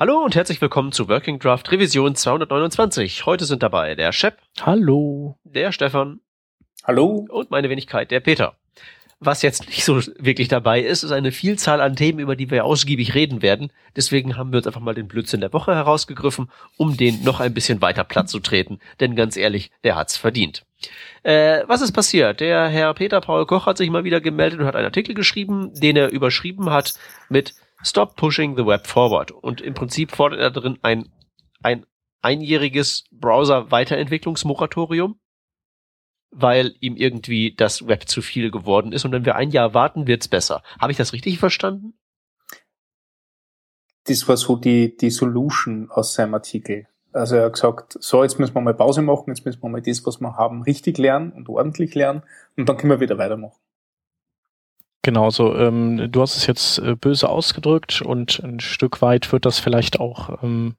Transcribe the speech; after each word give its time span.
Hallo 0.00 0.24
und 0.24 0.34
herzlich 0.34 0.62
willkommen 0.62 0.92
zu 0.92 1.10
Working 1.10 1.38
Draft 1.38 1.70
Revision 1.70 2.14
229. 2.14 3.26
Heute 3.26 3.44
sind 3.44 3.62
dabei 3.62 3.94
der 3.94 4.12
Shep. 4.12 4.38
Hallo. 4.62 5.36
Der 5.44 5.72
Stefan. 5.72 6.20
Hallo. 6.84 7.26
Und 7.28 7.50
meine 7.50 7.68
Wenigkeit, 7.68 8.10
der 8.10 8.20
Peter. 8.20 8.54
Was 9.18 9.42
jetzt 9.42 9.66
nicht 9.66 9.84
so 9.84 10.00
wirklich 10.18 10.48
dabei 10.48 10.80
ist, 10.80 11.02
ist 11.02 11.12
eine 11.12 11.32
Vielzahl 11.32 11.82
an 11.82 11.96
Themen, 11.96 12.18
über 12.18 12.34
die 12.34 12.50
wir 12.50 12.64
ausgiebig 12.64 13.14
reden 13.14 13.42
werden. 13.42 13.70
Deswegen 13.94 14.38
haben 14.38 14.52
wir 14.52 14.56
uns 14.56 14.66
einfach 14.66 14.80
mal 14.80 14.94
den 14.94 15.06
Blödsinn 15.06 15.42
der 15.42 15.52
Woche 15.52 15.74
herausgegriffen, 15.74 16.50
um 16.78 16.96
den 16.96 17.22
noch 17.22 17.40
ein 17.40 17.52
bisschen 17.52 17.82
weiter 17.82 18.02
platt 18.02 18.30
zu 18.30 18.40
treten. 18.40 18.80
Denn 19.00 19.16
ganz 19.16 19.36
ehrlich, 19.36 19.70
der 19.84 19.96
hat's 19.96 20.16
verdient. 20.16 20.64
Äh, 21.24 21.64
was 21.66 21.82
ist 21.82 21.92
passiert? 21.92 22.40
Der 22.40 22.68
Herr 22.68 22.94
Peter 22.94 23.20
Paul 23.20 23.44
Koch 23.44 23.66
hat 23.66 23.76
sich 23.76 23.90
mal 23.90 24.04
wieder 24.04 24.22
gemeldet 24.22 24.60
und 24.60 24.66
hat 24.66 24.76
einen 24.76 24.86
Artikel 24.86 25.14
geschrieben, 25.14 25.74
den 25.74 25.98
er 25.98 26.08
überschrieben 26.08 26.70
hat 26.70 26.94
mit 27.28 27.52
Stop 27.82 28.16
Pushing 28.16 28.56
the 28.56 28.66
Web 28.66 28.86
Forward. 28.86 29.30
Und 29.30 29.60
im 29.60 29.74
Prinzip 29.74 30.12
fordert 30.12 30.40
er 30.40 30.50
darin 30.50 30.78
ein, 30.82 31.10
ein 31.62 31.84
einjähriges 32.22 33.04
Browser-Weiterentwicklungsmoratorium 33.10 35.20
weil 36.30 36.74
ihm 36.80 36.96
irgendwie 36.96 37.54
das 37.54 37.86
Web 37.86 38.08
zu 38.08 38.22
viel 38.22 38.50
geworden 38.50 38.92
ist 38.92 39.04
und 39.04 39.12
wenn 39.12 39.24
wir 39.24 39.36
ein 39.36 39.50
Jahr 39.50 39.74
warten, 39.74 40.06
wird's 40.06 40.28
besser. 40.28 40.62
Habe 40.80 40.92
ich 40.92 40.98
das 40.98 41.12
richtig 41.12 41.38
verstanden? 41.38 41.94
Das 44.04 44.26
war 44.28 44.36
so 44.36 44.56
die, 44.56 44.96
die 44.96 45.10
Solution 45.10 45.90
aus 45.90 46.14
seinem 46.14 46.34
Artikel. 46.34 46.86
Also 47.12 47.36
er 47.36 47.46
hat 47.46 47.54
gesagt, 47.54 47.96
so, 48.00 48.22
jetzt 48.22 48.38
müssen 48.38 48.54
wir 48.54 48.60
mal 48.60 48.74
Pause 48.74 49.02
machen, 49.02 49.24
jetzt 49.28 49.44
müssen 49.44 49.62
wir 49.62 49.68
mal 49.68 49.82
das, 49.82 50.06
was 50.06 50.20
wir 50.20 50.36
haben, 50.36 50.62
richtig 50.62 50.96
lernen 50.98 51.32
und 51.32 51.48
ordentlich 51.48 51.94
lernen 51.94 52.22
und 52.56 52.68
dann 52.68 52.76
können 52.76 52.92
wir 52.92 53.00
wieder 53.00 53.18
weitermachen. 53.18 53.58
Genau, 55.02 55.30
so 55.30 55.54
ähm, 55.56 56.12
du 56.12 56.20
hast 56.20 56.36
es 56.36 56.46
jetzt 56.46 56.78
äh, 56.78 56.94
böse 56.94 57.28
ausgedrückt 57.28 58.02
und 58.02 58.40
ein 58.44 58.60
Stück 58.60 59.00
weit 59.00 59.32
wird 59.32 59.46
das 59.46 59.58
vielleicht 59.58 59.98
auch 59.98 60.42
ähm, 60.42 60.74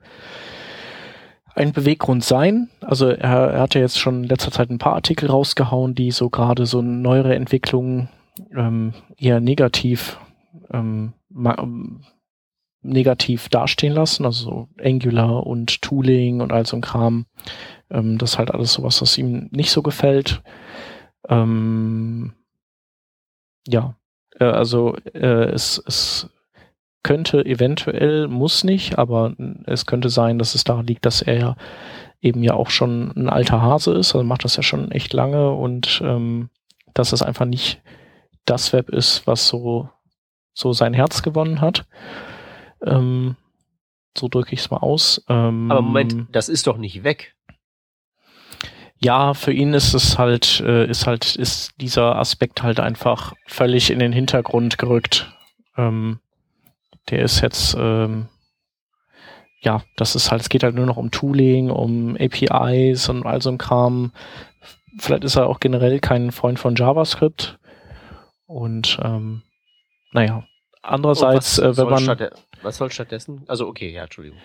ein 1.55 1.73
Beweggrund 1.73 2.23
sein. 2.23 2.70
Also 2.81 3.08
er, 3.08 3.52
er 3.52 3.61
hatte 3.61 3.80
jetzt 3.80 4.00
schon 4.00 4.23
in 4.23 4.30
letzter 4.30 4.52
Zeit 4.52 4.69
ein 4.69 4.78
paar 4.78 4.94
Artikel 4.94 5.30
rausgehauen, 5.30 5.95
die 5.95 6.11
so 6.11 6.30
gerade 6.30 6.67
so 6.67 6.83
neuere 6.83 7.36
Entwicklungen 7.36 8.09
ähm, 8.55 8.94
eher 9.17 9.39
negativ 9.39 10.19
ähm, 10.72 11.13
negativ 12.83 13.50
dastehen 13.50 13.94
lassen, 13.94 14.25
also 14.25 14.44
so 14.44 14.67
Angular 14.83 15.45
und 15.45 15.81
Tooling 15.81 16.41
und 16.41 16.52
all 16.52 16.66
so 16.66 16.78
ein 16.78 16.81
Kram. 16.81 17.25
Ähm, 17.89 18.17
das 18.17 18.31
ist 18.33 18.38
halt 18.38 18.52
alles 18.52 18.73
sowas, 18.73 19.02
was 19.02 19.17
ihm 19.17 19.50
nicht 19.52 19.72
so 19.72 19.81
gefällt. 19.81 20.41
Ähm, 21.28 22.33
ja, 23.67 23.95
äh, 24.40 24.46
also 24.46 24.96
äh, 25.14 25.50
es, 25.52 25.82
es 25.86 26.30
könnte 27.04 27.46
eventuell, 27.46 28.28
muss 28.28 28.64
nicht, 28.64 28.98
aber 28.98 29.34
es 29.66 29.86
könnte 29.86 30.10
sein, 30.10 30.38
dass 30.38 30.56
es 30.56 30.64
daran 30.64 30.86
liegt, 30.86 31.06
dass 31.06 31.22
er 31.22 31.38
ja 31.40 31.56
eben 32.22 32.44
ja 32.44 32.54
auch 32.54 32.70
schon 32.70 33.12
ein 33.16 33.30
alter 33.30 33.62
Hase 33.62 33.94
ist, 33.94 34.14
also 34.14 34.24
macht 34.24 34.44
das 34.44 34.56
ja 34.56 34.64
schon 34.64 34.92
echt 34.92 35.12
lange 35.14 35.52
und 35.52 36.02
ähm, 36.04 36.50
dass 36.94 37.14
es 37.14 37.24
einfach 37.24 37.46
nicht 37.46 37.82
das 38.46 38.74
Web 38.74 38.90
ist, 38.90 39.26
was 39.28 39.48
so, 39.48 39.90
so 40.54 40.74
sein 40.74 40.94
Herz 40.94 41.24
gewonnen 41.24 41.62
hat. 41.62 41.86
Ähm, 42.86 43.36
so 44.18 44.28
drücke 44.28 44.54
ich 44.54 44.59
es 44.59 44.70
mal 44.70 44.78
aus. 44.78 45.24
Ähm, 45.30 45.72
aber 45.72 45.82
Moment, 45.82 46.28
das 46.32 46.50
ist 46.50 46.68
doch 46.68 46.78
nicht 46.78 47.04
weg. 47.04 47.36
Ja, 49.03 49.33
für 49.33 49.52
ihn 49.52 49.73
ist 49.73 49.95
es 49.95 50.19
halt, 50.19 50.61
äh, 50.61 50.85
ist 50.85 51.07
halt, 51.07 51.35
ist 51.35 51.71
dieser 51.77 52.17
Aspekt 52.17 52.61
halt 52.61 52.80
einfach 52.80 53.33
völlig 53.47 53.89
in 53.89 53.97
den 53.97 54.13
Hintergrund 54.13 54.77
gerückt. 54.77 55.35
Ähm, 55.75 56.19
der 57.09 57.23
ist 57.23 57.41
jetzt, 57.41 57.75
ähm, 57.79 58.27
ja, 59.61 59.81
das 59.97 60.16
ist 60.16 60.29
halt, 60.29 60.41
es 60.41 60.49
geht 60.49 60.63
halt 60.63 60.75
nur 60.75 60.85
noch 60.85 60.97
um 60.97 61.09
Tooling, 61.09 61.72
um 61.72 62.16
APIs 62.16 63.09
und 63.09 63.25
all 63.25 63.41
so 63.41 63.49
ein 63.49 63.57
Kram. 63.57 64.11
Vielleicht 64.99 65.23
ist 65.23 65.35
er 65.35 65.47
auch 65.47 65.59
generell 65.59 65.99
kein 65.99 66.31
Freund 66.31 66.59
von 66.59 66.75
JavaScript. 66.75 67.57
Und 68.45 69.00
ähm, 69.01 69.41
naja, 70.11 70.44
andererseits, 70.84 71.57
äh, 71.57 71.75
wenn 71.75 71.90
man. 71.90 72.29
was 72.61 72.78
soll 72.78 72.91
stattdessen? 72.91 73.45
Also 73.47 73.67
okay, 73.67 73.91
ja, 73.91 74.03
Entschuldigung. 74.03 74.40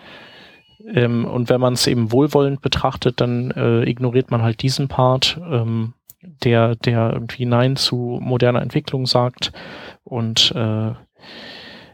Ähm, 0.84 1.24
und 1.24 1.48
wenn 1.48 1.60
man 1.60 1.74
es 1.74 1.86
eben 1.86 2.12
wohlwollend 2.12 2.60
betrachtet, 2.60 3.20
dann 3.20 3.50
äh, 3.52 3.82
ignoriert 3.82 4.30
man 4.30 4.42
halt 4.42 4.62
diesen 4.62 4.88
Part, 4.88 5.40
ähm, 5.50 5.94
der, 6.22 6.76
der 6.76 7.12
irgendwie 7.12 7.46
Nein 7.46 7.76
zu 7.76 8.18
moderner 8.20 8.62
Entwicklung 8.62 9.06
sagt 9.06 9.52
und 10.04 10.52
äh, 10.54 10.92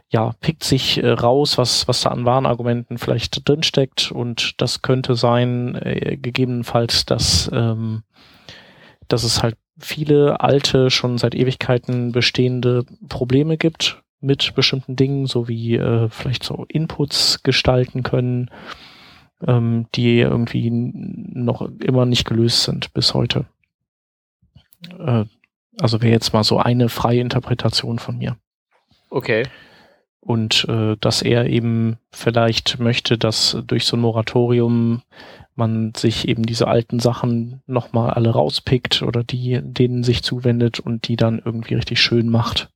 ja, 0.09 0.33
pickt 0.41 0.63
sich 0.63 1.03
äh, 1.03 1.09
raus, 1.09 1.57
was, 1.57 1.89
was 1.89 2.03
da 2.03 2.11
an 2.11 2.27
Warnargumenten 2.27 2.99
vielleicht 2.99 3.49
drinsteckt. 3.49 4.13
Und 4.13 4.61
das 4.61 4.83
könnte 4.83 5.15
sein, 5.15 5.75
äh, 5.75 6.19
gegebenenfalls, 6.19 7.07
dass, 7.07 7.51
ähm, 7.53 8.03
dass 9.09 9.25
es 9.25 9.43
halt 9.43 9.57
viele 9.79 10.41
alte, 10.41 10.91
schon 10.91 11.17
seit 11.17 11.35
Ewigkeiten 11.35 12.13
bestehende 12.13 12.85
Probleme 13.09 13.57
gibt 13.57 14.02
mit 14.23 14.55
bestimmten 14.55 14.97
Dingen, 14.97 15.27
so 15.27 15.49
wie 15.49 15.77
äh, 15.77 16.09
vielleicht 16.09 16.45
so 16.45 16.65
Inputs 16.69 17.43
gestalten 17.43 18.03
können, 18.03 18.51
ähm, 19.47 19.87
die 19.95 20.19
irgendwie 20.21 20.71
noch 20.71 21.69
immer 21.81 22.07
nicht 22.07 22.27
gelöst 22.27 22.65
sind 22.65 22.93
bis 22.95 23.15
heute. 23.15 23.47
Äh, 24.99 25.25
also 25.81 26.03
wäre 26.03 26.13
jetzt 26.13 26.33
mal 26.33 26.45
so 26.45 26.59
eine 26.59 26.89
freie 26.89 27.21
Interpretation 27.21 27.99
von 27.99 28.19
mir. 28.19 28.37
Okay 29.11 29.45
und 30.25 30.67
äh, 30.69 30.97
dass 31.01 31.21
er 31.21 31.47
eben 31.47 31.99
vielleicht 32.13 32.79
möchte, 32.79 33.19
dass 33.19 33.59
durch 33.67 33.87
so 33.87 33.97
ein 33.97 34.01
Moratorium 34.01 35.03
man 35.57 35.93
sich 35.97 36.29
eben 36.29 36.45
diese 36.45 36.69
alten 36.69 37.01
Sachen 37.01 37.61
nochmal 37.67 38.11
alle 38.11 38.31
rauspickt 38.31 39.03
oder 39.03 39.25
die 39.25 39.61
denen 39.63 40.05
sich 40.05 40.23
zuwendet 40.23 40.79
und 40.79 41.09
die 41.09 41.17
dann 41.17 41.43
irgendwie 41.45 41.75
richtig 41.75 42.01
schön 42.01 42.29
macht. 42.29 42.71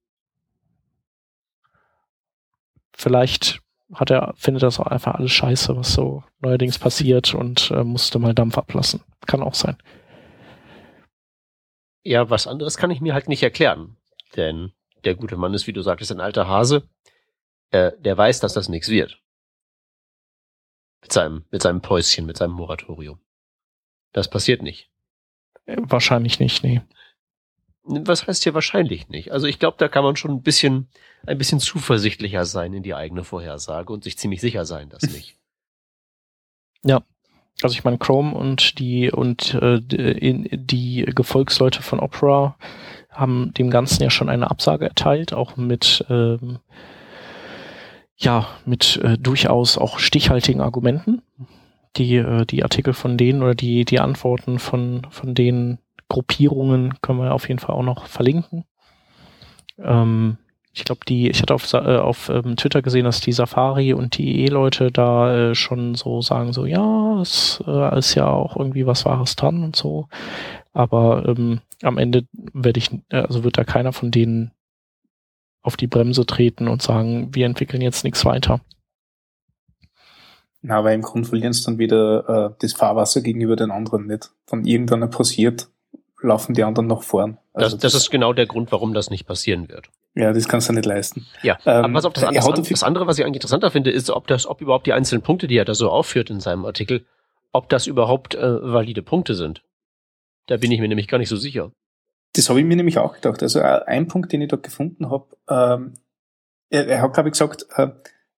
Vielleicht 2.96 3.60
hat 3.94 4.10
er, 4.10 4.34
findet 4.36 4.62
das 4.62 4.80
auch 4.80 4.86
einfach 4.86 5.14
alles 5.14 5.32
scheiße, 5.32 5.76
was 5.76 5.92
so 5.92 6.24
neuerdings 6.40 6.78
passiert 6.78 7.34
und 7.34 7.70
äh, 7.70 7.84
musste 7.84 8.18
mal 8.18 8.34
Dampf 8.34 8.58
ablassen. 8.58 9.02
Kann 9.26 9.42
auch 9.42 9.54
sein. 9.54 9.76
Ja, 12.02 12.30
was 12.30 12.46
anderes 12.46 12.76
kann 12.76 12.90
ich 12.90 13.00
mir 13.00 13.14
halt 13.14 13.28
nicht 13.28 13.42
erklären. 13.42 13.96
Denn 14.34 14.72
der 15.04 15.14
gute 15.14 15.36
Mann 15.36 15.54
ist, 15.54 15.66
wie 15.66 15.72
du 15.72 15.82
sagtest, 15.82 16.10
ein 16.10 16.20
alter 16.20 16.48
Hase 16.48 16.88
äh, 17.70 17.92
der 17.98 18.16
weiß, 18.16 18.40
dass 18.40 18.54
das 18.54 18.68
nichts 18.68 18.88
wird. 18.88 19.20
Mit 21.02 21.12
seinem, 21.12 21.44
mit 21.50 21.62
seinem 21.62 21.82
Päuschen, 21.82 22.26
mit 22.26 22.36
seinem 22.36 22.52
Moratorium. 22.52 23.20
Das 24.12 24.30
passiert 24.30 24.62
nicht. 24.62 24.90
Äh, 25.66 25.76
wahrscheinlich 25.80 26.40
nicht, 26.40 26.62
nee. 26.64 26.82
Was 27.88 28.26
heißt 28.26 28.42
hier 28.42 28.54
wahrscheinlich 28.54 29.08
nicht? 29.08 29.32
Also 29.32 29.46
ich 29.46 29.58
glaube, 29.58 29.76
da 29.78 29.88
kann 29.88 30.02
man 30.02 30.16
schon 30.16 30.32
ein 30.32 30.42
bisschen, 30.42 30.88
ein 31.26 31.38
bisschen 31.38 31.60
zuversichtlicher 31.60 32.44
sein 32.44 32.72
in 32.72 32.82
die 32.82 32.94
eigene 32.94 33.22
Vorhersage 33.22 33.92
und 33.92 34.02
sich 34.04 34.18
ziemlich 34.18 34.40
sicher 34.40 34.64
sein, 34.64 34.88
dass 34.88 35.02
nicht. 35.02 35.36
Ja, 36.84 37.02
also 37.62 37.72
ich 37.72 37.82
meine, 37.82 37.98
Chrome 37.98 38.32
und 38.32 38.78
die 38.78 39.10
und 39.10 39.54
äh, 39.54 39.80
die, 39.80 40.48
die 40.52 41.04
Gefolgsleute 41.04 41.82
von 41.82 41.98
Opera 41.98 42.56
haben 43.10 43.52
dem 43.54 43.70
Ganzen 43.70 44.04
ja 44.04 44.10
schon 44.10 44.28
eine 44.28 44.50
Absage 44.50 44.84
erteilt, 44.84 45.32
auch 45.32 45.56
mit 45.56 46.04
ähm, 46.08 46.60
ja, 48.16 48.48
mit 48.64 48.96
äh, 49.02 49.18
durchaus 49.18 49.78
auch 49.78 49.98
stichhaltigen 49.98 50.60
Argumenten. 50.60 51.22
Die, 51.96 52.16
äh, 52.16 52.46
die 52.46 52.62
Artikel 52.62 52.94
von 52.94 53.16
denen 53.16 53.42
oder 53.42 53.54
die, 53.54 53.84
die 53.84 54.00
Antworten 54.00 54.58
von, 54.58 55.06
von 55.10 55.34
den 55.34 55.78
Gruppierungen 56.08 56.94
können 57.00 57.20
wir 57.20 57.32
auf 57.32 57.48
jeden 57.48 57.60
Fall 57.60 57.74
auch 57.74 57.82
noch 57.82 58.06
verlinken. 58.06 58.64
Ähm, 59.78 60.38
ich 60.72 60.84
glaube, 60.84 61.00
die, 61.08 61.30
ich 61.30 61.40
hatte 61.40 61.54
auf, 61.54 61.72
äh, 61.72 61.78
auf 61.78 62.28
ähm, 62.28 62.56
Twitter 62.56 62.82
gesehen, 62.82 63.04
dass 63.04 63.20
die 63.20 63.32
Safari 63.32 63.94
und 63.94 64.18
die 64.18 64.44
E-Leute 64.44 64.92
da 64.92 65.50
äh, 65.50 65.54
schon 65.54 65.94
so 65.94 66.20
sagen, 66.20 66.52
so, 66.52 66.66
ja, 66.66 67.18
es 67.20 67.62
äh, 67.66 67.98
ist 67.98 68.14
ja 68.14 68.28
auch 68.28 68.56
irgendwie 68.56 68.86
was 68.86 69.06
Wahres 69.06 69.36
dran 69.36 69.64
und 69.64 69.74
so. 69.74 70.08
Aber 70.74 71.26
ähm, 71.26 71.60
am 71.82 71.96
Ende 71.96 72.26
werde 72.52 72.78
ich, 72.78 72.90
äh, 73.08 73.22
also 73.22 73.42
wird 73.42 73.56
da 73.56 73.64
keiner 73.64 73.94
von 73.94 74.10
denen 74.10 74.52
auf 75.62 75.78
die 75.78 75.86
Bremse 75.86 76.26
treten 76.26 76.68
und 76.68 76.82
sagen, 76.82 77.34
wir 77.34 77.46
entwickeln 77.46 77.80
jetzt 77.80 78.04
nichts 78.04 78.24
weiter. 78.26 78.60
Na, 80.60 80.84
weil 80.84 80.94
im 80.94 81.02
Grunde 81.02 81.28
verlieren 81.28 81.52
es 81.52 81.64
dann 81.64 81.78
wieder 81.78 82.28
äh, 82.28 82.54
das 82.60 82.74
Fahrwasser 82.74 83.22
gegenüber 83.22 83.56
den 83.56 83.70
anderen 83.70 84.06
nicht. 84.06 84.30
Wenn 84.50 84.66
irgendwann 84.66 85.08
passiert, 85.10 85.68
laufen 86.22 86.54
die 86.54 86.64
anderen 86.64 86.86
noch 86.86 87.02
vorn. 87.02 87.38
Also 87.52 87.76
das, 87.76 87.82
das, 87.82 87.92
das, 87.92 88.02
ist 88.02 88.10
genau 88.10 88.32
der 88.32 88.46
Grund, 88.46 88.72
warum 88.72 88.94
das 88.94 89.10
nicht 89.10 89.26
passieren 89.26 89.68
wird. 89.68 89.88
Ja, 90.14 90.32
das 90.32 90.48
kannst 90.48 90.68
du 90.68 90.72
nicht 90.72 90.86
leisten. 90.86 91.26
Ja, 91.42 91.58
ähm, 91.66 91.84
aber 91.84 91.94
was 91.94 92.04
auf 92.06 92.14
das, 92.14 92.24
andere, 92.24 92.62
das 92.62 92.82
andere, 92.82 93.06
was 93.06 93.18
ich 93.18 93.24
eigentlich 93.24 93.36
interessanter 93.36 93.70
finde, 93.70 93.90
ist, 93.90 94.10
ob 94.10 94.26
das, 94.26 94.46
ob 94.46 94.60
überhaupt 94.60 94.86
die 94.86 94.92
einzelnen 94.92 95.22
Punkte, 95.22 95.46
die 95.46 95.56
er 95.56 95.64
da 95.64 95.74
so 95.74 95.90
aufführt 95.90 96.30
in 96.30 96.40
seinem 96.40 96.64
Artikel, 96.64 97.04
ob 97.52 97.68
das 97.68 97.86
überhaupt 97.86 98.34
äh, 98.34 98.72
valide 98.72 99.02
Punkte 99.02 99.34
sind. 99.34 99.62
Da 100.46 100.56
bin 100.56 100.72
ich 100.72 100.80
mir 100.80 100.88
nämlich 100.88 101.08
gar 101.08 101.18
nicht 101.18 101.28
so 101.28 101.36
sicher. 101.36 101.72
Das 102.34 102.48
habe 102.48 102.60
ich 102.60 102.66
mir 102.66 102.76
nämlich 102.76 102.98
auch 102.98 103.14
gedacht. 103.14 103.42
Also 103.42 103.60
äh, 103.60 103.82
ein 103.86 104.08
Punkt, 104.08 104.32
den 104.32 104.42
ich 104.42 104.48
dort 104.48 104.62
gefunden 104.62 105.10
habe, 105.10 105.26
ähm, 105.48 105.94
er, 106.70 106.86
er 106.86 107.02
hat, 107.02 107.14
glaube 107.14 107.28
ich, 107.28 107.32
gesagt, 107.32 107.66
äh, 107.76 107.88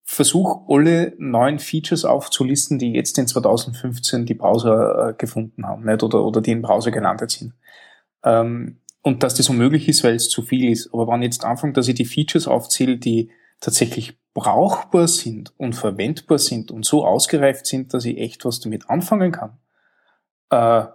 versuch 0.09 0.69
alle 0.69 1.13
neuen 1.17 1.59
Features 1.59 2.05
aufzulisten, 2.05 2.79
die 2.79 2.93
jetzt 2.93 3.17
in 3.17 3.27
2015 3.27 4.25
die 4.25 4.35
Browser 4.35 5.09
äh, 5.09 5.13
gefunden 5.13 5.67
haben, 5.67 5.83
nicht? 5.83 6.01
Oder, 6.01 6.23
oder 6.23 6.39
die 6.39 6.53
im 6.53 6.61
Browser 6.61 6.91
gelandet 6.91 7.29
sind. 7.29 7.53
Ähm, 8.23 8.77
und 9.01 9.21
dass 9.21 9.35
das 9.35 9.49
unmöglich 9.49 9.89
ist, 9.89 10.05
weil 10.05 10.15
es 10.15 10.29
zu 10.29 10.43
viel 10.43 10.71
ist. 10.71 10.93
Aber 10.93 11.07
wenn 11.09 11.21
jetzt 11.23 11.43
anfangen, 11.43 11.73
dass 11.73 11.89
ich 11.89 11.95
die 11.95 12.05
Features 12.05 12.47
aufzähle, 12.47 12.97
die 12.97 13.31
tatsächlich 13.59 14.17
brauchbar 14.33 15.09
sind 15.09 15.53
und 15.57 15.73
verwendbar 15.73 16.39
sind 16.39 16.71
und 16.71 16.85
so 16.85 17.05
ausgereift 17.05 17.65
sind, 17.65 17.93
dass 17.93 18.05
ich 18.05 18.17
echt 18.17 18.45
was 18.45 18.61
damit 18.61 18.89
anfangen 18.89 19.33
kann, 19.33 19.57
äh, 20.51 20.85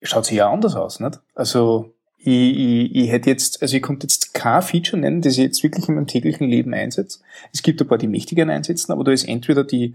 schaut 0.00 0.26
sich 0.26 0.36
ja 0.36 0.48
anders 0.48 0.76
aus, 0.76 1.00
nicht? 1.00 1.20
Also 1.34 1.95
ich, 2.18 2.28
ich, 2.28 2.94
ich 2.94 3.10
hätte 3.10 3.30
jetzt, 3.30 3.62
also 3.62 3.76
ich 3.76 3.82
konnte 3.82 4.04
jetzt 4.04 4.34
kein 4.34 4.62
Feature 4.62 5.00
nennen, 5.00 5.22
das 5.22 5.34
ich 5.34 5.44
jetzt 5.44 5.62
wirklich 5.62 5.88
in 5.88 5.94
meinem 5.94 6.06
täglichen 6.06 6.48
Leben 6.48 6.74
einsetze. 6.74 7.20
Es 7.52 7.62
gibt 7.62 7.80
ein 7.80 7.88
paar, 7.88 7.98
die 7.98 8.08
mächtigen 8.08 8.50
einsetzen, 8.50 8.92
aber 8.92 9.04
da 9.04 9.12
ist 9.12 9.28
entweder 9.28 9.64
die 9.64 9.94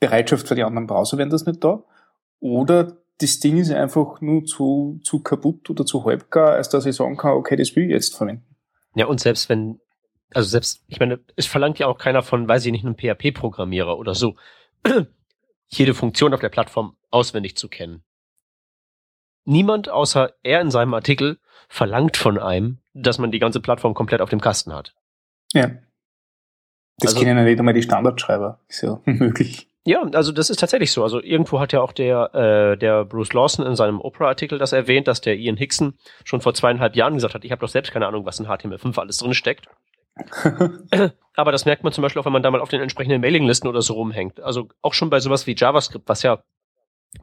Bereitschaft 0.00 0.48
für 0.48 0.54
die 0.54 0.64
anderen 0.64 0.86
Browser, 0.86 1.18
wenn 1.18 1.30
das 1.30 1.46
nicht 1.46 1.62
da, 1.62 1.82
oder 2.40 2.96
das 3.20 3.40
Ding 3.40 3.58
ist 3.58 3.70
einfach 3.70 4.20
nur 4.20 4.44
zu, 4.44 5.00
zu 5.02 5.20
kaputt 5.20 5.68
oder 5.70 5.84
zu 5.84 6.04
halbgar, 6.04 6.52
als 6.52 6.68
dass 6.68 6.86
ich 6.86 6.94
sagen 6.94 7.16
kann, 7.16 7.32
okay, 7.32 7.56
das 7.56 7.74
will 7.74 7.84
ich 7.84 7.90
jetzt 7.90 8.16
verwenden. 8.16 8.44
Ja, 8.94 9.06
und 9.06 9.20
selbst 9.20 9.48
wenn, 9.48 9.80
also 10.32 10.48
selbst, 10.48 10.84
ich 10.86 11.00
meine, 11.00 11.20
es 11.36 11.46
verlangt 11.46 11.78
ja 11.78 11.88
auch 11.88 11.98
keiner 11.98 12.22
von, 12.22 12.48
weiß 12.48 12.64
ich 12.66 12.72
nicht, 12.72 12.84
einem 12.84 12.96
PHP-Programmierer 12.96 13.98
oder 13.98 14.14
so, 14.14 14.36
jede 15.66 15.94
Funktion 15.94 16.32
auf 16.32 16.40
der 16.40 16.48
Plattform 16.48 16.96
auswendig 17.10 17.56
zu 17.56 17.68
kennen. 17.68 18.04
Niemand 19.44 19.88
außer 19.88 20.34
er 20.42 20.60
in 20.60 20.70
seinem 20.70 20.94
Artikel 20.94 21.38
verlangt 21.68 22.16
von 22.16 22.38
einem, 22.38 22.78
dass 22.94 23.18
man 23.18 23.30
die 23.30 23.38
ganze 23.38 23.60
Plattform 23.60 23.94
komplett 23.94 24.20
auf 24.20 24.30
dem 24.30 24.40
Kasten 24.40 24.72
hat. 24.72 24.94
Ja. 25.52 25.70
Das 26.98 27.12
also, 27.12 27.20
kennen 27.20 27.38
ja 27.38 27.44
nicht 27.44 27.58
einmal 27.58 27.74
die 27.74 27.82
Standardschreiber. 27.82 28.60
Ist 28.68 28.82
ja 28.82 29.00
unmöglich. 29.06 29.68
Ja, 29.84 30.02
also 30.12 30.32
das 30.32 30.50
ist 30.50 30.60
tatsächlich 30.60 30.92
so. 30.92 31.02
Also 31.02 31.22
irgendwo 31.22 31.60
hat 31.60 31.72
ja 31.72 31.80
auch 31.80 31.92
der, 31.92 32.34
äh, 32.34 32.76
der 32.76 33.04
Bruce 33.04 33.32
Lawson 33.32 33.64
in 33.64 33.74
seinem 33.74 34.00
Oprah-Artikel 34.00 34.58
das 34.58 34.72
erwähnt, 34.72 35.08
dass 35.08 35.20
der 35.20 35.36
Ian 35.36 35.56
Hickson 35.56 35.94
schon 36.24 36.42
vor 36.42 36.52
zweieinhalb 36.52 36.94
Jahren 36.94 37.14
gesagt 37.14 37.34
hat, 37.34 37.44
ich 37.44 37.52
habe 37.52 37.60
doch 37.60 37.70
selbst 37.70 37.92
keine 37.92 38.06
Ahnung, 38.06 38.26
was 38.26 38.38
in 38.38 38.46
HTML5 38.46 38.98
alles 38.98 39.18
drin 39.18 39.32
steckt. 39.32 39.68
Aber 41.36 41.52
das 41.52 41.64
merkt 41.64 41.84
man 41.84 41.92
zum 41.92 42.02
Beispiel 42.02 42.20
auch, 42.20 42.26
wenn 42.26 42.32
man 42.32 42.42
da 42.42 42.50
mal 42.50 42.60
auf 42.60 42.68
den 42.68 42.82
entsprechenden 42.82 43.20
Mailinglisten 43.20 43.68
oder 43.68 43.80
so 43.80 43.94
rumhängt. 43.94 44.40
Also 44.40 44.68
auch 44.82 44.92
schon 44.92 45.08
bei 45.08 45.20
sowas 45.20 45.46
wie 45.46 45.54
JavaScript, 45.56 46.08
was 46.08 46.22
ja, 46.22 46.42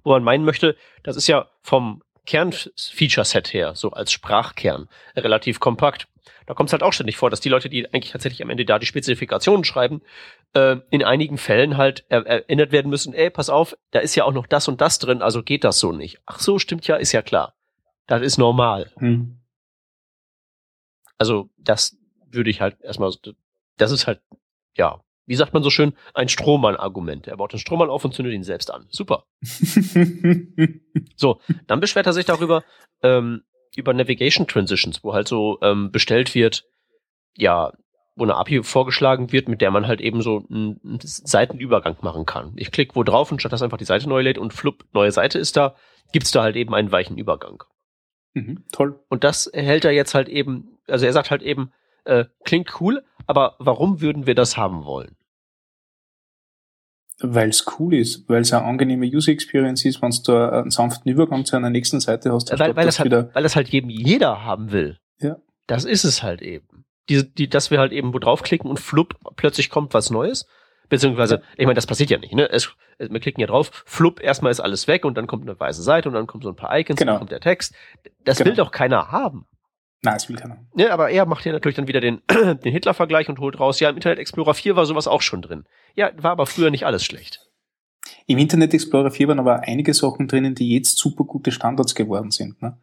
wo 0.03 0.11
man 0.11 0.23
meinen 0.23 0.45
möchte, 0.45 0.75
das 1.03 1.17
ist 1.17 1.27
ja 1.27 1.47
vom 1.61 2.01
Kern-Feature-Set 2.25 3.53
her, 3.53 3.75
so 3.75 3.91
als 3.91 4.11
Sprachkern, 4.11 4.89
relativ 5.15 5.59
kompakt. 5.59 6.07
Da 6.45 6.53
kommt 6.53 6.69
es 6.69 6.73
halt 6.73 6.83
auch 6.83 6.93
ständig 6.93 7.17
vor, 7.17 7.29
dass 7.29 7.39
die 7.39 7.49
Leute, 7.49 7.69
die 7.69 7.91
eigentlich 7.93 8.11
tatsächlich 8.11 8.41
am 8.43 8.49
Ende 8.49 8.65
da 8.65 8.77
die 8.79 8.85
Spezifikationen 8.85 9.63
schreiben, 9.63 10.01
äh, 10.53 10.77
in 10.89 11.03
einigen 11.03 11.37
Fällen 11.37 11.77
halt 11.77 12.05
er 12.09 12.25
erinnert 12.25 12.71
werden 12.71 12.89
müssen, 12.89 13.13
ey, 13.13 13.29
pass 13.29 13.49
auf, 13.49 13.75
da 13.91 13.99
ist 13.99 14.15
ja 14.15 14.25
auch 14.25 14.33
noch 14.33 14.47
das 14.47 14.67
und 14.67 14.81
das 14.81 14.99
drin, 14.99 15.21
also 15.21 15.43
geht 15.43 15.63
das 15.63 15.79
so 15.79 15.91
nicht. 15.91 16.19
Ach 16.25 16.39
so, 16.39 16.59
stimmt 16.59 16.87
ja, 16.87 16.95
ist 16.95 17.11
ja 17.11 17.21
klar. 17.21 17.55
Das 18.07 18.21
ist 18.21 18.37
normal. 18.37 18.91
Hm. 18.97 19.39
Also 21.17 21.49
das 21.57 21.97
würde 22.29 22.49
ich 22.49 22.61
halt 22.61 22.79
erstmal, 22.81 23.11
das 23.77 23.91
ist 23.91 24.05
halt, 24.05 24.21
ja, 24.75 25.01
wie 25.25 25.35
sagt 25.35 25.53
man 25.53 25.63
so 25.63 25.69
schön, 25.69 25.93
ein 26.13 26.29
Strohmann-Argument. 26.29 27.27
Er 27.27 27.37
baut 27.37 27.53
den 27.53 27.59
Strohmann 27.59 27.89
auf 27.89 28.05
und 28.05 28.13
zündet 28.13 28.33
ihn 28.33 28.43
selbst 28.43 28.71
an. 28.71 28.85
Super. 28.89 29.25
so, 31.15 31.39
dann 31.67 31.79
beschwert 31.79 32.05
er 32.05 32.13
sich 32.13 32.25
darüber, 32.25 32.63
ähm, 33.01 33.43
über 33.75 33.93
Navigation 33.93 34.47
Transitions, 34.47 35.03
wo 35.03 35.13
halt 35.13 35.27
so 35.27 35.57
ähm, 35.61 35.91
bestellt 35.91 36.35
wird, 36.35 36.65
ja, 37.35 37.71
wo 38.15 38.23
eine 38.23 38.35
API 38.35 38.63
vorgeschlagen 38.63 39.31
wird, 39.31 39.49
mit 39.49 39.61
der 39.61 39.71
man 39.71 39.87
halt 39.87 39.99
eben 39.99 40.21
so 40.21 40.45
einen, 40.49 40.79
einen 40.83 40.99
Seitenübergang 41.01 41.97
machen 42.01 42.25
kann. 42.25 42.53
Ich 42.55 42.71
klicke 42.71 42.95
wo 42.95 43.03
drauf 43.03 43.31
und 43.31 43.39
statt 43.39 43.51
dass 43.51 43.61
einfach 43.61 43.77
die 43.77 43.85
Seite 43.85 44.07
neu 44.07 44.21
lädt 44.21 44.37
und 44.37 44.53
flupp, 44.53 44.85
neue 44.93 45.11
Seite 45.11 45.37
ist 45.37 45.57
da, 45.57 45.75
gibt's 46.13 46.31
da 46.31 46.43
halt 46.43 46.55
eben 46.55 46.73
einen 46.73 46.91
weichen 46.91 47.17
Übergang. 47.17 47.63
Mhm, 48.33 48.63
toll. 48.71 48.99
Und 49.09 49.23
das 49.23 49.49
hält 49.53 49.85
er 49.85 49.91
jetzt 49.91 50.13
halt 50.13 50.29
eben, 50.29 50.77
also 50.87 51.05
er 51.05 51.13
sagt 51.13 51.31
halt 51.31 51.41
eben, 51.41 51.71
äh, 52.05 52.25
klingt 52.45 52.79
cool, 52.79 53.03
aber 53.27 53.55
warum 53.59 54.01
würden 54.01 54.25
wir 54.25 54.35
das 54.35 54.57
haben 54.57 54.85
wollen? 54.85 55.15
Weil 57.19 57.49
es 57.49 57.65
cool 57.79 57.93
ist, 57.93 58.27
weil 58.27 58.41
es 58.41 58.51
eine 58.51 58.65
angenehme 58.65 59.05
User 59.05 59.31
Experience 59.31 59.85
ist, 59.85 60.01
wenn 60.01 60.11
du 60.11 60.21
da 60.23 60.49
einen 60.49 60.69
sanften 60.69 61.09
Übergang 61.09 61.45
zu 61.45 61.55
einer 61.55 61.69
nächsten 61.69 62.01
Seite 62.01 62.33
hast. 62.33 62.51
Weil, 62.59 62.75
weil, 62.75 62.85
das 62.85 62.99
halt, 62.99 63.11
weil 63.11 63.43
das 63.43 63.55
halt 63.55 63.69
jedem 63.69 63.89
jeder 63.89 64.43
haben 64.43 64.71
will. 64.71 64.99
Ja. 65.19 65.37
Das 65.67 65.85
ist 65.85 66.03
es 66.03 66.23
halt 66.23 66.41
eben. 66.41 66.85
Die, 67.07 67.23
die, 67.33 67.47
dass 67.47 67.71
wir 67.71 67.79
halt 67.79 67.93
eben 67.93 68.13
wo 68.13 68.19
draufklicken 68.19 68.69
und 68.69 68.79
flupp, 68.79 69.15
plötzlich 69.37 69.69
kommt 69.69 69.93
was 69.93 70.09
Neues. 70.09 70.45
Beziehungsweise, 70.89 71.41
ich 71.57 71.65
meine, 71.65 71.75
das 71.75 71.87
passiert 71.87 72.09
ja 72.09 72.17
nicht, 72.17 72.33
ne? 72.33 72.49
Es, 72.49 72.75
wir 72.99 73.19
klicken 73.19 73.41
ja 73.41 73.47
drauf, 73.47 73.83
flupp, 73.85 74.21
erstmal 74.21 74.51
ist 74.51 74.59
alles 74.59 74.87
weg 74.87 75.05
und 75.05 75.17
dann 75.17 75.25
kommt 75.25 75.43
eine 75.43 75.59
weiße 75.59 75.81
Seite 75.81 76.09
und 76.09 76.15
dann 76.15 76.27
kommt 76.27 76.43
so 76.43 76.49
ein 76.49 76.55
paar 76.55 76.77
Icons 76.77 76.99
genau. 76.99 77.13
und 77.13 77.15
dann 77.15 77.19
kommt 77.19 77.31
der 77.31 77.39
Text. 77.39 77.73
Das 78.23 78.37
genau. 78.37 78.49
will 78.49 78.55
doch 78.55 78.71
keiner 78.71 79.11
haben. 79.11 79.47
Nein, 80.05 80.13
das 80.13 80.29
will 80.29 80.35
keiner. 80.35 80.57
Ja, 80.75 80.91
aber 80.91 81.09
er 81.09 81.25
macht 81.25 81.45
ja 81.45 81.51
natürlich 81.51 81.75
dann 81.75 81.87
wieder 81.87 81.99
den, 81.99 82.21
den 82.29 82.71
Hitler-Vergleich 82.71 83.27
und 83.27 83.39
holt 83.39 83.59
raus, 83.59 83.79
ja, 83.79 83.89
im 83.89 83.95
Internet 83.95 84.19
Explorer 84.19 84.53
4 84.53 84.75
war 84.75 84.85
sowas 84.85 85.07
auch 85.07 85.21
schon 85.21 85.41
drin. 85.41 85.65
Ja, 85.95 86.11
war 86.17 86.31
aber 86.31 86.45
früher 86.45 86.69
nicht 86.69 86.85
alles 86.85 87.03
schlecht. 87.03 87.41
Im 88.27 88.37
Internet 88.37 88.73
Explorer 88.73 89.09
4 89.09 89.29
waren 89.29 89.39
aber 89.39 89.61
einige 89.61 89.93
Sachen 89.93 90.27
drinnen, 90.27 90.53
die 90.53 90.69
jetzt 90.75 90.99
super 90.99 91.23
gute 91.23 91.51
Standards 91.51 91.95
geworden 91.95 92.29
sind. 92.29 92.61
Ne? 92.61 92.77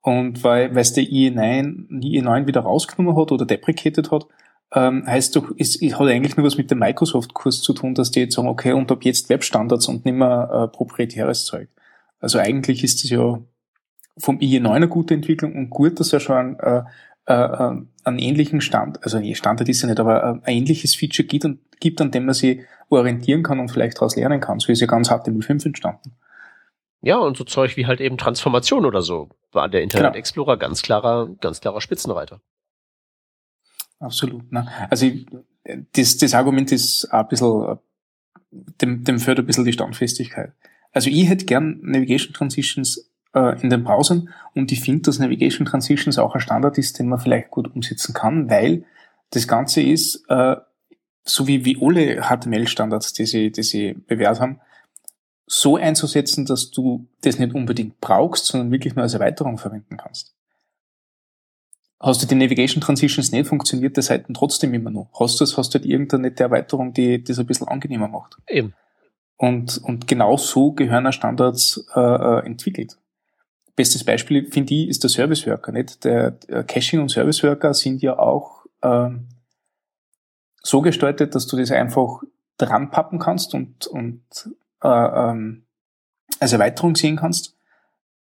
Und 0.00 0.44
weil 0.44 0.76
es 0.78 0.92
der 0.92 1.04
IE9, 1.04 1.88
IE9 1.90 2.46
wieder 2.46 2.60
rausgenommen 2.60 3.20
hat 3.20 3.32
oder 3.32 3.44
deprecated 3.44 4.12
hat, 4.12 4.26
ähm, 4.72 5.04
heißt 5.06 5.34
doch, 5.34 5.50
es, 5.58 5.80
es 5.82 5.98
hat 5.98 6.06
eigentlich 6.06 6.36
nur 6.36 6.46
was 6.46 6.56
mit 6.56 6.70
dem 6.70 6.78
Microsoft-Kurs 6.78 7.62
zu 7.62 7.72
tun, 7.72 7.94
dass 7.94 8.12
die 8.12 8.20
jetzt 8.20 8.36
sagen, 8.36 8.46
okay, 8.46 8.72
und 8.72 8.92
ab 8.92 9.04
jetzt 9.04 9.28
Webstandards 9.28 9.88
und 9.88 10.04
nicht 10.04 10.14
mehr 10.14 10.48
äh, 10.52 10.68
proprietäres 10.68 11.44
Zeug. 11.44 11.68
Also 12.20 12.38
eigentlich 12.38 12.84
ist 12.84 13.02
es 13.04 13.10
ja 13.10 13.40
vom 14.20 14.38
IE9 14.38 14.70
eine 14.70 14.88
gute 14.88 15.14
Entwicklung 15.14 15.54
und 15.54 15.70
gut, 15.70 15.98
dass 15.98 16.12
er 16.12 16.20
schon 16.20 16.58
äh, 16.60 16.82
äh, 17.26 17.32
äh, 17.32 17.82
einen 18.04 18.18
ähnlichen 18.18 18.60
Stand, 18.60 19.02
also 19.04 19.20
Standard 19.34 19.68
ist 19.68 19.82
ja 19.82 19.88
nicht, 19.88 20.00
aber 20.00 20.22
äh, 20.22 20.26
ein 20.48 20.56
ähnliches 20.56 20.96
Feature 20.96 21.26
gibt, 21.26 21.44
und, 21.44 21.60
gibt, 21.78 22.00
an 22.00 22.10
dem 22.10 22.24
man 22.24 22.34
sich 22.34 22.60
orientieren 22.88 23.42
kann 23.42 23.60
und 23.60 23.70
vielleicht 23.70 23.98
daraus 23.98 24.16
lernen 24.16 24.40
kann. 24.40 24.58
So 24.58 24.72
ist 24.72 24.80
ja 24.80 24.86
ganz 24.86 25.10
HTML5 25.10 25.66
entstanden. 25.66 26.12
Ja, 27.02 27.18
und 27.18 27.36
so 27.36 27.44
Zeug 27.44 27.76
wie 27.76 27.86
halt 27.86 28.00
eben 28.00 28.18
Transformation 28.18 28.84
oder 28.84 29.00
so 29.02 29.28
war 29.52 29.68
der 29.68 29.82
Internet 29.82 30.12
genau. 30.12 30.18
Explorer 30.18 30.56
ganz 30.56 30.82
klarer, 30.82 31.28
ganz 31.40 31.60
klarer 31.60 31.80
Spitzenreiter. 31.80 32.40
Absolut. 34.00 34.50
Ne? 34.50 34.66
Also 34.88 35.06
ich, 35.06 35.26
das, 35.92 36.16
das 36.16 36.34
Argument 36.34 36.72
ist 36.72 37.04
ein 37.12 37.28
bisschen, 37.28 37.78
dem, 38.50 39.04
dem 39.04 39.18
fördert 39.18 39.44
ein 39.44 39.46
bisschen 39.46 39.64
die 39.64 39.72
Standfestigkeit. 39.72 40.52
Also 40.92 41.10
ich 41.10 41.28
hätte 41.28 41.44
gern 41.44 41.78
Navigation 41.82 42.34
Transitions 42.34 43.09
äh, 43.34 43.60
in 43.60 43.70
den 43.70 43.84
Browsern 43.84 44.30
und 44.54 44.72
ich 44.72 44.80
finde, 44.80 45.02
dass 45.02 45.18
Navigation 45.18 45.66
Transitions 45.66 46.18
auch 46.18 46.34
ein 46.34 46.40
Standard 46.40 46.78
ist, 46.78 46.98
den 46.98 47.08
man 47.08 47.18
vielleicht 47.18 47.50
gut 47.50 47.74
umsetzen 47.74 48.14
kann, 48.14 48.50
weil 48.50 48.84
das 49.30 49.46
Ganze 49.46 49.82
ist, 49.82 50.24
äh, 50.28 50.56
so 51.24 51.46
wie, 51.46 51.64
wie 51.64 51.78
alle 51.80 52.22
HTML-Standards, 52.22 53.12
die 53.12 53.26
sie, 53.26 53.52
die 53.52 53.62
sie 53.62 53.94
bewährt 53.94 54.40
haben, 54.40 54.60
so 55.46 55.76
einzusetzen, 55.76 56.46
dass 56.46 56.70
du 56.70 57.06
das 57.22 57.38
nicht 57.38 57.54
unbedingt 57.54 58.00
brauchst, 58.00 58.46
sondern 58.46 58.70
wirklich 58.70 58.94
nur 58.94 59.02
als 59.02 59.14
Erweiterung 59.14 59.58
verwenden 59.58 59.96
kannst. 59.96 60.34
Hast 61.98 62.22
du 62.22 62.26
die 62.26 62.34
Navigation 62.34 62.80
Transitions 62.80 63.30
nicht, 63.30 63.46
funktioniert 63.46 63.96
die 63.96 64.02
Seiten 64.02 64.32
trotzdem 64.32 64.72
immer 64.72 64.90
noch. 64.90 65.10
Hast 65.18 65.38
du 65.38 65.44
es, 65.44 65.58
hast 65.58 65.74
du 65.74 65.78
halt 65.78 65.86
irgendeine 65.86 66.28
nette 66.28 66.44
Erweiterung, 66.44 66.94
die 66.94 67.22
das 67.22 67.38
ein 67.38 67.46
bisschen 67.46 67.68
angenehmer 67.68 68.08
macht. 68.08 68.38
Eben. 68.48 68.74
Und, 69.36 69.78
und 69.78 70.06
genau 70.06 70.36
so 70.36 70.72
gehören 70.72 71.12
Standards 71.12 71.84
äh, 71.94 72.00
äh, 72.00 72.46
entwickelt. 72.46 72.96
Bestes 73.80 74.04
Beispiel, 74.04 74.44
finde 74.44 74.74
ich, 74.74 74.88
ist 74.88 75.02
der 75.04 75.08
Service 75.08 75.46
Worker. 75.46 75.72
Nicht? 75.72 76.04
Der, 76.04 76.32
der 76.32 76.64
Caching 76.64 77.00
und 77.00 77.08
Service 77.08 77.42
Worker 77.42 77.72
sind 77.72 78.02
ja 78.02 78.18
auch 78.18 78.66
ähm, 78.82 79.28
so 80.62 80.82
gestaltet, 80.82 81.34
dass 81.34 81.46
du 81.46 81.56
das 81.56 81.70
einfach 81.70 82.20
dran 82.58 82.90
pappen 82.90 83.18
kannst 83.18 83.54
und, 83.54 83.86
und 83.86 84.20
äh, 84.82 84.86
ähm, 84.86 85.62
als 86.40 86.52
Erweiterung 86.52 86.94
sehen 86.94 87.16
kannst. 87.16 87.56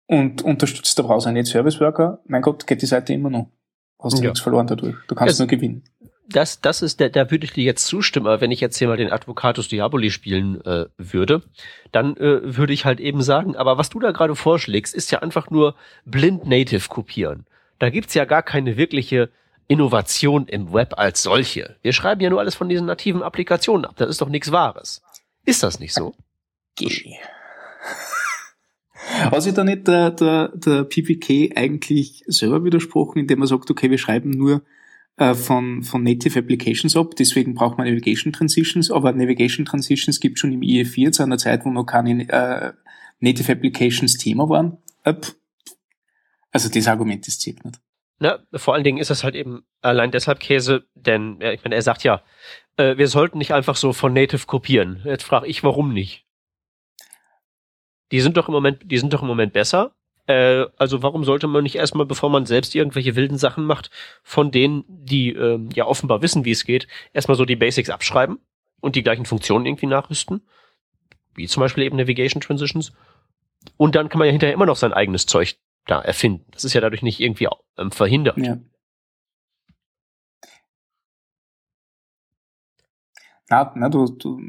Und 0.06 0.44
unterstützt 0.44 0.96
der 0.96 1.02
Browser 1.02 1.32
nicht 1.32 1.48
Service 1.48 1.80
Worker, 1.80 2.20
mein 2.28 2.44
Gott, 2.44 2.68
geht 2.68 2.84
die 2.84 2.86
Seite 2.86 3.14
immer 3.14 3.32
noch. 3.32 3.50
Hast 3.98 4.20
du 4.20 4.22
ja. 4.22 4.30
nichts 4.30 4.42
verloren 4.42 4.68
dadurch. 4.68 4.96
Du 5.08 5.16
kannst 5.16 5.34
es, 5.34 5.40
nur 5.40 5.48
gewinnen. 5.48 5.86
Das, 6.30 6.60
das 6.60 6.82
ist 6.82 7.00
der, 7.00 7.10
da 7.10 7.32
würde 7.32 7.46
ich 7.46 7.54
dir 7.54 7.64
jetzt 7.64 7.86
zustimmen, 7.86 8.28
aber 8.28 8.42
wenn 8.42 8.52
ich 8.52 8.60
jetzt 8.60 8.78
hier 8.78 8.90
mal 8.90 8.98
den 8.98 9.12
Advocatus 9.12 9.70
Diaboli 9.70 10.12
spielen 10.12 10.60
äh, 10.66 10.88
würde, 10.98 11.42
dann 11.92 12.18
äh, 12.18 12.58
würde 12.58 12.74
ich 12.74 12.84
halt 12.84 13.00
eben 13.00 13.22
sagen, 13.22 13.56
aber 13.56 13.78
was 13.78 13.90
du 13.90 14.00
da 14.00 14.12
gerade 14.12 14.36
vorschlägst, 14.36 14.94
ist 14.94 15.12
ja 15.12 15.20
einfach 15.20 15.50
nur 15.50 15.76
blind 16.06 16.46
native 16.46 16.90
kopieren. 16.90 17.46
Da 17.80 17.90
gibt's 17.90 18.14
ja 18.14 18.26
gar 18.26 18.44
keine 18.44 18.76
wirkliche 18.76 19.30
Innovation 19.68 20.48
im 20.48 20.74
Web 20.74 20.94
als 20.98 21.24
solche. 21.24 21.76
Wir 21.82 21.94
schreiben 21.94 22.22
ja 22.22 22.30
nur 22.30 22.40
alles 22.40 22.56
von 22.56 22.70
diesen 22.70 22.88
nativen 22.88 23.22
Applikationen 23.22 23.86
ab. 23.86 23.96
Das 23.98 24.10
ist 24.10 24.22
doch 24.22 24.30
nichts 24.30 24.52
Wahres. 24.52 25.02
Ist 25.46 25.64
das 25.64 25.80
nicht 25.80 25.94
so? 25.94 26.14
Geh. 26.76 27.16
Hat 29.32 29.42
sich 29.42 29.54
da 29.54 29.64
nicht 29.64 29.88
der, 29.88 30.12
der, 30.12 30.52
der 30.54 30.84
PPK 30.84 31.56
eigentlich 31.56 32.24
selber 32.28 32.64
widersprochen, 32.64 33.20
indem 33.20 33.42
er 33.42 33.48
sagt, 33.48 33.70
okay, 33.72 33.90
wir 33.90 33.98
schreiben 33.98 34.32
nur 34.32 34.62
äh, 35.18 35.34
von, 35.34 35.84
von 35.84 36.04
Native 36.04 36.40
Applications 36.40 36.96
ab, 36.96 37.16
deswegen 37.18 37.54
braucht 37.56 37.78
man 37.78 37.88
Navigation 37.88 38.34
Transitions, 38.34 38.92
aber 38.92 39.12
Navigation 39.12 39.66
Transitions 39.66 40.20
gibt 40.20 40.40
schon 40.40 40.52
im 40.52 40.62
IE4 40.62 41.12
zu 41.12 41.24
einer 41.24 41.38
Zeit, 41.38 41.66
wo 41.66 41.72
noch 41.72 41.86
keine 41.86 42.30
äh, 42.30 42.74
Native 43.20 43.52
Applications 43.52 44.18
Thema 44.18 44.48
waren. 44.50 44.78
Also 46.52 46.70
das 46.70 46.88
Argument 46.88 47.28
ist 47.28 47.42
zählt 47.42 47.64
nicht. 47.66 47.80
Na, 48.20 48.40
vor 48.54 48.74
allen 48.74 48.84
Dingen 48.84 48.98
ist 48.98 49.12
es 49.12 49.24
halt 49.24 49.36
eben 49.36 49.64
allein 49.82 50.12
deshalb 50.12 50.40
Käse, 50.40 50.88
denn 50.96 51.40
ja, 51.40 51.52
ich 51.52 51.64
meine, 51.64 51.76
er 51.76 51.82
sagt 51.82 52.04
ja, 52.04 52.24
äh, 52.78 52.98
wir 52.98 53.08
sollten 53.08 53.38
nicht 53.38 53.54
einfach 53.54 53.76
so 53.76 53.94
von 53.94 54.14
Native 54.14 54.48
kopieren. 54.48 55.02
Jetzt 55.04 55.24
frage 55.24 55.48
ich, 55.48 55.64
warum 55.64 55.94
nicht? 55.94 56.26
Die 58.12 58.22
sind 58.22 58.38
doch 58.38 58.48
im 58.48 58.54
Moment, 58.54 58.84
die 58.86 58.98
sind 58.98 59.14
doch 59.14 59.22
im 59.22 59.28
Moment 59.28 59.54
besser. 59.54 59.96
Äh, 60.28 60.66
also 60.78 61.02
warum 61.02 61.24
sollte 61.24 61.48
man 61.48 61.64
nicht 61.64 61.76
erstmal, 61.76 62.06
bevor 62.06 62.30
man 62.30 62.46
selbst 62.46 62.76
irgendwelche 62.76 63.16
wilden 63.16 63.38
Sachen 63.38 63.66
macht, 63.66 63.90
von 64.24 64.52
denen, 64.52 64.84
die 64.88 65.30
äh, 65.30 65.60
ja 65.74 65.86
offenbar 65.86 66.22
wissen, 66.22 66.46
wie 66.46 66.52
es 66.52 66.66
geht, 66.66 66.88
erstmal 67.14 67.38
so 67.38 67.46
die 67.46 67.56
Basics 67.56 67.90
abschreiben 67.90 68.38
und 68.82 68.96
die 68.96 69.04
gleichen 69.04 69.26
Funktionen 69.26 69.66
irgendwie 69.66 69.88
nachrüsten? 69.88 70.42
Wie 71.34 71.48
zum 71.48 71.62
Beispiel 71.62 71.84
eben 71.84 71.96
Navigation 71.96 72.42
Transitions. 72.42 72.92
Und 73.78 73.96
dann 73.96 74.10
kann 74.10 74.20
man 74.20 74.28
ja 74.28 74.32
hinterher 74.32 74.54
immer 74.54 74.66
noch 74.66 74.76
sein 74.76 74.94
eigenes 74.94 75.26
Zeug 75.26 75.58
da 75.86 76.02
erfinden. 76.02 76.46
Das 76.52 76.66
ist 76.66 76.74
ja 76.74 76.82
dadurch 76.82 77.04
nicht 77.04 77.22
irgendwie 77.22 77.48
ähm, 77.78 77.92
verhindert. 77.92 78.38
Ja. 78.38 78.58
Na, 83.50 83.72
na 83.76 83.88
du, 83.88 84.08
du, 84.08 84.42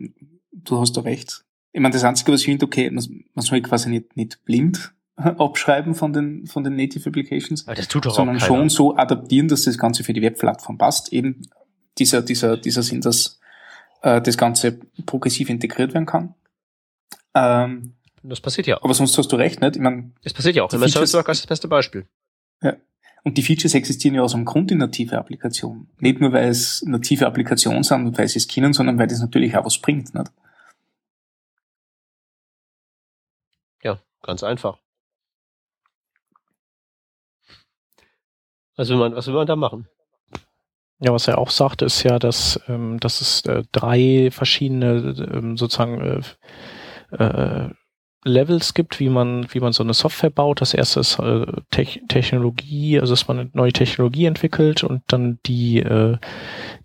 du 0.51 0.81
hast 0.81 0.97
da 0.97 1.03
recht. 1.03 1.45
Ich 1.71 1.81
meine, 1.81 1.93
das 1.93 2.03
Einzige, 2.03 2.33
was 2.33 2.41
ich 2.41 2.47
finde, 2.47 2.67
okay, 2.67 2.91
man, 2.91 3.05
man 3.35 3.45
soll 3.45 3.61
quasi 3.61 3.91
nicht, 3.91 4.17
nicht 4.17 4.45
blind 4.45 4.93
abschreiben 5.39 5.95
von 5.95 6.13
den, 6.13 6.47
von 6.47 6.63
den 6.63 6.77
Native 6.77 7.09
Applications, 7.09 7.67
Aber 7.67 7.75
das 7.75 7.89
tut 7.89 8.07
doch 8.07 8.15
sondern 8.15 8.39
schon 8.39 8.69
so 8.69 8.97
adaptieren, 8.97 9.49
dass 9.49 9.63
das 9.63 9.77
Ganze 9.77 10.05
für 10.05 10.13
die 10.13 10.23
Webplattform 10.23 10.79
passt. 10.79 11.13
Eben 11.13 11.49
dieser, 11.99 12.23
dieser, 12.23 12.57
dieser 12.57 12.83
Sinn, 12.83 13.01
dass 13.01 13.41
äh, 14.03 14.21
das 14.21 14.39
Ganze 14.39 14.79
progressiv 15.07 15.51
integriert 15.51 15.93
werden 15.93 16.07
kann. 16.07 16.35
Ähm, 17.35 17.95
das 18.23 18.41
passiert 18.41 18.67
ja 18.69 18.79
auch. 18.79 18.85
Aber 18.85 18.95
sonst 18.95 19.19
hast 19.19 19.33
du 19.33 19.37
recht, 19.37 19.61
nicht? 19.61 19.77
Ich 19.77 19.83
meine, 19.83 20.13
das 20.23 20.33
passiert 20.33 20.55
ja 20.55 20.63
auch. 20.63 20.73
Im 20.73 20.87
Service 20.87 21.15
Worker 21.15 21.33
ist 21.33 21.43
das 21.43 21.47
beste 21.47 21.67
Beispiel. 21.67 22.07
Ja. 22.63 22.77
Und 23.25 23.37
die 23.37 23.43
Features 23.43 23.75
existieren 23.75 24.15
ja 24.15 24.23
aus 24.23 24.35
einem 24.35 24.45
Grund 24.45 24.71
in 24.71 24.79
native 24.79 25.19
Applikationen. 25.19 25.89
Nicht 25.99 26.21
nur, 26.21 26.33
weil 26.33 26.49
es 26.49 26.83
native 26.83 27.27
Applikationen 27.27 27.83
sind 27.83 28.07
und 28.07 28.19
weil 28.19 28.29
sie 28.29 28.39
es 28.39 28.47
kennen, 28.47 28.73
sondern 28.73 28.99
weil 28.99 29.09
das 29.09 29.21
natürlich 29.21 29.57
auch 29.57 29.65
was 29.65 29.79
bringt, 29.79 30.15
nicht? 30.15 30.31
Ja, 33.83 33.99
ganz 34.23 34.45
einfach. 34.45 34.79
Was 38.79 38.89
will 38.89 38.97
man, 38.97 39.15
was 39.15 39.27
will 39.27 39.35
man 39.35 39.47
da 39.47 39.57
machen? 39.57 39.89
Ja, 41.01 41.13
was 41.13 41.27
er 41.27 41.39
auch 41.39 41.51
sagt, 41.51 41.83
ist 41.83 42.05
ja, 42.05 42.19
dass, 42.19 42.61
ähm, 42.69 42.99
dass 43.01 43.21
es 43.21 43.45
äh, 43.45 43.65
drei 43.73 44.31
verschiedene 44.31 45.15
ähm, 45.33 45.57
sozusagen 45.57 46.23
äh, 47.11 47.25
äh, 47.25 47.71
Levels 48.25 48.75
gibt, 48.75 49.01
wie 49.01 49.09
man, 49.09 49.47
wie 49.53 49.59
man 49.59 49.73
so 49.73 49.83
eine 49.83 49.95
Software 49.95 50.31
baut. 50.31 50.61
Das 50.61 50.75
erste 50.75 51.01
ist 51.01 51.19
äh, 51.19 51.47
Te 51.71 51.87
Technologie, 52.07 53.01
also 53.01 53.13
dass 53.13 53.27
man 53.27 53.41
eine 53.41 53.51
neue 53.53 53.73
Technologie 53.73 54.27
entwickelt 54.27 54.85
und 54.85 55.03
dann 55.09 55.41
die, 55.45 55.81
äh, 55.81 56.17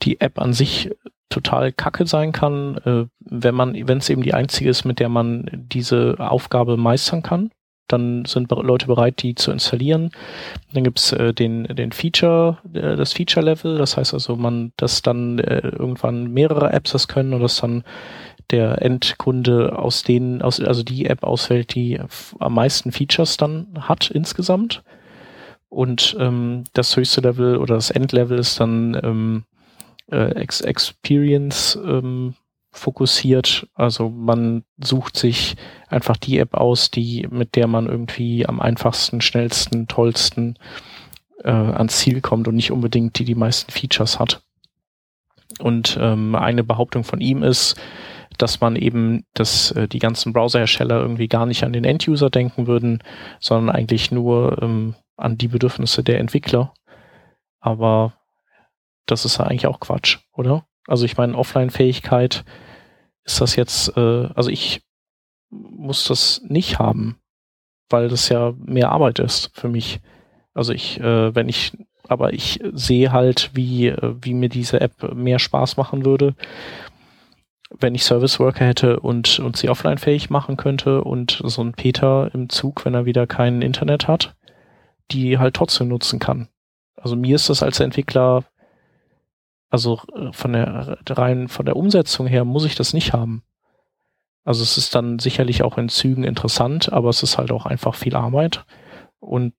die 0.02 0.20
App 0.20 0.40
an 0.40 0.54
sich 0.54 0.90
total 1.30 1.72
kacke 1.72 2.08
sein 2.08 2.32
kann, 2.32 2.78
äh, 2.86 3.06
wenn 3.20 3.56
man, 3.56 3.88
wenn 3.88 4.00
es 4.00 4.10
eben 4.10 4.24
die 4.24 4.34
einzige 4.34 4.70
ist, 4.70 4.84
mit 4.84 5.00
der 5.00 5.10
man 5.10 5.48
diese 5.54 6.16
Aufgabe 6.18 6.76
meistern 6.76 7.22
kann 7.22 7.52
dann 7.94 8.26
sind 8.26 8.52
Leute 8.52 8.88
bereit, 8.88 9.22
die 9.22 9.36
zu 9.36 9.52
installieren. 9.52 10.12
Dann 10.74 10.84
gibt's 10.84 11.12
äh, 11.14 11.34
den, 11.34 11.64
den 11.64 11.92
Feature, 11.92 12.58
äh, 12.74 12.96
das 12.96 13.14
Feature-Level, 13.14 13.78
das 13.78 13.96
heißt 13.98 14.14
also, 14.14 14.36
man, 14.36 14.74
dass 14.78 15.02
dann 15.02 15.40
äh, 15.40 15.60
irgendwann 15.60 16.32
mehrere 16.32 16.74
Apps 16.74 16.92
das 16.92 17.08
können 17.08 17.34
und 17.34 17.42
dass 17.42 17.62
dann 17.62 17.84
der 18.52 18.82
Endkunde 18.82 19.78
aus 19.78 20.04
denen, 20.04 20.42
aus, 20.42 20.60
also 20.60 20.84
die 20.84 21.06
App 21.06 21.24
auswählt, 21.24 21.74
die 21.76 22.00
am 22.40 22.54
meisten 22.54 22.92
Features 22.92 23.38
dann 23.38 23.68
hat 23.80 24.12
insgesamt. 24.12 24.84
Und 25.70 26.16
ähm, 26.20 26.66
das 26.74 26.96
höchste 26.96 27.22
Level 27.22 27.58
oder 27.58 27.76
das 27.76 27.90
Endlevel 27.90 28.38
ist 28.38 28.60
dann 28.60 29.00
ähm, 29.04 29.44
äh, 30.12 30.40
Experience 30.40 31.80
ähm, 31.84 32.36
fokussiert. 32.74 33.68
Also 33.74 34.10
man 34.10 34.64
sucht 34.84 35.18
sich 35.18 35.56
einfach 35.88 36.18
die 36.18 36.40
App 36.40 36.56
aus, 36.56 36.92
die 36.92 37.28
mit 37.30 37.56
der 37.56 37.68
man 37.68 37.88
irgendwie 37.88 38.46
am 38.46 38.60
einfachsten, 38.60 39.22
schnellsten, 39.22 39.88
tollsten 39.88 40.58
äh, 41.44 41.52
ans 41.52 42.00
Ziel 42.00 42.22
kommt 42.22 42.48
und 42.48 42.56
nicht 42.56 42.72
unbedingt 42.72 43.18
die 43.20 43.26
die 43.26 43.36
meisten 43.36 43.72
Features 43.72 44.20
hat. 44.20 44.42
Und 45.60 45.98
ähm, 46.02 46.36
eine 46.36 46.64
Behauptung 46.64 47.04
von 47.04 47.22
ihm 47.22 47.44
ist, 47.44 47.76
dass 48.38 48.60
man 48.60 48.76
eben, 48.76 49.26
dass 49.34 49.72
äh, 49.72 49.88
die 49.88 50.00
ganzen 50.00 50.34
Browserhersteller 50.34 51.00
irgendwie 51.00 51.28
gar 51.28 51.46
nicht 51.46 51.64
an 51.64 51.74
den 51.74 51.86
Enduser 51.86 52.30
denken 52.30 52.66
würden, 52.66 53.04
sondern 53.40 53.76
eigentlich 53.76 54.12
nur 54.12 54.62
ähm, 54.62 54.96
an 55.16 55.38
die 55.38 55.48
Bedürfnisse 55.48 56.04
der 56.04 56.20
Entwickler. 56.20 56.74
Aber 57.60 58.14
das 59.06 59.26
ist 59.26 59.38
ja 59.38 59.46
eigentlich 59.46 59.68
auch 59.68 59.80
Quatsch, 59.80 60.20
oder? 60.34 60.66
Also 60.88 61.06
ich 61.06 61.18
meine, 61.18 61.38
Offline-Fähigkeit 61.38 62.44
ist 63.24 63.42
das 63.42 63.56
jetzt, 63.56 63.96
äh, 63.98 64.28
also 64.36 64.50
ich 64.50 64.82
muss 65.50 66.06
das 66.06 66.42
nicht 66.44 66.80
haben, 66.80 67.18
weil 67.90 68.10
das 68.10 68.30
ja 68.30 68.54
mehr 68.58 68.92
Arbeit 68.92 69.20
ist 69.20 69.52
für 69.54 69.70
mich. 69.70 70.02
Also 70.54 70.74
ich, 70.74 71.00
äh, 71.00 71.34
wenn 71.34 71.50
ich, 71.50 71.78
aber 72.08 72.34
ich 72.34 72.60
sehe 72.74 73.12
halt, 73.12 73.52
wie, 73.54 73.88
äh, 73.88 74.16
wie 74.22 74.34
mir 74.34 74.50
diese 74.50 74.82
App 74.82 75.14
mehr 75.14 75.40
Spaß 75.40 75.78
machen 75.78 76.06
würde, 76.06 76.36
wenn 77.80 77.96
ich 77.96 78.04
Service 78.04 78.40
Worker 78.40 78.66
hätte 78.66 79.00
und, 79.00 79.40
und 79.40 79.58
sie 79.58 79.70
offline 79.70 79.98
fähig 79.98 80.30
machen 80.30 80.58
könnte 80.58 81.04
und 81.04 81.42
so 81.44 81.64
ein 81.64 81.74
Peter 81.74 82.30
im 82.34 82.50
Zug, 82.50 82.86
wenn 82.86 82.94
er 82.94 83.06
wieder 83.06 83.26
kein 83.26 83.62
Internet 83.62 84.08
hat, 84.08 84.36
die 85.12 85.40
halt 85.40 85.56
trotzdem 85.56 85.88
nutzen 85.88 86.20
kann. 86.20 86.50
Also 86.96 87.16
mir 87.16 87.36
ist 87.36 87.50
das 87.50 87.64
als 87.64 87.80
Entwickler 87.80 88.44
also 89.74 90.00
äh, 90.16 90.32
von 90.32 90.54
der 90.54 91.00
rein 91.10 91.48
von 91.48 91.66
der 91.66 91.76
Umsetzung 91.76 92.28
her 92.28 92.46
muss 92.46 92.64
ich 92.64 92.76
das 92.76 92.94
nicht 92.94 93.12
haben. 93.12 93.44
Also 94.46 94.62
es 94.62 94.78
ist 94.78 94.94
dann 94.94 95.18
sicherlich 95.18 95.64
auch 95.64 95.80
in 95.80 95.90
Zügen 95.90 96.24
interessant, 96.24 96.94
aber 96.94 97.10
es 97.10 97.24
ist 97.24 97.40
halt 97.40 97.52
auch 97.52 97.66
einfach 97.66 97.96
viel 97.96 98.16
Arbeit 98.16 98.66
und 99.20 99.54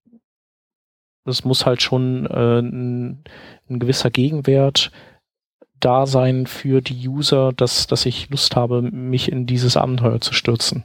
es 1.25 1.45
muss 1.45 1.67
halt 1.67 1.83
schon 1.83 2.27
äh, 2.27 2.61
ein, 2.61 3.25
ein 3.69 3.81
gewisser 3.81 4.11
Gegenwert 4.11 4.93
da 5.81 6.07
sein 6.07 6.47
für 6.47 6.81
die 6.81 7.09
User, 7.09 7.53
dass, 7.53 7.89
dass 7.89 8.07
ich 8.07 8.31
Lust 8.31 8.55
habe, 8.55 8.83
mich 8.83 9.33
in 9.33 9.47
dieses 9.47 9.77
Abenteuer 9.77 10.21
zu 10.21 10.33
stürzen. 10.33 10.85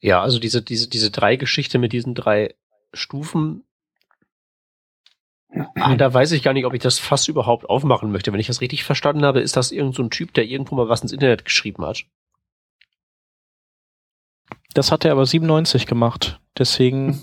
Ja, 0.00 0.22
also 0.22 0.38
diese, 0.38 0.62
diese, 0.62 0.88
diese 0.88 1.10
drei 1.10 1.36
Geschichte 1.36 1.78
mit 1.78 1.92
diesen 1.92 2.14
drei 2.14 2.54
Stufen 2.94 3.64
Ah, 5.76 5.94
da 5.96 6.12
weiß 6.12 6.32
ich 6.32 6.42
gar 6.42 6.52
nicht, 6.52 6.66
ob 6.66 6.74
ich 6.74 6.82
das 6.82 6.98
fast 6.98 7.28
überhaupt 7.28 7.68
aufmachen 7.68 8.10
möchte. 8.10 8.32
Wenn 8.32 8.40
ich 8.40 8.48
das 8.48 8.60
richtig 8.60 8.84
verstanden 8.84 9.24
habe, 9.24 9.40
ist 9.40 9.56
das 9.56 9.70
irgend 9.70 9.94
so 9.94 10.02
ein 10.02 10.10
Typ, 10.10 10.34
der 10.34 10.44
irgendwo 10.44 10.74
mal 10.74 10.88
was 10.88 11.02
ins 11.02 11.12
Internet 11.12 11.44
geschrieben 11.44 11.84
hat. 11.84 12.04
Das 14.74 14.90
hat 14.90 15.04
er 15.04 15.12
aber 15.12 15.26
97 15.26 15.86
gemacht. 15.86 16.40
Deswegen. 16.58 17.22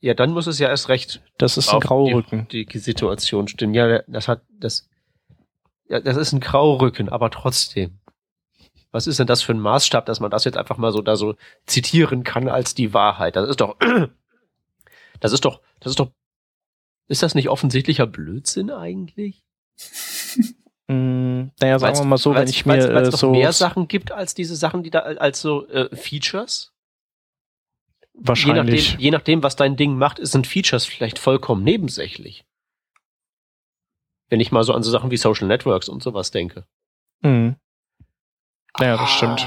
Ja, 0.00 0.14
dann 0.14 0.32
muss 0.32 0.46
es 0.46 0.58
ja 0.58 0.68
erst 0.68 0.88
recht. 0.88 1.22
Das 1.38 1.56
ist 1.56 1.72
ein 1.72 1.80
Graurücken. 1.80 2.48
Die, 2.48 2.66
die 2.66 2.78
Situation 2.78 3.48
stimmt. 3.48 3.74
Ja, 3.74 4.02
das 4.06 4.28
hat, 4.28 4.42
das, 4.50 4.88
ja, 5.88 6.00
das 6.00 6.16
ist 6.16 6.32
ein 6.32 6.40
Graurücken, 6.40 7.08
aber 7.08 7.30
trotzdem. 7.30 8.00
Was 8.90 9.06
ist 9.06 9.18
denn 9.18 9.26
das 9.26 9.42
für 9.42 9.52
ein 9.52 9.60
Maßstab, 9.60 10.04
dass 10.04 10.20
man 10.20 10.30
das 10.30 10.44
jetzt 10.44 10.58
einfach 10.58 10.76
mal 10.76 10.92
so 10.92 11.00
da 11.00 11.16
so 11.16 11.36
zitieren 11.66 12.24
kann 12.24 12.48
als 12.48 12.74
die 12.74 12.92
Wahrheit? 12.92 13.36
Das 13.36 13.48
ist 13.48 13.60
doch, 13.60 13.76
das 15.20 15.32
ist 15.32 15.44
doch, 15.46 15.62
das 15.80 15.90
ist 15.90 16.00
doch 16.00 16.10
ist 17.12 17.22
das 17.22 17.34
nicht 17.34 17.48
offensichtlicher 17.48 18.06
Blödsinn 18.06 18.70
eigentlich? 18.70 19.44
mm, 20.88 21.50
naja, 21.60 21.78
sagen 21.78 21.98
wir 21.98 22.04
mal 22.04 22.16
so, 22.16 22.34
wenn 22.34 22.48
ich 22.48 22.66
mir 22.66 22.72
weil's, 22.72 22.88
weil's 22.88 23.14
äh, 23.14 23.16
so 23.16 23.30
mehr 23.30 23.52
Sachen 23.52 23.86
gibt 23.86 24.10
als 24.10 24.34
diese 24.34 24.56
Sachen, 24.56 24.82
die 24.82 24.90
da 24.90 25.00
als 25.00 25.40
so 25.40 25.68
äh, 25.68 25.94
Features. 25.94 26.72
Wahrscheinlich. 28.14 28.90
Je 28.90 28.92
nachdem, 28.92 29.00
je 29.00 29.10
nachdem, 29.10 29.42
was 29.42 29.56
dein 29.56 29.76
Ding 29.76 29.96
macht, 29.96 30.26
sind 30.26 30.46
Features 30.46 30.84
vielleicht 30.84 31.18
vollkommen 31.18 31.62
nebensächlich. 31.62 32.44
Wenn 34.28 34.40
ich 34.40 34.50
mal 34.50 34.64
so 34.64 34.72
an 34.72 34.82
so 34.82 34.90
Sachen 34.90 35.10
wie 35.10 35.16
Social 35.16 35.46
Networks 35.46 35.88
und 35.88 36.02
sowas 36.02 36.30
denke. 36.30 36.66
Mhm. 37.20 37.56
Naja, 38.78 38.96
das 38.96 39.02
ah. 39.02 39.06
stimmt. 39.06 39.46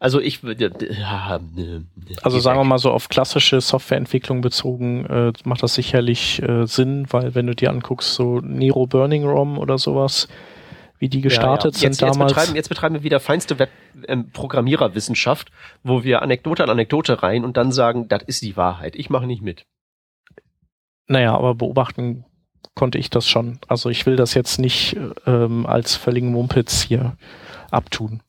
Also 0.00 0.20
ich 0.20 0.44
würde. 0.44 0.70
Ne, 0.70 1.84
also 2.22 2.38
sagen 2.38 2.58
wir 2.58 2.64
mal 2.64 2.78
so 2.78 2.92
auf 2.92 3.08
klassische 3.08 3.60
Softwareentwicklung 3.60 4.40
bezogen 4.40 5.04
äh, 5.06 5.32
macht 5.44 5.62
das 5.62 5.74
sicherlich 5.74 6.40
äh, 6.42 6.66
Sinn, 6.66 7.06
weil 7.10 7.34
wenn 7.34 7.48
du 7.48 7.54
dir 7.54 7.70
anguckst, 7.70 8.14
so 8.14 8.38
Nero 8.40 8.86
Burning 8.86 9.24
ROM 9.24 9.58
oder 9.58 9.76
sowas, 9.76 10.28
wie 11.00 11.08
die 11.08 11.20
gestartet 11.20 11.76
ja, 11.76 11.80
ja. 11.80 11.88
Jetzt, 11.88 11.98
sind 11.98 12.10
damals. 12.10 12.30
Jetzt 12.30 12.36
betreiben, 12.36 12.56
jetzt 12.56 12.68
betreiben 12.68 12.94
wir 12.94 13.02
wieder 13.02 13.18
feinste 13.18 13.58
Web 13.58 13.70
ähm, 14.06 14.30
Programmiererwissenschaft, 14.30 15.50
wo 15.82 16.04
wir 16.04 16.22
Anekdote 16.22 16.62
an 16.62 16.70
Anekdote 16.70 17.22
rein 17.22 17.44
und 17.44 17.56
dann 17.56 17.72
sagen, 17.72 18.06
das 18.08 18.22
ist 18.22 18.42
die 18.42 18.56
Wahrheit. 18.56 18.94
Ich 18.94 19.10
mache 19.10 19.26
nicht 19.26 19.42
mit. 19.42 19.64
Naja, 21.08 21.34
aber 21.34 21.56
beobachten 21.56 22.24
konnte 22.74 22.98
ich 22.98 23.10
das 23.10 23.28
schon. 23.28 23.58
Also 23.66 23.90
ich 23.90 24.06
will 24.06 24.14
das 24.14 24.34
jetzt 24.34 24.60
nicht 24.60 24.96
ähm, 25.26 25.66
als 25.66 25.96
völligen 25.96 26.30
Mumpitz 26.30 26.82
hier 26.82 27.16
abtun. 27.72 28.22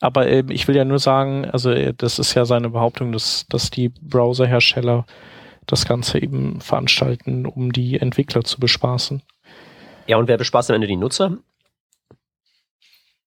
Aber 0.00 0.26
äh, 0.26 0.44
ich 0.48 0.66
will 0.66 0.76
ja 0.76 0.84
nur 0.84 0.98
sagen, 0.98 1.44
also 1.44 1.70
äh, 1.70 1.94
das 1.96 2.18
ist 2.18 2.34
ja 2.34 2.44
seine 2.44 2.70
Behauptung, 2.70 3.12
dass, 3.12 3.46
dass 3.48 3.70
die 3.70 3.90
Browserhersteller 3.90 5.04
das 5.66 5.84
Ganze 5.84 6.18
eben 6.18 6.60
veranstalten, 6.60 7.46
um 7.46 7.72
die 7.72 8.00
Entwickler 8.00 8.42
zu 8.42 8.58
bespaßen. 8.58 9.22
Ja, 10.06 10.16
und 10.16 10.26
wer 10.26 10.38
bespaßt 10.38 10.70
am 10.70 10.76
Ende 10.76 10.88
die 10.88 10.96
Nutzer? 10.96 11.38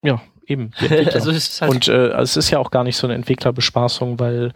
Ja, 0.03 0.21
eben. 0.47 0.71
also 1.13 1.31
es 1.31 1.49
ist 1.49 1.61
halt 1.61 1.71
und 1.71 1.87
äh, 1.87 2.09
es 2.19 2.35
ist 2.35 2.49
ja 2.49 2.59
auch 2.59 2.71
gar 2.71 2.83
nicht 2.83 2.97
so 2.97 3.07
eine 3.07 3.13
Entwicklerbespaßung, 3.15 4.19
weil 4.19 4.53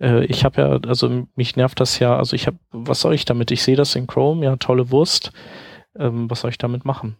äh, 0.00 0.24
ich 0.26 0.44
habe 0.44 0.62
ja, 0.62 0.88
also 0.88 1.26
mich 1.34 1.56
nervt 1.56 1.80
das 1.80 1.98
ja, 1.98 2.16
also 2.16 2.34
ich 2.34 2.46
habe, 2.46 2.58
was 2.70 3.00
soll 3.00 3.12
ich 3.12 3.24
damit? 3.24 3.50
Ich 3.50 3.62
sehe 3.62 3.76
das 3.76 3.94
in 3.96 4.06
Chrome, 4.06 4.44
ja, 4.44 4.56
tolle 4.56 4.90
Wurst. 4.90 5.32
Ähm, 5.98 6.30
was 6.30 6.40
soll 6.40 6.50
ich 6.50 6.58
damit 6.58 6.84
machen? 6.84 7.16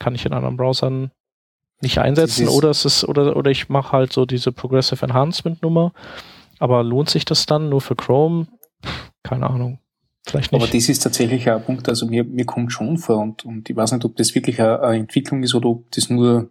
Kann 0.00 0.14
ich 0.14 0.24
in 0.24 0.32
anderen 0.32 0.56
Browsern 0.56 1.12
nicht 1.80 1.98
einsetzen 1.98 2.48
oder 2.48 2.70
es 2.70 2.84
ist, 2.84 3.04
oder, 3.04 3.36
oder 3.36 3.50
ich 3.50 3.68
mache 3.68 3.92
halt 3.92 4.12
so 4.12 4.26
diese 4.26 4.52
Progressive 4.52 5.04
Enhancement 5.04 5.62
Nummer. 5.62 5.92
Aber 6.58 6.82
lohnt 6.82 7.08
sich 7.08 7.24
das 7.24 7.46
dann 7.46 7.68
nur 7.68 7.80
für 7.80 7.94
Chrome? 7.94 8.48
Keine 9.22 9.48
Ahnung. 9.48 9.78
Vielleicht 10.26 10.52
nicht. 10.52 10.62
Aber 10.62 10.70
das 10.70 10.88
ist 10.88 11.02
tatsächlich 11.02 11.48
ein 11.48 11.62
Punkt, 11.62 11.88
also 11.88 12.06
mir, 12.06 12.24
mir 12.24 12.44
kommt 12.44 12.72
schon 12.72 12.98
vor 12.98 13.18
und, 13.18 13.44
und 13.44 13.70
ich 13.70 13.76
weiß 13.76 13.92
nicht, 13.92 14.04
ob 14.04 14.16
das 14.16 14.34
wirklich 14.34 14.60
eine, 14.60 14.80
eine 14.80 14.98
Entwicklung 14.98 15.42
ist 15.42 15.54
oder 15.54 15.68
ob 15.68 15.90
das 15.92 16.10
nur 16.10 16.50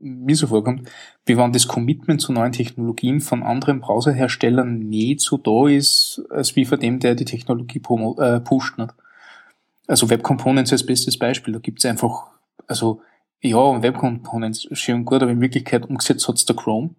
mir 0.00 0.36
so 0.36 0.46
vorkommt, 0.46 0.88
wie 1.26 1.36
wenn 1.36 1.52
das 1.52 1.68
Commitment 1.68 2.20
zu 2.20 2.32
neuen 2.32 2.52
Technologien 2.52 3.20
von 3.20 3.42
anderen 3.42 3.80
Browserherstellern 3.80 4.78
nicht 4.78 5.20
so 5.20 5.36
da 5.36 5.68
ist, 5.68 6.22
als 6.30 6.56
wie 6.56 6.64
von 6.64 6.80
dem, 6.80 7.00
der 7.00 7.14
die 7.14 7.24
Technologie 7.24 7.80
promo, 7.80 8.18
äh, 8.20 8.40
pusht. 8.40 8.78
Nicht? 8.78 8.94
Also 9.86 10.08
Web 10.08 10.22
Components 10.22 10.72
als 10.72 10.86
bestes 10.86 11.18
Beispiel, 11.18 11.52
da 11.52 11.60
gibt's 11.60 11.84
einfach, 11.84 12.28
also 12.66 13.02
ja, 13.44 13.82
Web 13.82 13.98
Components 13.98 14.66
schön 14.72 15.04
gut, 15.04 15.22
aber 15.22 15.30
in 15.30 15.40
Wirklichkeit 15.40 15.86
umgesetzt 15.86 16.26
hat's 16.28 16.46
der 16.46 16.56
Chrome, 16.56 16.94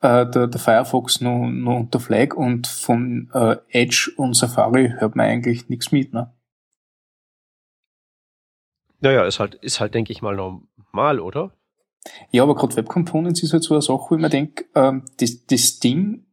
äh, 0.00 0.26
der, 0.26 0.46
der 0.46 0.60
Firefox 0.60 1.20
noch, 1.20 1.48
noch 1.48 1.80
unter 1.80 1.98
Flag 1.98 2.34
und 2.34 2.66
von 2.68 3.30
äh, 3.34 3.56
Edge 3.68 4.12
und 4.16 4.34
Safari 4.34 4.94
hört 4.98 5.16
man 5.16 5.26
eigentlich 5.26 5.68
nichts 5.68 5.90
mit. 5.90 6.14
Ne? 6.14 6.32
Naja, 9.00 9.24
ist 9.24 9.40
halt, 9.40 9.56
ist 9.56 9.80
halt, 9.80 9.94
denke 9.94 10.12
ich 10.12 10.22
mal, 10.22 10.36
normal, 10.36 11.18
oder? 11.18 11.52
Ja, 12.30 12.44
aber 12.44 12.54
gerade 12.54 12.76
Web 12.76 12.88
Components 12.88 13.42
ist 13.42 13.52
halt 13.52 13.64
so 13.64 13.74
eine 13.74 13.82
Sache, 13.82 14.06
wo 14.08 14.14
ich 14.14 14.20
mir 14.20 14.30
denke, 14.30 14.66
ähm, 14.76 15.04
das, 15.18 15.46
das 15.46 15.80
Ding 15.80 16.26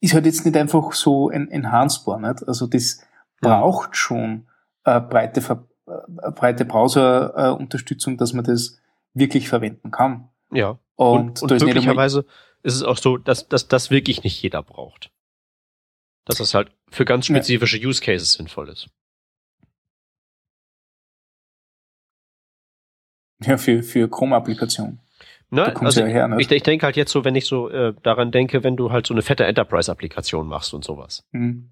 ist 0.00 0.14
halt 0.14 0.26
jetzt 0.26 0.44
nicht 0.44 0.56
einfach 0.56 0.92
so 0.92 1.30
ein 1.30 1.50
enhancedbar, 1.50 2.20
nicht? 2.20 2.46
Also 2.46 2.68
das 2.68 3.00
braucht 3.40 3.96
schon 3.96 4.46
äh, 4.84 5.00
breite, 5.00 5.40
äh, 5.40 5.56
breite 5.86 6.64
Browser-Unterstützung, 6.64 8.16
dass 8.16 8.32
man 8.32 8.44
das 8.44 8.80
wirklich 9.12 9.48
verwenden 9.48 9.90
kann. 9.90 10.28
Ja. 10.52 10.78
Und, 10.96 11.42
und, 11.42 11.52
und 11.52 11.62
möglicherweise 11.62 12.24
ist 12.62 12.74
es 12.74 12.82
auch 12.82 12.96
so, 12.96 13.16
dass, 13.16 13.48
dass 13.48 13.68
das 13.68 13.90
wirklich 13.90 14.24
nicht 14.24 14.40
jeder 14.42 14.62
braucht. 14.62 15.10
Dass 16.24 16.38
das 16.38 16.54
halt 16.54 16.70
für 16.90 17.04
ganz 17.04 17.26
spezifische 17.26 17.78
ja. 17.78 17.88
Use 17.88 18.00
Cases 18.00 18.32
sinnvoll 18.32 18.68
ist. 18.68 18.88
Ja, 23.42 23.58
für, 23.58 23.82
für 23.82 24.08
Chrome-Applikationen. 24.08 25.00
Ne? 25.50 25.76
Also 25.80 26.00
ja 26.00 26.06
her, 26.06 26.28
ne? 26.28 26.40
ich, 26.40 26.50
ich 26.50 26.62
denke 26.62 26.86
halt 26.86 26.96
jetzt 26.96 27.12
so, 27.12 27.24
wenn 27.24 27.36
ich 27.36 27.46
so 27.46 27.68
äh, 27.68 27.94
daran 28.02 28.30
denke, 28.32 28.64
wenn 28.64 28.76
du 28.76 28.90
halt 28.90 29.06
so 29.06 29.14
eine 29.14 29.22
fette 29.22 29.44
Enterprise-Applikation 29.44 30.46
machst 30.48 30.72
und 30.72 30.84
sowas. 30.84 31.26
Mhm. 31.32 31.70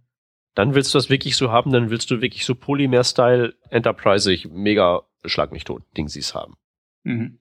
Dann 0.55 0.75
willst 0.75 0.93
du 0.93 0.99
das 0.99 1.09
wirklich 1.09 1.37
so 1.37 1.51
haben, 1.51 1.73
dann 1.73 1.91
willst 1.91 2.11
du 2.11 2.21
wirklich 2.21 2.45
so 2.45 2.55
Polymer-Style 2.55 3.55
Enterprise 3.71 4.49
mega 4.49 5.03
schlag 5.25 5.53
mich 5.53 5.65
tot 5.65 5.83
Dingsies 5.97 6.35
haben. 6.35 6.57
Mhm. 7.05 7.39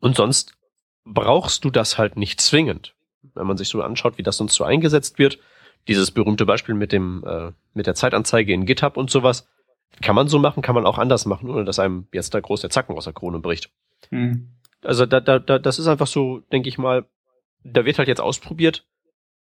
Und 0.00 0.16
sonst 0.16 0.56
brauchst 1.04 1.64
du 1.64 1.70
das 1.70 1.98
halt 1.98 2.16
nicht 2.16 2.40
zwingend. 2.40 2.94
Wenn 3.34 3.46
man 3.46 3.56
sich 3.56 3.68
so 3.68 3.82
anschaut, 3.82 4.18
wie 4.18 4.22
das 4.22 4.36
sonst 4.36 4.54
so 4.54 4.64
eingesetzt 4.64 5.18
wird, 5.18 5.38
dieses 5.88 6.10
berühmte 6.10 6.46
Beispiel 6.46 6.74
mit 6.74 6.92
dem 6.92 7.24
äh, 7.26 7.52
mit 7.74 7.86
der 7.86 7.94
Zeitanzeige 7.94 8.52
in 8.52 8.66
GitHub 8.66 8.96
und 8.96 9.10
sowas, 9.10 9.48
kann 10.02 10.16
man 10.16 10.28
so 10.28 10.38
machen, 10.38 10.62
kann 10.62 10.74
man 10.74 10.86
auch 10.86 10.98
anders 10.98 11.26
machen, 11.26 11.48
ohne 11.50 11.64
dass 11.64 11.78
einem 11.78 12.08
jetzt 12.12 12.34
da 12.34 12.40
groß 12.40 12.60
der 12.60 12.70
Zacken 12.70 12.96
aus 12.96 13.04
der 13.04 13.12
Krone 13.12 13.38
bricht. 13.38 13.70
Mhm. 14.10 14.50
Also 14.82 15.06
da, 15.06 15.20
da, 15.20 15.38
da, 15.38 15.58
das 15.58 15.78
ist 15.78 15.86
einfach 15.86 16.06
so, 16.06 16.40
denke 16.52 16.68
ich 16.68 16.78
mal, 16.78 17.06
da 17.64 17.84
wird 17.84 17.98
halt 17.98 18.08
jetzt 18.08 18.20
ausprobiert, 18.20 18.86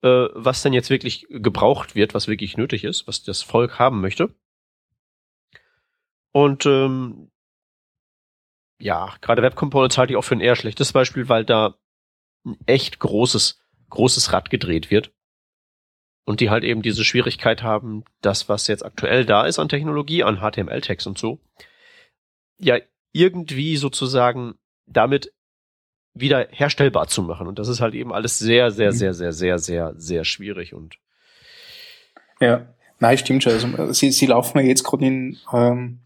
äh, 0.04 0.28
was 0.34 0.62
denn 0.62 0.74
jetzt 0.74 0.90
wirklich 0.90 1.26
gebraucht 1.30 1.96
wird, 1.96 2.14
was 2.14 2.28
wirklich 2.28 2.58
nötig 2.58 2.84
ist, 2.84 3.08
was 3.08 3.24
das 3.24 3.42
Volk 3.42 3.80
haben 3.80 4.02
möchte. 4.02 4.36
Und 6.32 6.66
ähm, 6.66 7.32
ja, 8.80 9.16
gerade 9.22 9.42
Web 9.42 9.56
Components 9.56 9.98
halte 9.98 10.14
ich 10.14 10.18
auch 10.18 10.24
für 10.24 10.36
ein 10.36 10.42
eher 10.42 10.56
schlechtes 10.56 10.92
Beispiel, 10.92 11.30
weil 11.30 11.46
da 11.46 11.78
ein 12.46 12.58
echt 12.66 13.00
großes, 13.00 13.64
großes 13.90 14.34
Rad 14.34 14.50
gedreht 14.50 14.92
wird. 14.92 15.14
Und 16.26 16.40
die 16.40 16.50
halt 16.50 16.64
eben 16.64 16.82
diese 16.82 17.04
Schwierigkeit 17.04 17.64
haben, 17.64 18.04
das, 18.22 18.48
was 18.48 18.68
jetzt 18.68 18.84
aktuell 18.84 19.26
da 19.26 19.46
ist 19.46 19.60
an 19.60 19.70
Technologie, 19.70 20.24
an 20.24 20.40
HTML-Text 20.40 21.06
und 21.06 21.18
so, 21.18 21.40
ja, 22.60 22.78
irgendwie 23.12 23.78
sozusagen 23.78 24.56
damit 24.86 25.34
wieder 26.14 26.48
herstellbar 26.52 27.08
zu 27.08 27.24
machen. 27.24 27.48
Und 27.48 27.60
das 27.60 27.68
ist 27.68 27.82
halt 27.82 27.94
eben 27.96 28.14
alles 28.14 28.38
sehr, 28.38 28.72
sehr, 28.72 28.92
mhm. 28.92 28.96
sehr, 28.96 29.14
sehr, 29.14 29.32
sehr, 29.34 29.58
sehr, 29.58 29.94
sehr 29.98 30.26
schwierig 30.26 30.74
und 30.74 30.98
ja, 32.40 32.68
nein, 33.00 33.18
stimmt 33.18 33.44
schon. 33.44 33.54
Also 33.54 33.94
sie, 33.94 34.12
sie 34.12 34.26
laufen 34.26 34.60
ja 34.60 34.66
jetzt 34.66 34.84
gerade 34.84 35.06
in, 35.06 35.38
ähm, 35.54 36.00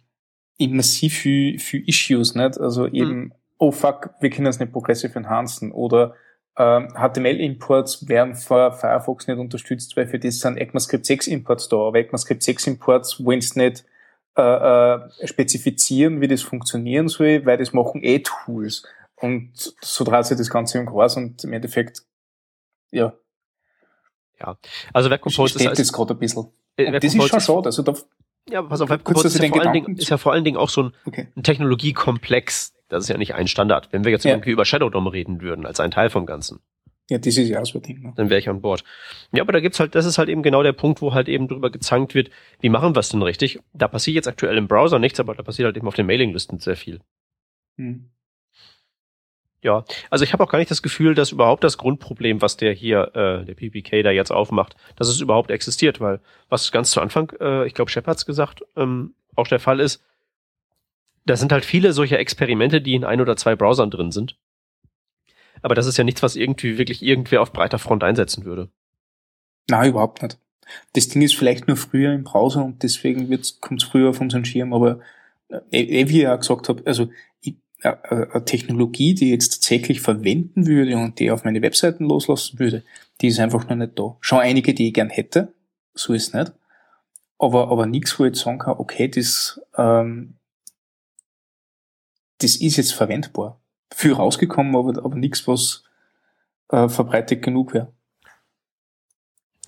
in 0.57 0.75
massiv 0.75 1.13
viel, 1.13 1.57
viel 1.59 1.87
Issues, 1.87 2.35
nicht? 2.35 2.59
Also 2.59 2.87
eben, 2.87 3.19
mhm. 3.19 3.33
oh 3.57 3.71
fuck, 3.71 4.11
wir 4.19 4.29
können 4.29 4.45
das 4.45 4.59
nicht 4.59 4.71
progressive 4.71 5.17
enhancen 5.17 5.71
oder 5.71 6.15
ähm, 6.57 6.89
HTML-Imports 6.95 8.07
werden 8.07 8.35
vor 8.35 8.71
Firefox 8.71 9.27
nicht 9.27 9.37
unterstützt, 9.37 9.95
weil 9.95 10.07
für 10.07 10.19
das 10.19 10.39
sind 10.39 10.57
ECMAScript 10.57 11.05
6 11.05 11.27
Imports 11.27 11.69
da. 11.69 11.77
Aber 11.77 11.99
ECMAScript 11.99 12.41
6 12.41 12.67
Imports 12.67 13.23
wollen 13.23 13.39
es 13.39 13.55
nicht 13.55 13.85
äh, 14.35 14.41
äh, 14.41 14.99
spezifizieren, 15.27 16.19
wie 16.19 16.27
das 16.27 16.41
funktionieren 16.41 17.07
soll, 17.07 17.45
weil 17.45 17.57
das 17.57 17.73
machen 17.73 18.03
eh 18.03 18.19
Tools. 18.19 18.83
Und 19.19 19.51
so 19.81 20.03
dreht 20.03 20.25
sich 20.25 20.37
das 20.37 20.49
Ganze 20.49 20.77
im 20.77 20.85
Kreis 20.85 21.17
und 21.17 21.43
im 21.43 21.53
Endeffekt, 21.53 22.03
ja. 22.91 23.13
Ja, 24.39 24.57
also 24.93 25.09
Web 25.09 25.21
Components 25.21 25.55
steht 25.55 25.71
ist, 25.71 25.79
das 25.79 25.93
gerade 25.93 26.13
ein 26.13 26.19
bisschen. 26.19 26.47
Äh, 26.75 26.91
das 26.91 27.03
ist 27.03 27.27
schon 27.27 27.41
schade. 27.41 27.65
Also 27.65 27.81
da, 27.81 27.95
ja, 28.49 28.61
pass 28.61 28.81
auf, 28.81 28.89
Web 28.89 29.03
Components 29.03 29.35
ist, 29.35 29.41
ja 29.41 29.49
vor 29.49 29.61
allen 29.61 29.73
Dingen, 29.73 29.97
ist 29.97 30.09
ja 30.09 30.17
vor 30.17 30.33
allen 30.33 30.43
Dingen 30.43 30.57
auch 30.57 30.69
so 30.69 30.83
ein, 30.83 30.93
okay. 31.05 31.27
ein 31.35 31.41
Technologiekomplex, 31.41 32.75
das 32.89 33.05
ist 33.05 33.09
ja 33.09 33.17
nicht 33.17 33.33
ein 33.33 33.47
Standard. 33.47 33.89
Wenn 33.91 34.03
wir 34.03 34.11
jetzt 34.11 34.25
ja. 34.25 34.31
irgendwie 34.31 34.51
über 34.51 34.65
Shadow 34.65 34.89
DOM 34.89 35.07
reden 35.07 35.41
würden, 35.41 35.65
als 35.65 35.79
ein 35.79 35.89
Teil 35.89 36.11
vom 36.11 36.27
Ganzen. 36.27 36.59
Ja, 37.09 37.17
das 37.17 37.37
ist 37.37 37.49
ja 37.49 37.61
auch 37.61 37.65
so 37.65 37.79
ein 37.79 37.81
Ding. 37.81 38.01
Ne? 38.01 38.13
Dann 38.15 38.29
wäre 38.29 38.39
ich 38.39 38.49
an 38.49 38.61
Bord. 38.61 38.83
Ja, 39.31 39.41
aber 39.41 39.53
da 39.53 39.61
gibt's 39.61 39.79
halt, 39.79 39.95
das 39.95 40.05
ist 40.05 40.17
halt 40.17 40.29
eben 40.29 40.43
genau 40.43 40.61
der 40.61 40.73
Punkt, 40.73 41.01
wo 41.01 41.13
halt 41.13 41.29
eben 41.29 41.47
drüber 41.47 41.71
gezankt 41.71 42.13
wird, 42.13 42.29
wie 42.59 42.69
machen 42.69 42.95
wir 42.95 42.99
es 42.99 43.09
denn 43.09 43.21
richtig? 43.21 43.59
Da 43.73 43.87
passiert 43.87 44.15
jetzt 44.15 44.27
aktuell 44.27 44.57
im 44.57 44.67
Browser 44.67 44.99
nichts, 44.99 45.19
aber 45.19 45.33
da 45.33 45.41
passiert 45.41 45.65
halt 45.65 45.77
eben 45.77 45.87
auf 45.87 45.95
den 45.95 46.05
Mailinglisten 46.05 46.59
sehr 46.59 46.75
viel. 46.75 46.99
Hm. 47.77 48.11
Ja, 49.63 49.83
also 50.09 50.23
ich 50.23 50.33
habe 50.33 50.43
auch 50.43 50.49
gar 50.49 50.59
nicht 50.59 50.69
das 50.69 50.83
Gefühl, 50.83 51.15
dass 51.15 51.31
überhaupt 51.31 51.63
das 51.63 51.77
Grundproblem, 51.77 52.41
was 52.41 52.57
der 52.57 52.73
hier, 52.73 53.11
äh, 53.15 53.43
der 53.43 53.55
PPK 53.55 54.03
da 54.03 54.11
jetzt 54.11 54.31
aufmacht, 54.31 54.75
dass 54.95 55.07
es 55.07 55.19
überhaupt 55.19 55.49
existiert, 55.49 55.99
weil 55.99 56.19
was 56.47 56.71
ganz 56.71 56.91
zu 56.91 57.01
Anfang, 57.01 57.31
äh, 57.39 57.65
ich 57.65 57.73
glaube, 57.73 57.89
Shepard's 57.89 58.25
gesagt, 58.25 58.63
ähm, 58.75 59.15
auch 59.35 59.47
der 59.47 59.59
Fall 59.59 59.79
ist, 59.79 60.03
da 61.25 61.35
sind 61.35 61.51
halt 61.51 61.65
viele 61.65 61.91
solcher 61.91 62.19
Experimente, 62.19 62.81
die 62.81 62.95
in 62.95 63.03
ein 63.03 63.19
oder 63.19 63.35
zwei 63.35 63.55
Browsern 63.55 63.91
drin 63.91 64.11
sind. 64.11 64.37
Aber 65.61 65.75
das 65.75 65.87
ist 65.87 65.97
ja 65.97 66.03
nichts, 66.03 66.23
was 66.23 66.35
irgendwie 66.35 66.77
wirklich 66.77 67.01
irgendwer 67.01 67.41
auf 67.41 67.51
breiter 67.51 67.79
Front 67.79 68.03
einsetzen 68.03 68.45
würde. 68.45 68.69
Nein, 69.69 69.89
überhaupt 69.89 70.21
nicht. 70.21 70.37
Das 70.93 71.07
Ding 71.07 71.21
ist 71.21 71.35
vielleicht 71.35 71.67
nur 71.67 71.77
früher 71.77 72.13
im 72.13 72.23
Browser 72.23 72.63
und 72.63 72.83
deswegen 72.83 73.27
kommt 73.61 73.81
es 73.81 73.87
früher 73.87 74.09
auf 74.09 74.21
unseren 74.21 74.45
Schirm, 74.45 74.73
aber 74.73 74.99
äh, 75.49 75.59
eh, 75.71 76.09
wie 76.09 76.17
ich 76.17 76.23
ja 76.23 76.35
gesagt 76.35 76.69
habe, 76.69 76.83
also 76.85 77.09
ich, 77.41 77.55
Technologie, 78.45 79.13
die 79.13 79.25
ich 79.25 79.31
jetzt 79.31 79.53
tatsächlich 79.53 80.01
verwenden 80.01 80.65
würde 80.65 80.97
und 80.97 81.19
die 81.19 81.29
auf 81.29 81.43
meine 81.43 81.61
Webseiten 81.61 82.05
loslassen 82.05 82.59
würde, 82.59 82.83
die 83.21 83.27
ist 83.27 83.39
einfach 83.39 83.69
noch 83.69 83.75
nicht 83.75 83.97
da. 83.99 84.17
Schon 84.19 84.39
einige, 84.39 84.73
die 84.73 84.87
ich 84.87 84.93
gern 84.93 85.09
hätte, 85.09 85.53
so 85.93 86.13
ist 86.13 86.29
es 86.29 86.33
nicht. 86.33 86.53
Aber, 87.37 87.69
aber 87.69 87.85
nichts, 87.85 88.17
wo 88.17 88.25
ich 88.25 88.29
jetzt 88.29 88.39
sagen 88.41 88.57
kann, 88.57 88.77
okay, 88.79 89.07
das 89.07 89.61
ähm, 89.77 90.37
das 92.39 92.55
ist 92.55 92.77
jetzt 92.77 92.93
verwendbar. 92.93 93.59
Viel 93.93 94.13
rausgekommen, 94.13 94.75
aber, 94.75 95.03
aber 95.03 95.15
nichts, 95.15 95.47
was 95.47 95.83
äh, 96.69 96.89
verbreitet 96.89 97.41
genug 97.41 97.73
wäre. 97.73 97.93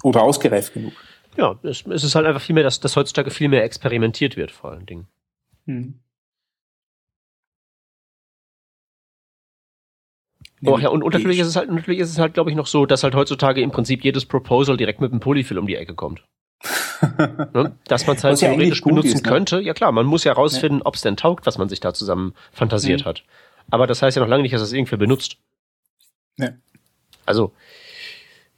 Oder 0.04 0.22
ausgereift 0.22 0.74
genug. 0.74 0.94
Ja, 1.38 1.60
es, 1.64 1.86
es 1.86 2.04
ist 2.04 2.16
halt 2.16 2.26
einfach 2.26 2.42
viel 2.42 2.56
mehr, 2.56 2.64
dass, 2.64 2.80
dass 2.80 2.96
heutzutage 2.96 3.32
viel 3.32 3.50
mehr 3.50 3.64
experimentiert 3.64 4.38
wird, 4.38 4.52
vor 4.52 4.72
allen 4.72 4.86
Dingen. 4.86 5.08
Hm. 5.66 6.00
Oh, 10.66 10.78
ja, 10.78 10.90
und, 10.90 11.04
und 11.04 11.14
natürlich 11.14 11.40
ist 11.40 11.48
es 11.48 11.56
halt, 11.56 11.72
natürlich 11.72 12.00
ist 12.02 12.10
es 12.10 12.20
halt, 12.20 12.34
glaube 12.34 12.50
ich, 12.50 12.56
noch 12.56 12.68
so, 12.68 12.86
dass 12.86 13.04
halt 13.04 13.16
heutzutage 13.16 13.62
im 13.62 13.72
Prinzip 13.72 14.04
jedes 14.04 14.26
Proposal 14.26 14.76
direkt 14.76 15.00
mit 15.00 15.12
einem 15.12 15.22
Polyfill 15.22 15.58
um 15.58 15.68
die 15.68 15.76
Ecke 15.76 15.96
kommt. 15.96 16.24
ne? 17.54 17.78
Dass 17.88 18.08
man 18.08 18.18
es 18.18 18.24
halt 18.24 18.42
ja 18.42 18.50
theoretisch 18.50 18.82
benutzen 18.82 19.16
ist, 19.16 19.26
ne? 19.26 19.32
könnte. 19.32 19.62
Ja 19.62 19.74
klar, 19.74 19.92
man 19.94 20.06
muss 20.06 20.26
ja 20.26 20.34
rausfinden, 20.34 20.82
ob 20.82 20.96
es 20.96 21.02
denn 21.02 21.16
taugt, 21.16 21.46
was 21.46 21.58
man 21.58 21.70
sich 21.70 21.80
da 21.80 21.94
zusammen 21.94 22.34
fantasiert 22.52 23.02
Mhm. 23.02 23.06
hat. 23.06 23.24
Aber 23.72 23.88
das 23.88 24.02
heißt 24.02 24.18
ja 24.18 24.22
noch 24.24 24.30
lange 24.30 24.44
nicht, 24.44 24.54
dass 24.54 24.62
es 24.62 24.74
irgendwer 24.74 24.98
benutzt. 24.98 25.38
Ja. 26.38 26.50
Also, 27.26 27.54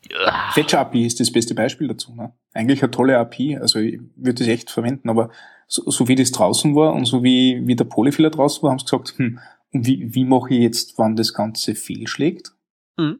ja, 0.09 0.49
Fetcher 0.53 0.79
API 0.79 1.05
ist 1.05 1.19
das 1.19 1.31
beste 1.31 1.53
Beispiel 1.53 1.87
dazu. 1.87 2.15
Ne? 2.15 2.33
Eigentlich 2.53 2.81
eine 2.81 2.91
tolle 2.91 3.17
API, 3.17 3.57
also 3.57 3.79
ich 3.79 3.99
würde 4.15 4.43
es 4.43 4.49
echt 4.49 4.71
verwenden, 4.71 5.09
aber 5.09 5.29
so, 5.67 5.89
so 5.89 6.07
wie 6.07 6.15
das 6.15 6.31
draußen 6.31 6.75
war 6.75 6.93
und 6.93 7.05
so 7.05 7.23
wie, 7.23 7.61
wie 7.65 7.75
der 7.75 7.85
Polyfiller 7.85 8.29
draußen 8.29 8.63
war, 8.63 8.71
haben 8.71 8.79
sie 8.79 8.85
gesagt, 8.85 9.13
hm, 9.17 9.39
wie, 9.71 10.13
wie 10.13 10.25
mache 10.25 10.53
ich 10.53 10.61
jetzt, 10.61 10.97
wann 10.97 11.15
das 11.15 11.33
Ganze 11.33 11.75
fehlschlägt? 11.75 12.53
Mhm. 12.97 13.19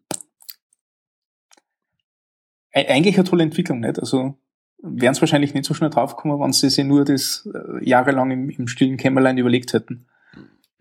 E 2.74 2.88
eigentlich 2.88 3.16
eine 3.16 3.26
tolle 3.26 3.44
Entwicklung, 3.44 3.80
nicht? 3.80 4.00
Also 4.00 4.38
wären 4.82 5.12
es 5.12 5.22
wahrscheinlich 5.22 5.54
nicht 5.54 5.66
so 5.66 5.74
schnell 5.74 5.90
draufgekommen, 5.90 6.40
wenn 6.40 6.54
sie 6.54 6.70
sich 6.70 6.86
nur 6.86 7.06
das 7.06 7.48
äh, 7.54 7.88
jahrelang 7.88 8.32
im, 8.32 8.50
im 8.50 8.68
stillen 8.68 8.98
Kämmerlein 8.98 9.38
überlegt 9.38 9.74
hätten. 9.74 10.08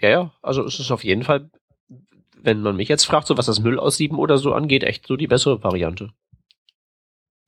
ja, 0.01 0.09
ja, 0.09 0.35
also 0.43 0.65
es 0.65 0.79
ist 0.81 0.91
auf 0.91 1.05
jeden 1.05 1.23
Fall, 1.23 1.51
wenn 2.41 2.63
man 2.63 2.77
mich 2.77 2.89
jetzt 2.89 3.05
fragt, 3.05 3.27
so 3.27 3.37
was 3.37 3.47
das 3.47 3.61
Müll 3.61 3.79
aussieben 3.79 4.19
oder 4.19 4.39
so 4.39 4.55
angeht, 4.55 4.85
echt 4.85 5.07
so 5.07 5.17
die 5.17 5.27
bessere 5.27 5.63
Variante. 5.63 6.13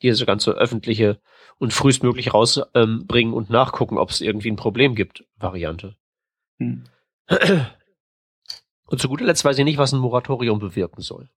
Diese 0.03 0.27
ganze 0.27 0.53
öffentliche 0.53 1.21
und 1.59 1.73
frühestmöglich 1.73 2.35
rausbringen 2.35 3.33
ähm, 3.33 3.35
und 3.35 3.51
nachgucken, 3.51 3.99
ob 3.99 4.11
es 4.11 4.21
irgendwie 4.21 4.51
ein 4.51 4.57
Problem 4.57 4.95
gibt, 4.95 5.25
Variante. 5.37 5.97
Hm. 6.59 6.85
Und 8.93 9.01
zu 9.01 9.09
guter 9.09 9.25
Letzt 9.25 9.43
weiß 9.43 9.57
ich 9.57 9.65
nicht, 9.65 9.79
was 9.79 9.95
ein 9.95 10.01
Moratorium 10.01 10.59
bewirken 10.59 11.01
soll. 11.01 11.31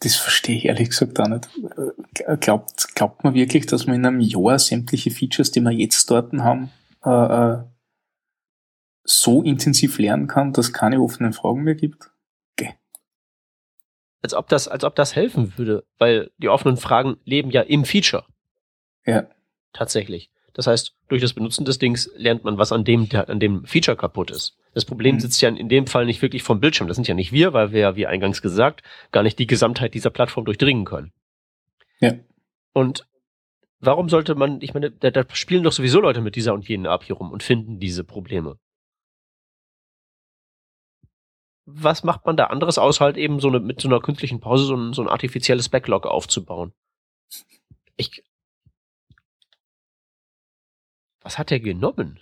Das 0.00 0.14
verstehe 0.14 0.58
ich 0.58 0.66
ehrlich 0.66 0.90
gesagt 0.90 1.18
auch 1.18 1.26
nicht. 1.26 1.48
Äh, 2.18 2.36
Glaubt, 2.36 2.94
glaubt 2.94 3.24
man 3.24 3.32
wirklich, 3.32 3.64
dass 3.64 3.86
wir 3.86 3.94
in 3.94 4.04
einem 4.04 4.20
Jahr 4.20 4.58
sämtliche 4.58 5.10
Features, 5.10 5.52
die 5.52 5.62
wir 5.62 5.70
jetzt 5.70 6.10
dort 6.10 6.34
haben, 6.34 6.70
äh, 7.02 7.10
äh, 7.10 7.64
so 9.04 9.42
intensiv 9.42 9.98
lernen 9.98 10.26
kann, 10.26 10.52
dass 10.52 10.66
es 10.66 10.72
keine 10.74 11.00
offenen 11.00 11.32
Fragen 11.32 11.62
mehr 11.62 11.74
gibt? 11.74 12.10
Als 14.20 14.34
ob 14.34 14.48
das, 14.48 14.68
als 14.68 14.84
ob 14.84 14.96
das 14.96 15.16
helfen 15.16 15.56
würde, 15.56 15.86
weil 15.96 16.30
die 16.36 16.50
offenen 16.50 16.76
Fragen 16.76 17.16
leben 17.24 17.50
ja 17.50 17.62
im 17.62 17.86
Feature. 17.86 18.26
Ja. 19.06 19.28
Tatsächlich. 19.72 20.30
Das 20.56 20.66
heißt, 20.66 20.94
durch 21.08 21.20
das 21.20 21.34
Benutzen 21.34 21.66
des 21.66 21.78
Dings 21.78 22.10
lernt 22.16 22.42
man, 22.42 22.56
was 22.56 22.72
an 22.72 22.82
dem, 22.82 23.06
an 23.12 23.38
dem 23.40 23.66
Feature 23.66 23.94
kaputt 23.94 24.30
ist. 24.30 24.56
Das 24.72 24.86
Problem 24.86 25.16
Mhm. 25.16 25.20
sitzt 25.20 25.42
ja 25.42 25.50
in 25.50 25.68
dem 25.68 25.86
Fall 25.86 26.06
nicht 26.06 26.22
wirklich 26.22 26.42
vom 26.42 26.60
Bildschirm. 26.60 26.88
Das 26.88 26.94
sind 26.94 27.06
ja 27.06 27.14
nicht 27.14 27.30
wir, 27.30 27.52
weil 27.52 27.72
wir 27.72 27.80
ja, 27.80 27.96
wie 27.96 28.06
eingangs 28.06 28.40
gesagt, 28.40 28.82
gar 29.12 29.22
nicht 29.22 29.38
die 29.38 29.46
Gesamtheit 29.46 29.92
dieser 29.92 30.08
Plattform 30.08 30.46
durchdringen 30.46 30.86
können. 30.86 31.12
Ja. 32.00 32.14
Und 32.72 33.06
warum 33.80 34.08
sollte 34.08 34.34
man, 34.34 34.62
ich 34.62 34.72
meine, 34.72 34.90
da, 34.90 35.10
da 35.10 35.26
spielen 35.34 35.62
doch 35.62 35.72
sowieso 35.72 36.00
Leute 36.00 36.22
mit 36.22 36.36
dieser 36.36 36.54
und 36.54 36.66
jenen 36.66 36.86
API 36.86 37.12
rum 37.12 37.32
und 37.32 37.42
finden 37.42 37.78
diese 37.78 38.02
Probleme. 38.02 38.56
Was 41.66 42.02
macht 42.02 42.24
man 42.24 42.38
da 42.38 42.44
anderes, 42.44 42.78
außer 42.78 43.04
halt 43.04 43.18
eben 43.18 43.40
so 43.40 43.48
eine, 43.48 43.60
mit 43.60 43.82
so 43.82 43.88
einer 43.88 44.00
künstlichen 44.00 44.40
Pause 44.40 44.64
so 44.64 44.74
ein, 44.74 44.94
so 44.94 45.02
ein 45.02 45.08
artifizielles 45.08 45.68
Backlog 45.68 46.06
aufzubauen? 46.06 46.72
Ich. 47.98 48.22
Was 51.26 51.38
hat 51.38 51.50
er 51.50 51.58
genommen? 51.58 52.20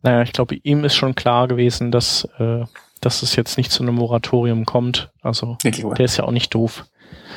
Naja, 0.00 0.22
ich 0.22 0.32
glaube, 0.32 0.54
ihm 0.54 0.84
ist 0.84 0.94
schon 0.94 1.14
klar 1.14 1.48
gewesen, 1.48 1.92
dass, 1.92 2.24
äh, 2.38 2.64
dass 3.02 3.20
es 3.22 3.36
jetzt 3.36 3.58
nicht 3.58 3.70
zu 3.70 3.82
einem 3.82 3.96
Moratorium 3.96 4.64
kommt. 4.64 5.12
Also, 5.20 5.58
der 5.62 6.00
ist 6.00 6.16
ja 6.16 6.24
auch 6.24 6.30
nicht 6.30 6.54
doof. 6.54 6.86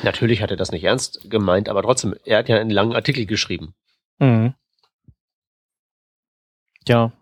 Natürlich 0.02 0.40
hat 0.40 0.50
er 0.50 0.56
das 0.56 0.72
nicht 0.72 0.84
ernst 0.84 1.28
gemeint, 1.28 1.68
aber 1.68 1.82
trotzdem, 1.82 2.14
er 2.24 2.38
hat 2.38 2.48
ja 2.48 2.56
einen 2.56 2.70
langen 2.70 2.94
Artikel 2.94 3.26
geschrieben. 3.26 3.74
Mhm. 4.20 4.54
Ja. 6.88 7.12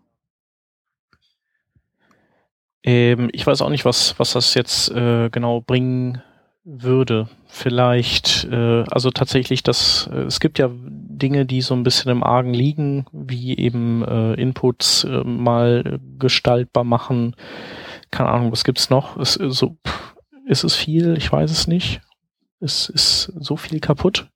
Ähm, 2.83 3.29
ich 3.33 3.45
weiß 3.45 3.61
auch 3.61 3.69
nicht, 3.69 3.83
was, 3.83 4.17
was 4.19 4.31
das 4.31 4.53
jetzt 4.53 4.89
äh, 4.91 5.29
genau 5.29 5.59
bringen 5.59 6.23
würde. 6.65 7.29
Vielleicht, 7.47 8.45
äh, 8.51 8.83
also 8.89 9.11
tatsächlich, 9.11 9.63
das, 9.63 10.09
äh, 10.11 10.23
es 10.23 10.39
gibt 10.39 10.57
ja 10.59 10.69
Dinge, 10.71 11.45
die 11.45 11.61
so 11.61 11.75
ein 11.75 11.83
bisschen 11.83 12.11
im 12.11 12.23
Argen 12.23 12.53
liegen, 12.53 13.05
wie 13.11 13.57
eben 13.57 14.03
äh, 14.03 14.33
Inputs 14.33 15.03
äh, 15.03 15.23
mal 15.23 15.99
gestaltbar 16.17 16.83
machen. 16.83 17.35
Keine 18.11 18.29
Ahnung, 18.29 18.51
was 18.51 18.63
gibt's 18.63 18.89
noch? 18.89 19.15
Ist, 19.17 19.39
äh, 19.39 19.51
so, 19.51 19.77
pff, 19.87 20.15
ist 20.47 20.63
es 20.63 20.75
viel? 20.75 21.15
Ich 21.17 21.31
weiß 21.31 21.51
es 21.51 21.67
nicht. 21.67 22.01
Ist, 22.59 22.89
ist 22.89 23.31
so 23.39 23.55
viel 23.57 23.79
kaputt? 23.79 24.27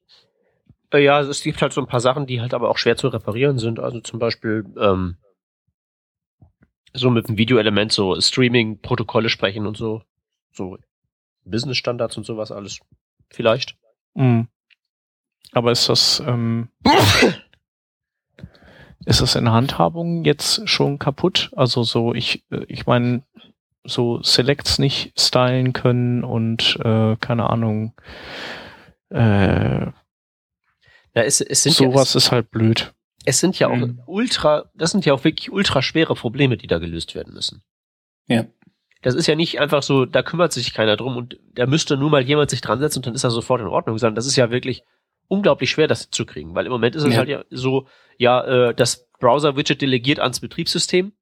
Äh, 0.93 1.03
ja, 1.03 1.21
es 1.21 1.41
gibt 1.41 1.61
halt 1.61 1.73
so 1.73 1.81
ein 1.81 1.87
paar 1.87 1.99
Sachen, 1.99 2.27
die 2.27 2.41
halt 2.41 2.53
aber 2.53 2.69
auch 2.69 2.77
schwer 2.77 2.95
zu 2.95 3.07
reparieren 3.07 3.57
sind. 3.57 3.79
Also 3.79 4.01
zum 4.01 4.19
Beispiel 4.19 4.65
ähm, 4.79 5.17
so 6.93 7.09
mit 7.09 7.27
dem 7.27 7.37
Videoelement 7.37 7.91
so 7.91 8.19
Streaming-Protokolle 8.19 9.29
sprechen 9.29 9.65
und 9.65 9.77
so. 9.77 10.03
So 10.51 10.77
Business-Standards 11.49 12.17
und 12.17 12.25
sowas 12.25 12.51
alles. 12.51 12.79
Vielleicht. 13.29 13.75
Mhm. 14.15 14.47
Aber 15.51 15.71
ist 15.71 15.89
das, 15.89 16.21
ähm, 16.25 16.69
ist 19.05 19.21
das 19.21 19.35
in 19.35 19.51
Handhabung 19.51 20.23
jetzt 20.25 20.67
schon 20.69 20.99
kaputt? 20.99 21.51
Also 21.55 21.83
so, 21.83 22.13
ich, 22.13 22.45
äh, 22.51 22.65
ich 22.67 22.85
meine, 22.85 23.23
so 23.83 24.21
Selects 24.21 24.77
nicht 24.77 25.19
stylen 25.19 25.73
können 25.73 26.23
und 26.23 26.77
äh, 26.83 27.15
keine 27.17 27.49
Ahnung, 27.49 27.93
äh, 29.09 29.87
Ja, 31.15 31.23
es, 31.23 31.41
es 31.41 31.63
sind 31.63 31.75
sowas 31.75 32.13
ja, 32.13 32.17
ist 32.19 32.31
halt 32.31 32.51
blöd. 32.51 32.93
es, 33.25 33.35
es 33.35 33.39
sind 33.39 33.57
ja 33.57 33.69
auch 33.69 33.75
Mhm. 33.77 34.01
ultra, 34.05 34.69
das 34.75 34.91
sind 34.91 35.05
ja 35.05 35.13
auch 35.13 35.23
wirklich 35.23 35.51
ultra 35.51 35.81
schwere 35.81 36.13
Probleme, 36.13 36.57
die 36.57 36.67
da 36.67 36.77
gelöst 36.77 37.15
werden 37.15 37.33
müssen. 37.33 37.63
Ja. 38.27 38.45
Das 39.01 39.15
ist 39.15 39.27
ja 39.27 39.35
nicht 39.35 39.59
einfach 39.59 39.81
so, 39.81 40.05
da 40.05 40.21
kümmert 40.23 40.51
sich 40.51 40.73
keiner 40.73 40.97
drum 40.97 41.15
und 41.15 41.39
da 41.55 41.65
müsste 41.65 41.95
nur 41.95 42.09
mal 42.09 42.21
jemand 42.21 42.49
sich 42.49 42.61
dran 42.61 42.79
setzen 42.79 42.99
und 42.99 43.07
dann 43.07 43.15
ist 43.15 43.23
er 43.23 43.31
sofort 43.31 43.61
in 43.61 43.67
Ordnung, 43.67 43.97
sondern 43.97 44.15
das 44.15 44.25
ist 44.25 44.35
ja 44.35 44.51
wirklich 44.51 44.83
unglaublich 45.27 45.69
schwer, 45.69 45.87
das 45.87 46.09
zu 46.09 46.25
kriegen, 46.25 46.53
weil 46.55 46.65
im 46.65 46.71
Moment 46.71 46.95
ist 46.95 47.03
es 47.03 47.13
Ja. 47.13 47.19
halt 47.19 47.29
ja 47.29 47.43
so, 47.49 47.87
ja, 48.17 48.43
äh, 48.69 48.73
das 48.75 49.07
Browser-Widget 49.19 49.81
delegiert 49.81 50.19
ans 50.19 50.39
Betriebssystem. 50.39 51.13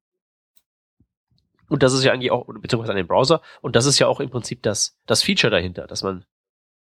Und 1.68 1.82
das 1.82 1.92
ist 1.92 2.02
ja 2.02 2.12
eigentlich 2.12 2.30
auch, 2.30 2.46
beziehungsweise 2.60 2.92
an 2.92 2.96
den 2.96 3.06
Browser. 3.06 3.42
Und 3.60 3.76
das 3.76 3.84
ist 3.84 3.98
ja 3.98 4.06
auch 4.06 4.20
im 4.20 4.30
Prinzip 4.30 4.62
das, 4.62 4.96
das 5.06 5.22
Feature 5.22 5.50
dahinter, 5.50 5.86
dass 5.86 6.02
man 6.02 6.24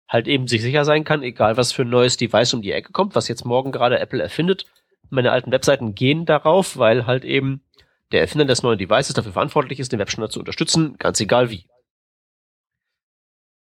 halt 0.08 0.28
eben 0.28 0.48
sich 0.48 0.62
sicher 0.62 0.86
sein 0.86 1.04
kann, 1.04 1.24
egal 1.24 1.58
was 1.58 1.72
für 1.72 1.82
ein 1.84 1.90
neues 1.90 2.18
Device 2.18 2.54
um 2.54 2.62
die 2.62 2.72
Ecke 2.72 2.92
kommt, 2.92 3.16
was 3.16 3.28
jetzt 3.28 3.46
morgen 3.46 3.72
gerade 3.72 4.00
Apple 4.00 4.22
erfindet, 4.22 4.66
meine 5.10 5.32
alten 5.32 5.52
Webseiten 5.52 5.96
gehen 5.96 6.26
darauf, 6.26 6.78
weil 6.78 7.06
halt 7.08 7.26
eben 7.26 7.64
der 8.12 8.22
Erfinder 8.22 8.46
des 8.46 8.64
neuen 8.64 8.80
Devices 8.80 9.14
dafür 9.14 9.34
verantwortlich 9.34 9.80
ist, 9.80 9.92
den 9.92 10.00
Webstandard 10.00 10.32
zu 10.32 10.40
unterstützen, 10.40 10.98
ganz 10.98 11.20
egal 11.20 11.50
wie. 11.50 11.68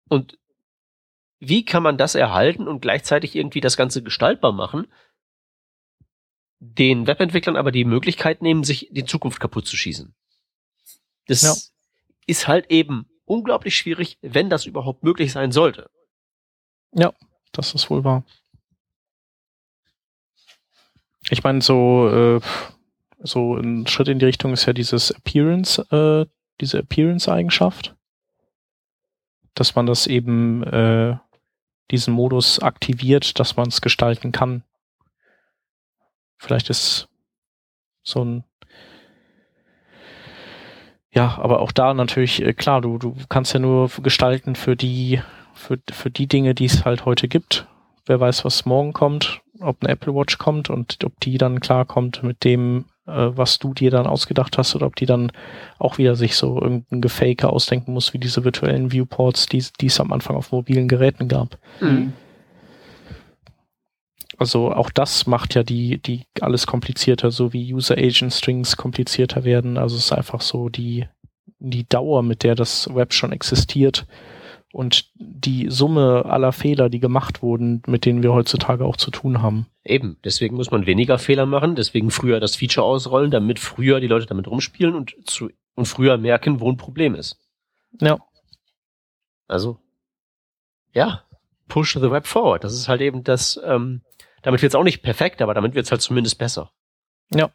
Und 0.09 0.38
wie 1.38 1.64
kann 1.64 1.83
man 1.83 1.99
das 1.99 2.14
erhalten 2.14 2.68
und 2.68 2.81
gleichzeitig 2.81 3.35
irgendwie 3.35 3.61
das 3.61 3.77
Ganze 3.77 4.03
gestaltbar 4.03 4.53
machen, 4.53 4.87
den 6.61 7.07
Webentwicklern 7.07 7.57
aber 7.57 7.73
die 7.73 7.85
Möglichkeit 7.85 8.42
nehmen, 8.42 8.62
sich 8.62 8.88
die 8.92 9.05
Zukunft 9.05 9.40
kaputt 9.40 9.66
zu 9.66 9.77
schießen? 9.77 10.14
Das 11.27 11.42
Ja. 11.42 11.55
ist 12.27 12.49
halt 12.49 12.71
eben 12.71 13.09
unglaublich 13.25 13.77
schwierig, 13.77 14.18
wenn 14.23 14.51
das 14.51 14.66
überhaupt 14.66 15.03
möglich 15.03 15.33
sein 15.33 15.53
sollte. 15.53 15.90
Das 17.53 17.75
ist 17.75 17.90
wohl 17.90 18.05
wahr. 18.05 18.25
Ich 21.31 21.42
meine, 21.42 21.62
so, 21.62 22.09
äh, 22.09 22.40
so 23.22 23.56
ein 23.56 23.87
Schritt 23.87 24.08
in 24.08 24.18
die 24.18 24.26
Richtung 24.26 24.52
ist 24.52 24.66
ja 24.66 24.72
dieses 24.72 25.11
Appearance, 25.11 25.82
äh, 25.90 26.26
diese 26.61 26.78
Appearance-Eigenschaft, 26.78 27.94
dass 29.54 29.74
man 29.74 29.87
das 29.87 30.06
eben, 30.06 30.62
äh, 30.64 31.16
diesen 31.90 32.14
Modus 32.14 32.58
aktiviert, 32.58 33.38
dass 33.38 33.56
man 33.56 33.68
es 33.68 33.80
gestalten 33.80 34.32
kann. 34.32 34.64
Vielleicht 36.38 36.70
ist 36.70 37.08
so 38.02 38.24
ein 38.24 38.44
ja, 41.14 41.37
aber 41.38 41.61
auch 41.61 41.72
da 41.72 41.92
natürlich, 41.92 42.42
äh, 42.42 42.54
klar, 42.54 42.80
du, 42.80 42.96
du 42.96 43.14
kannst 43.28 43.52
ja 43.52 43.61
nur 43.61 43.90
gestalten 44.02 44.56
für 44.56 44.76
die, 44.76 45.20
für, 45.52 45.78
für 45.90 46.11
die 46.11 46.26
Dinge, 46.26 46.54
die 46.54 46.64
es 46.64 46.85
halt 46.87 47.04
heute 47.04 47.28
gibt. 47.28 47.66
Wer 48.06 48.18
weiß, 48.18 48.46
was 48.46 48.64
morgen 48.64 48.94
kommt, 48.94 49.42
ob 49.61 49.82
eine 49.82 49.92
Apple 49.92 50.14
Watch 50.14 50.38
kommt 50.38 50.70
und 50.70 51.04
ob 51.04 51.20
die 51.20 51.37
dann 51.37 51.61
klarkommt 51.61 52.22
mit 52.22 52.44
dem, 52.44 52.87
äh, 53.06 53.30
was 53.34 53.58
du 53.58 53.74
dir 53.74 53.90
dann 53.90 54.06
ausgedacht 54.06 54.58
hast 54.58 54.74
oder 54.74 54.86
ob 54.86 54.96
die 54.96 55.06
dann 55.06 55.32
auch 55.78 55.98
wieder 55.98 56.14
sich 56.14 56.36
so 56.36 56.60
irgendein 56.60 57.00
Gefake 57.00 57.48
ausdenken 57.48 57.92
muss, 57.92 58.12
wie 58.14 58.18
diese 58.18 58.44
virtuellen 58.44 58.92
Viewports, 58.92 59.46
die 59.46 59.64
die 59.80 59.86
es 59.86 60.00
am 60.00 60.12
Anfang 60.12 60.36
auf 60.36 60.52
mobilen 60.52 60.88
Geräten 60.88 61.28
gab. 61.28 61.58
Mhm. 61.80 62.12
Also 64.38 64.72
auch 64.72 64.90
das 64.90 65.26
macht 65.26 65.54
ja 65.54 65.62
die, 65.62 65.98
die 65.98 66.24
alles 66.40 66.66
komplizierter, 66.66 67.30
so 67.30 67.52
wie 67.52 67.72
User 67.72 67.96
Agent 67.96 68.32
Strings 68.32 68.76
komplizierter 68.76 69.44
werden. 69.44 69.76
Also 69.76 69.96
es 69.96 70.06
ist 70.06 70.12
einfach 70.12 70.40
so 70.40 70.68
die, 70.68 71.06
die 71.58 71.88
Dauer, 71.88 72.22
mit 72.22 72.42
der 72.42 72.54
das 72.54 72.92
Web 72.92 73.12
schon 73.12 73.32
existiert 73.32 74.06
und 74.72 75.11
die 75.14 75.70
Summe 75.70 76.24
aller 76.26 76.52
Fehler, 76.52 76.88
die 76.88 77.00
gemacht 77.00 77.42
wurden, 77.42 77.82
mit 77.87 78.04
denen 78.04 78.22
wir 78.22 78.32
heutzutage 78.32 78.85
auch 78.85 78.96
zu 78.96 79.11
tun 79.11 79.42
haben. 79.42 79.66
Eben, 79.85 80.18
deswegen 80.24 80.56
muss 80.56 80.70
man 80.70 80.87
weniger 80.87 81.18
Fehler 81.18 81.46
machen, 81.46 81.74
deswegen 81.74 82.11
früher 82.11 82.40
das 82.40 82.56
Feature 82.56 82.87
ausrollen, 82.87 83.30
damit 83.30 83.58
früher 83.58 84.00
die 84.00 84.06
Leute 84.06 84.26
damit 84.26 84.46
rumspielen 84.46 84.94
und, 84.94 85.14
zu, 85.24 85.50
und 85.74 85.87
früher 85.87 86.16
merken, 86.16 86.61
wo 86.61 86.70
ein 86.70 86.76
Problem 86.76 87.14
ist. 87.14 87.38
Ja. 88.00 88.18
Also, 89.48 89.78
ja, 90.94 91.24
push 91.68 91.94
the 91.94 92.11
web 92.11 92.26
forward. 92.26 92.64
Das 92.64 92.74
ist 92.74 92.88
halt 92.88 93.00
eben 93.00 93.24
das, 93.24 93.61
ähm, 93.64 94.02
damit 94.42 94.62
wird's 94.62 94.74
auch 94.74 94.85
nicht 94.85 95.02
perfekt, 95.02 95.42
aber 95.42 95.54
damit 95.54 95.74
wird's 95.74 95.90
halt 95.90 96.02
zumindest 96.02 96.38
besser. 96.38 96.70
Ja. 97.35 97.50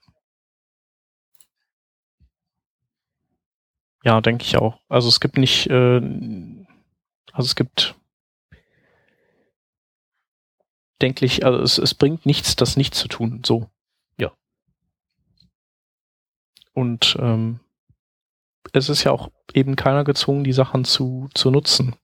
Ja, 4.04 4.22
denke 4.22 4.46
ich 4.46 4.58
auch. 4.58 4.80
Also 4.88 5.10
es 5.10 5.20
gibt 5.20 5.38
nicht, 5.38 5.68
äh, 5.68 6.00
also 7.38 7.46
es 7.46 7.56
gibt, 7.56 7.94
denke 11.02 11.24
ich, 11.24 11.46
also 11.46 11.60
es, 11.60 11.78
es 11.78 11.94
bringt 11.94 12.26
nichts, 12.26 12.56
das 12.56 12.78
nicht 12.78 12.96
zu 12.96 13.08
tun. 13.08 13.44
So. 13.46 13.70
Ja. 14.20 14.32
Und 16.74 17.16
ähm, 17.20 17.60
es 18.74 18.90
ist 18.90 19.04
ja 19.04 19.12
auch 19.12 19.30
eben 19.54 19.76
keiner 19.76 20.04
gezwungen, 20.04 20.44
die 20.44 20.52
Sachen 20.52 20.84
zu, 20.84 21.30
zu 21.36 21.52
nutzen. 21.52 21.96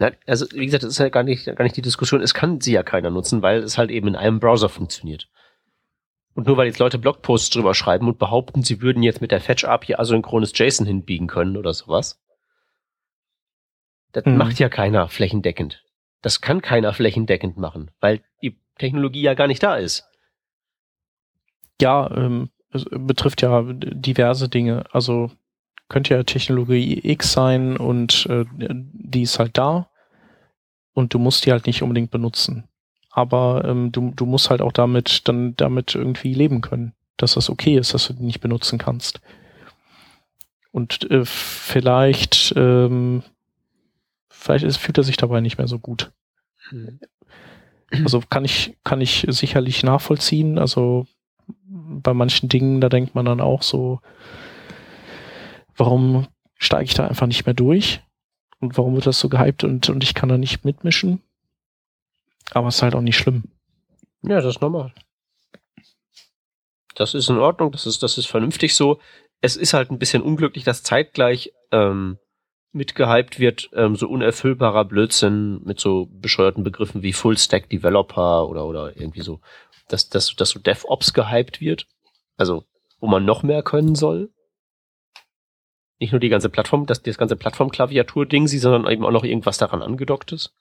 Na, 0.00 0.10
also 0.26 0.46
wie 0.50 0.66
gesagt, 0.66 0.82
das 0.82 0.90
ist 0.90 0.98
ja 0.98 1.08
gar 1.08 1.22
nicht, 1.22 1.46
gar 1.46 1.62
nicht 1.62 1.76
die 1.76 1.82
Diskussion. 1.82 2.20
Es 2.20 2.34
kann 2.34 2.60
sie 2.60 2.72
ja 2.72 2.82
keiner 2.82 3.10
nutzen, 3.10 3.42
weil 3.42 3.62
es 3.62 3.78
halt 3.78 3.92
eben 3.92 4.08
in 4.08 4.16
einem 4.16 4.40
Browser 4.40 4.68
funktioniert. 4.68 5.30
Und 6.34 6.48
nur 6.48 6.56
weil 6.56 6.66
jetzt 6.66 6.80
Leute 6.80 6.98
Blogposts 6.98 7.50
drüber 7.50 7.74
schreiben 7.74 8.08
und 8.08 8.18
behaupten, 8.18 8.64
sie 8.64 8.82
würden 8.82 9.04
jetzt 9.04 9.20
mit 9.20 9.30
der 9.30 9.40
Fetch-API 9.40 9.94
asynchrones 9.94 10.52
JSON 10.52 10.86
hinbiegen 10.86 11.28
können 11.28 11.56
oder 11.56 11.74
sowas, 11.74 12.20
das 14.12 14.24
Mhm. 14.24 14.36
macht 14.36 14.58
ja 14.58 14.68
keiner 14.68 15.08
flächendeckend. 15.08 15.82
Das 16.22 16.40
kann 16.40 16.62
keiner 16.62 16.92
flächendeckend 16.92 17.56
machen, 17.58 17.90
weil 18.00 18.20
die 18.42 18.58
Technologie 18.78 19.22
ja 19.22 19.34
gar 19.34 19.46
nicht 19.46 19.62
da 19.62 19.76
ist. 19.76 20.04
Ja, 21.80 22.10
ähm, 22.16 22.50
es 22.72 22.84
betrifft 22.90 23.42
ja 23.42 23.62
diverse 23.64 24.48
Dinge. 24.48 24.84
Also 24.92 25.30
könnte 25.88 26.14
ja 26.14 26.22
Technologie 26.22 27.00
X 27.02 27.32
sein 27.32 27.76
und 27.76 28.26
äh, 28.26 28.44
die 28.52 29.22
ist 29.22 29.38
halt 29.38 29.56
da 29.56 29.88
und 30.92 31.14
du 31.14 31.18
musst 31.18 31.46
die 31.46 31.52
halt 31.52 31.66
nicht 31.66 31.82
unbedingt 31.82 32.10
benutzen. 32.10 32.68
Aber 33.10 33.64
ähm, 33.64 33.90
du, 33.90 34.12
du 34.14 34.26
musst 34.26 34.50
halt 34.50 34.60
auch 34.60 34.72
damit 34.72 35.26
dann 35.28 35.54
damit 35.56 35.94
irgendwie 35.94 36.34
leben 36.34 36.60
können, 36.60 36.94
dass 37.16 37.34
das 37.34 37.48
okay 37.48 37.78
ist, 37.78 37.94
dass 37.94 38.06
du 38.08 38.12
die 38.12 38.24
nicht 38.24 38.40
benutzen 38.40 38.78
kannst. 38.78 39.20
Und 40.72 41.10
äh, 41.10 41.24
vielleicht, 41.24 42.52
ähm, 42.56 43.22
vielleicht 44.38 44.64
ist, 44.64 44.76
fühlt 44.76 44.96
er 44.98 45.04
sich 45.04 45.16
dabei 45.16 45.40
nicht 45.40 45.58
mehr 45.58 45.68
so 45.68 45.78
gut. 45.78 46.12
Also 47.90 48.20
kann 48.20 48.44
ich, 48.44 48.76
kann 48.84 49.00
ich 49.00 49.26
sicherlich 49.28 49.82
nachvollziehen. 49.82 50.58
Also 50.58 51.06
bei 51.66 52.14
manchen 52.14 52.48
Dingen, 52.48 52.80
da 52.80 52.88
denkt 52.88 53.14
man 53.14 53.24
dann 53.24 53.40
auch 53.40 53.62
so, 53.62 54.00
warum 55.76 56.28
steige 56.56 56.84
ich 56.84 56.94
da 56.94 57.06
einfach 57.06 57.26
nicht 57.26 57.46
mehr 57.46 57.54
durch? 57.54 58.00
Und 58.60 58.76
warum 58.76 58.94
wird 58.94 59.06
das 59.06 59.20
so 59.20 59.28
gehypt 59.28 59.64
und, 59.64 59.88
und 59.88 60.02
ich 60.02 60.14
kann 60.14 60.28
da 60.28 60.38
nicht 60.38 60.64
mitmischen? 60.64 61.22
Aber 62.50 62.68
es 62.68 62.76
ist 62.76 62.82
halt 62.82 62.94
auch 62.94 63.00
nicht 63.00 63.16
schlimm. 63.16 63.44
Ja, 64.22 64.40
das 64.40 64.56
ist 64.56 64.60
normal. 64.60 64.92
Das 66.94 67.14
ist 67.14 67.28
in 67.28 67.38
Ordnung, 67.38 67.70
das 67.70 67.86
ist, 67.86 68.02
das 68.02 68.18
ist 68.18 68.26
vernünftig 68.26 68.74
so. 68.74 69.00
Es 69.40 69.56
ist 69.56 69.74
halt 69.74 69.90
ein 69.90 70.00
bisschen 70.00 70.22
unglücklich, 70.22 70.64
dass 70.64 70.82
zeitgleich 70.82 71.52
ähm, 71.70 72.18
mitgehypt 72.72 73.38
wird, 73.38 73.70
ähm, 73.74 73.96
so 73.96 74.08
unerfüllbarer 74.08 74.84
Blödsinn 74.84 75.62
mit 75.64 75.80
so 75.80 76.08
bescheuerten 76.10 76.64
Begriffen 76.64 77.02
wie 77.02 77.12
Full 77.12 77.38
Stack 77.38 77.68
Developer 77.70 78.48
oder, 78.48 78.66
oder 78.66 78.96
irgendwie 78.96 79.22
so, 79.22 79.40
dass, 79.88 80.08
dass, 80.08 80.34
dass 80.36 80.50
so 80.50 80.60
DevOps 80.60 81.14
gehypt 81.14 81.60
wird. 81.60 81.86
Also, 82.36 82.64
wo 83.00 83.06
man 83.06 83.24
noch 83.24 83.42
mehr 83.42 83.62
können 83.62 83.94
soll. 83.94 84.30
Nicht 85.98 86.12
nur 86.12 86.20
die 86.20 86.28
ganze 86.28 86.48
Plattform, 86.48 86.86
das, 86.86 87.02
das 87.02 87.18
ganze 87.18 87.36
Plattform-Klaviatur-Ding, 87.36 88.46
sondern 88.46 88.90
eben 88.90 89.04
auch 89.04 89.10
noch 89.10 89.24
irgendwas 89.24 89.58
daran 89.58 89.82
angedockt 89.82 90.32
ist 90.32 90.52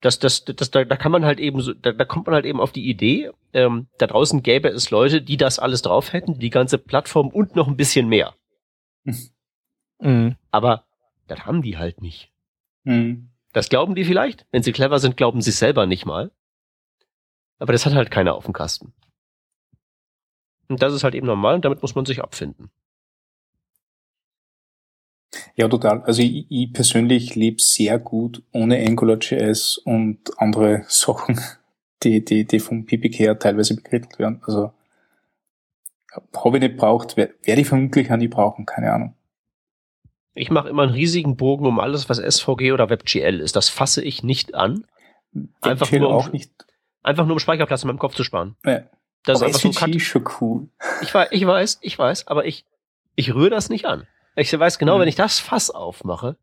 das, 0.00 0.18
das, 0.18 0.44
das, 0.44 0.70
da, 0.70 0.84
da 0.84 0.96
kann 0.96 1.12
man 1.12 1.24
halt 1.24 1.40
eben 1.40 1.60
so, 1.60 1.72
da, 1.74 1.92
da 1.92 2.04
kommt 2.04 2.26
man 2.26 2.34
halt 2.34 2.44
eben 2.44 2.60
auf 2.60 2.72
die 2.72 2.88
Idee, 2.88 3.30
ähm, 3.52 3.88
da 3.98 4.06
draußen 4.06 4.42
gäbe 4.42 4.68
es 4.68 4.90
Leute, 4.90 5.22
die 5.22 5.36
das 5.36 5.58
alles 5.58 5.82
drauf 5.82 6.12
hätten, 6.12 6.38
die 6.38 6.50
ganze 6.50 6.78
Plattform 6.78 7.28
und 7.28 7.56
noch 7.56 7.68
ein 7.68 7.76
bisschen 7.76 8.08
mehr. 8.08 8.34
Mhm. 10.00 10.36
Aber 10.50 10.84
das 11.26 11.44
haben 11.46 11.62
die 11.62 11.78
halt 11.78 12.00
nicht. 12.00 12.30
Mhm. 12.84 13.30
Das 13.52 13.68
glauben 13.68 13.94
die 13.94 14.04
vielleicht. 14.04 14.46
Wenn 14.50 14.62
sie 14.62 14.72
clever 14.72 14.98
sind, 14.98 15.16
glauben 15.16 15.40
sie 15.40 15.50
selber 15.50 15.86
nicht 15.86 16.06
mal. 16.06 16.30
Aber 17.58 17.72
das 17.72 17.86
hat 17.86 17.94
halt 17.94 18.10
keiner 18.10 18.34
auf 18.34 18.44
dem 18.44 18.52
Kasten. 18.52 18.92
Und 20.68 20.82
das 20.82 20.92
ist 20.92 21.02
halt 21.02 21.14
eben 21.14 21.26
normal 21.26 21.54
und 21.54 21.64
damit 21.64 21.82
muss 21.82 21.94
man 21.94 22.04
sich 22.04 22.22
abfinden. 22.22 22.70
Ja, 25.56 25.68
total. 25.68 26.02
Also 26.02 26.22
ich, 26.22 26.46
ich 26.50 26.72
persönlich 26.72 27.34
lebe 27.34 27.60
sehr 27.60 27.98
gut 27.98 28.42
ohne 28.52 28.78
AngularJS 28.86 29.78
und 29.78 30.18
andere 30.36 30.84
Sachen, 30.88 31.40
die, 32.02 32.24
die, 32.24 32.44
die 32.46 32.60
vom 32.60 32.86
PPK 32.86 33.34
teilweise 33.34 33.74
bekrittelt 33.74 34.18
werden. 34.18 34.40
Also 34.44 34.72
habe 36.36 36.56
ich 36.56 36.62
nicht 36.62 36.76
braucht, 36.76 37.16
werde 37.16 37.34
werd 37.42 37.58
ich 37.58 37.68
vermutlich 37.68 38.10
auch 38.10 38.16
nie 38.16 38.28
brauchen, 38.28 38.66
keine 38.66 38.92
Ahnung. 38.92 39.14
Ich 40.38 40.50
mache 40.50 40.68
immer 40.68 40.82
einen 40.84 40.92
riesigen 40.92 41.36
Bogen 41.36 41.66
um 41.66 41.80
alles, 41.80 42.08
was 42.08 42.18
SVG 42.18 42.72
oder 42.72 42.88
WebGL 42.90 43.40
ist. 43.40 43.56
Das 43.56 43.68
fasse 43.68 44.02
ich 44.04 44.22
nicht 44.22 44.54
an. 44.54 44.86
Einfach 45.60 45.90
nur, 45.92 46.08
um- 46.08 46.14
auch 46.14 46.32
nicht. 46.32 46.52
Einfach 47.02 47.24
nur 47.26 47.34
um 47.34 47.38
Speicherplatz 47.38 47.82
in 47.82 47.88
meinem 47.88 47.98
Kopf 47.98 48.14
zu 48.14 48.24
sparen. 48.24 48.56
Ja. 48.64 48.82
Das 49.24 49.40
Aber 49.42 49.50
ist 49.50 49.56
einfach 49.56 49.60
so 49.60 49.84
ein 49.84 49.92
SVG 49.92 49.96
ist 49.96 50.02
schon 50.04 50.24
cool. 50.40 50.68
Ich 51.02 51.12
weiß, 51.12 51.28
ich 51.32 51.46
weiß, 51.46 51.78
ich 51.82 51.98
weiß, 51.98 52.26
aber 52.28 52.46
ich, 52.46 52.64
ich 53.16 53.34
rühre 53.34 53.50
das 53.50 53.68
nicht 53.68 53.84
an. 53.86 54.06
Ich 54.36 54.56
weiß 54.56 54.78
genau, 54.78 54.96
Mhm. 54.96 55.00
wenn 55.02 55.08
ich 55.08 55.16
das 55.16 55.40
Fass 55.40 55.70
aufmache, 55.70 56.36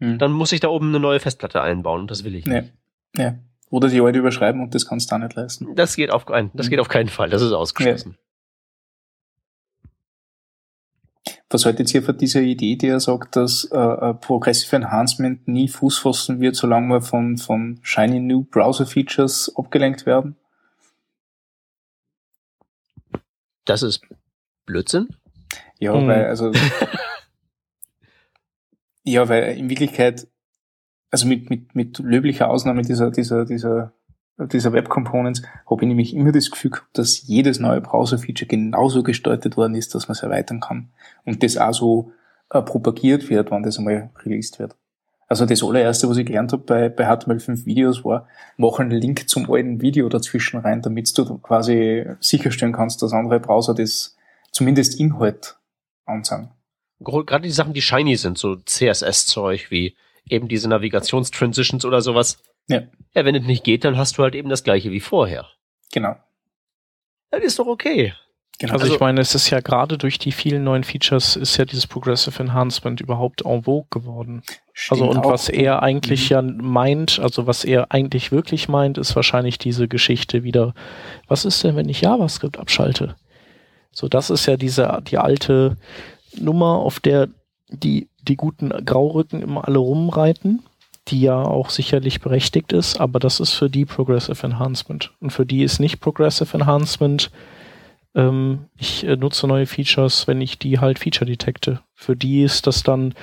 Hm. 0.00 0.18
dann 0.18 0.30
muss 0.32 0.52
ich 0.52 0.60
da 0.60 0.68
oben 0.68 0.88
eine 0.90 1.00
neue 1.00 1.18
Festplatte 1.20 1.60
einbauen 1.60 2.02
und 2.02 2.10
das 2.10 2.22
will 2.24 2.34
ich 2.36 2.46
Ja. 2.46 2.60
nicht. 2.62 2.72
ja. 3.16 3.34
Oder 3.70 3.88
die 3.88 4.00
alte 4.00 4.18
überschreiben 4.20 4.62
und 4.62 4.74
das 4.74 4.86
kannst 4.86 5.10
du 5.10 5.16
auch 5.16 5.18
nicht 5.18 5.34
leisten. 5.34 5.74
Das 5.74 5.94
geht 5.96 6.10
auf 6.10 6.24
keinen, 6.24 6.50
das 6.54 6.66
Mhm. 6.66 6.70
geht 6.70 6.80
auf 6.80 6.88
keinen 6.88 7.08
Fall. 7.08 7.28
Das 7.28 7.42
ist 7.42 7.52
ausgeschlossen. 7.52 8.16
Was 11.50 11.64
haltet 11.64 11.92
ihr 11.94 12.02
von 12.02 12.16
dieser 12.18 12.42
Idee, 12.42 12.76
die 12.76 12.88
er 12.88 13.00
sagt, 13.00 13.34
dass 13.34 13.64
äh, 13.72 13.78
äh, 13.78 14.14
Progressive 14.14 14.76
Enhancement 14.76 15.48
nie 15.48 15.68
Fuß 15.68 15.98
fassen 15.98 16.40
wird, 16.40 16.56
solange 16.56 16.88
wir 16.88 17.00
von, 17.00 17.38
von 17.38 17.78
shiny 17.82 18.20
new 18.20 18.44
Browser 18.44 18.84
Features 18.84 19.50
abgelenkt 19.56 20.04
werden? 20.04 20.36
Das 23.64 23.82
ist 23.82 24.02
Blödsinn. 24.66 25.08
Ja, 25.78 25.94
Mhm. 25.94 26.08
weil, 26.08 26.24
also, 26.26 26.52
ja, 29.04 29.26
weil 29.28 29.56
in 29.56 29.70
Wirklichkeit, 29.70 30.28
also 31.10 31.26
mit, 31.26 31.48
mit, 31.48 31.74
mit 31.74 31.98
löblicher 31.98 32.50
Ausnahme 32.50 32.82
dieser, 32.82 33.10
dieser, 33.10 33.46
dieser, 33.46 33.94
dieser 34.38 34.72
Web 34.72 34.88
Components, 34.88 35.42
habe 35.68 35.82
ich 35.82 35.88
nämlich 35.88 36.14
immer 36.14 36.32
das 36.32 36.50
Gefühl 36.50 36.70
gehabt, 36.70 36.96
dass 36.96 37.26
jedes 37.26 37.58
neue 37.58 37.80
Browser-Feature 37.80 38.48
genauso 38.48 39.02
gestaltet 39.02 39.56
worden 39.56 39.74
ist, 39.74 39.94
dass 39.94 40.08
man 40.08 40.14
es 40.14 40.22
erweitern 40.22 40.60
kann. 40.60 40.90
Und 41.24 41.42
das 41.42 41.56
auch 41.56 41.72
so 41.72 42.12
äh, 42.50 42.62
propagiert 42.62 43.28
wird, 43.30 43.50
wenn 43.50 43.62
das 43.62 43.78
einmal 43.78 44.10
released 44.24 44.58
wird. 44.58 44.76
Also 45.28 45.44
das 45.44 45.62
allererste, 45.62 46.08
was 46.08 46.16
ich 46.16 46.24
gelernt 46.24 46.52
habe 46.52 46.62
bei, 46.62 46.88
bei 46.88 47.06
HTML5 47.06 47.66
Videos 47.66 48.04
war, 48.04 48.26
mach 48.56 48.78
einen 48.78 48.90
Link 48.92 49.28
zum 49.28 49.50
alten 49.50 49.82
Video 49.82 50.08
dazwischen 50.08 50.60
rein, 50.60 50.80
damit 50.80 51.16
du 51.18 51.36
quasi 51.38 52.06
sicherstellen 52.20 52.72
kannst, 52.72 53.02
dass 53.02 53.12
andere 53.12 53.38
Browser 53.38 53.74
das 53.74 54.16
zumindest 54.52 54.98
Inhalt 54.98 55.58
anzeigen. 56.06 56.50
Gerade 57.00 57.42
die 57.42 57.50
Sachen, 57.50 57.74
die 57.74 57.82
shiny 57.82 58.16
sind, 58.16 58.38
so 58.38 58.56
CSS-Zeug 58.56 59.70
wie 59.70 59.94
eben 60.30 60.48
diese 60.48 60.68
Navigationstransitions 60.68 61.84
oder 61.84 62.00
sowas. 62.00 62.42
Ja. 62.68 62.82
Ja, 63.14 63.24
wenn 63.24 63.34
es 63.34 63.44
nicht 63.44 63.64
geht, 63.64 63.84
dann 63.84 63.96
hast 63.96 64.18
du 64.18 64.22
halt 64.22 64.34
eben 64.34 64.48
das 64.48 64.64
gleiche 64.64 64.90
wie 64.90 65.00
vorher. 65.00 65.46
Genau. 65.92 66.16
Das 67.30 67.42
ist 67.42 67.58
doch 67.58 67.66
okay. 67.66 68.14
genau. 68.58 68.72
Also, 68.74 68.84
Also- 68.84 68.94
ich 68.94 69.00
meine, 69.00 69.20
es 69.20 69.34
ist 69.34 69.50
ja 69.50 69.60
gerade 69.60 69.98
durch 69.98 70.18
die 70.18 70.32
vielen 70.32 70.64
neuen 70.64 70.82
Features 70.84 71.36
ist 71.36 71.56
ja 71.56 71.64
dieses 71.64 71.86
Progressive 71.86 72.42
Enhancement 72.42 73.00
überhaupt 73.00 73.44
en 73.44 73.62
vogue 73.64 73.86
geworden. 73.90 74.42
Stimmt 74.72 75.00
Also 75.02 75.10
und 75.10 75.18
auch. 75.24 75.30
was 75.32 75.48
er 75.48 75.82
eigentlich 75.82 76.30
Mhm. 76.30 76.34
ja 76.34 76.42
meint, 76.42 77.18
also 77.20 77.46
was 77.46 77.64
er 77.64 77.92
eigentlich 77.92 78.32
wirklich 78.32 78.68
meint, 78.68 78.98
ist 78.98 79.14
wahrscheinlich 79.16 79.58
diese 79.58 79.88
Geschichte 79.88 80.42
wieder, 80.44 80.74
was 81.26 81.44
ist 81.44 81.62
denn, 81.64 81.76
wenn 81.76 81.88
ich 81.88 82.00
JavaScript 82.00 82.58
abschalte? 82.58 83.16
So, 83.92 84.08
das 84.08 84.30
ist 84.30 84.46
ja 84.46 84.56
diese, 84.56 85.02
die 85.06 85.18
alte 85.18 85.76
Nummer, 86.38 86.78
auf 86.78 87.00
der 87.00 87.28
die, 87.70 88.07
die 88.28 88.36
guten 88.36 88.70
Graurücken 88.84 89.42
immer 89.42 89.66
alle 89.66 89.78
rumreiten, 89.78 90.62
die 91.08 91.20
ja 91.20 91.42
auch 91.42 91.70
sicherlich 91.70 92.20
berechtigt 92.20 92.72
ist, 92.72 93.00
aber 93.00 93.18
das 93.18 93.40
ist 93.40 93.54
für 93.54 93.70
die 93.70 93.84
Progressive 93.84 94.46
Enhancement. 94.46 95.12
Und 95.20 95.30
für 95.30 95.46
die 95.46 95.62
ist 95.62 95.80
nicht 95.80 96.00
Progressive 96.00 96.56
Enhancement 96.56 97.30
ähm, 98.14 98.68
ich 98.76 99.04
äh, 99.04 99.16
nutze 99.16 99.46
neue 99.46 99.66
Features, 99.66 100.26
wenn 100.26 100.40
ich 100.40 100.58
die 100.58 100.78
halt 100.80 100.98
Feature 100.98 101.26
detekte. 101.26 101.80
Für 101.94 102.16
die 102.16 102.42
ist 102.42 102.66
das 102.66 102.82
dann 102.82 103.14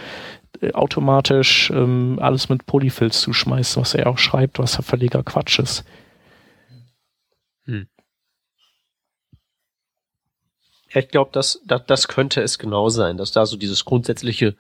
äh, 0.61 0.71
automatisch 0.73 1.69
ähm, 1.71 2.19
alles 2.21 2.49
mit 2.49 2.65
Polyfills 2.65 3.21
zu 3.21 3.33
schmeißen, 3.33 3.81
was 3.81 3.93
er 3.93 4.07
auch 4.07 4.17
schreibt, 4.17 4.59
was 4.59 4.75
ja 4.75 4.81
völliger 4.81 5.23
Quatsch 5.23 5.59
ist. 5.59 5.83
Hm. 7.65 7.87
ich 10.93 11.09
glaube, 11.09 11.31
das, 11.33 11.61
das, 11.65 11.81
das 11.87 12.07
könnte 12.07 12.41
es 12.41 12.57
genau 12.59 12.89
sein, 12.89 13.17
dass 13.17 13.31
da 13.31 13.45
so 13.45 13.57
dieses 13.57 13.83
grundsätzliche, 13.85 14.55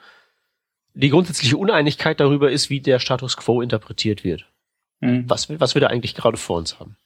die 0.95 1.09
grundsätzliche 1.09 1.57
Uneinigkeit 1.57 2.19
darüber 2.19 2.51
ist, 2.51 2.69
wie 2.69 2.79
der 2.79 2.99
Status 2.99 3.37
quo 3.37 3.61
interpretiert 3.61 4.23
wird. 4.23 4.45
Mhm. 5.01 5.29
Was, 5.29 5.49
was 5.59 5.75
wir 5.75 5.81
da 5.81 5.87
eigentlich 5.87 6.15
gerade 6.15 6.37
vor 6.37 6.57
uns 6.57 6.79
haben. 6.79 6.97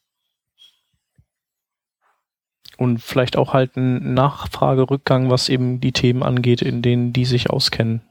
Und 2.77 2.99
vielleicht 2.99 3.35
auch 3.35 3.53
halt 3.53 3.75
ein 3.75 4.13
Nachfragerückgang, 4.13 5.29
was 5.29 5.49
eben 5.49 5.81
die 5.81 5.91
Themen 5.91 6.23
angeht, 6.23 6.61
in 6.61 6.81
denen 6.81 7.11
die 7.11 7.25
sich 7.25 7.49
auskennen. 7.49 8.01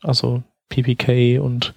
Also 0.00 0.42
PPK 0.70 1.38
und 1.40 1.74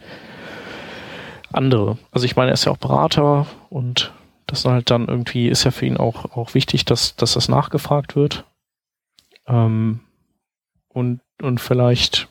andere. 1.51 1.97
Also 2.11 2.25
ich 2.25 2.35
meine, 2.35 2.51
er 2.51 2.53
ist 2.53 2.65
ja 2.65 2.71
auch 2.71 2.77
Berater 2.77 3.47
und 3.69 4.13
das 4.47 4.65
halt 4.65 4.89
dann 4.89 5.07
irgendwie 5.07 5.47
ist 5.47 5.63
ja 5.63 5.71
für 5.71 5.85
ihn 5.85 5.97
auch, 5.97 6.37
auch 6.37 6.53
wichtig, 6.53 6.85
dass, 6.85 7.15
dass 7.15 7.33
das 7.33 7.49
nachgefragt 7.49 8.15
wird. 8.15 8.45
Ähm, 9.47 9.99
und, 10.87 11.21
und 11.41 11.59
vielleicht 11.59 12.27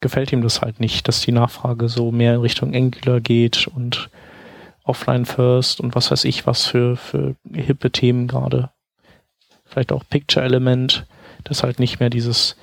gefällt 0.00 0.32
ihm 0.32 0.42
das 0.42 0.62
halt 0.62 0.80
nicht, 0.80 1.08
dass 1.08 1.20
die 1.20 1.32
Nachfrage 1.32 1.88
so 1.88 2.12
mehr 2.12 2.34
in 2.34 2.40
Richtung 2.40 2.74
Angular 2.74 3.20
geht 3.20 3.66
und 3.66 4.10
Offline 4.84 5.26
First 5.26 5.80
und 5.80 5.94
was 5.94 6.10
weiß 6.10 6.24
ich, 6.24 6.46
was 6.46 6.66
für, 6.66 6.96
für 6.96 7.34
hippe 7.52 7.90
Themen 7.90 8.26
gerade. 8.26 8.70
Vielleicht 9.64 9.92
auch 9.92 10.04
Picture 10.08 10.44
Element, 10.44 11.06
das 11.44 11.62
halt 11.62 11.78
nicht 11.78 12.00
mehr 12.00 12.10
dieses 12.10 12.56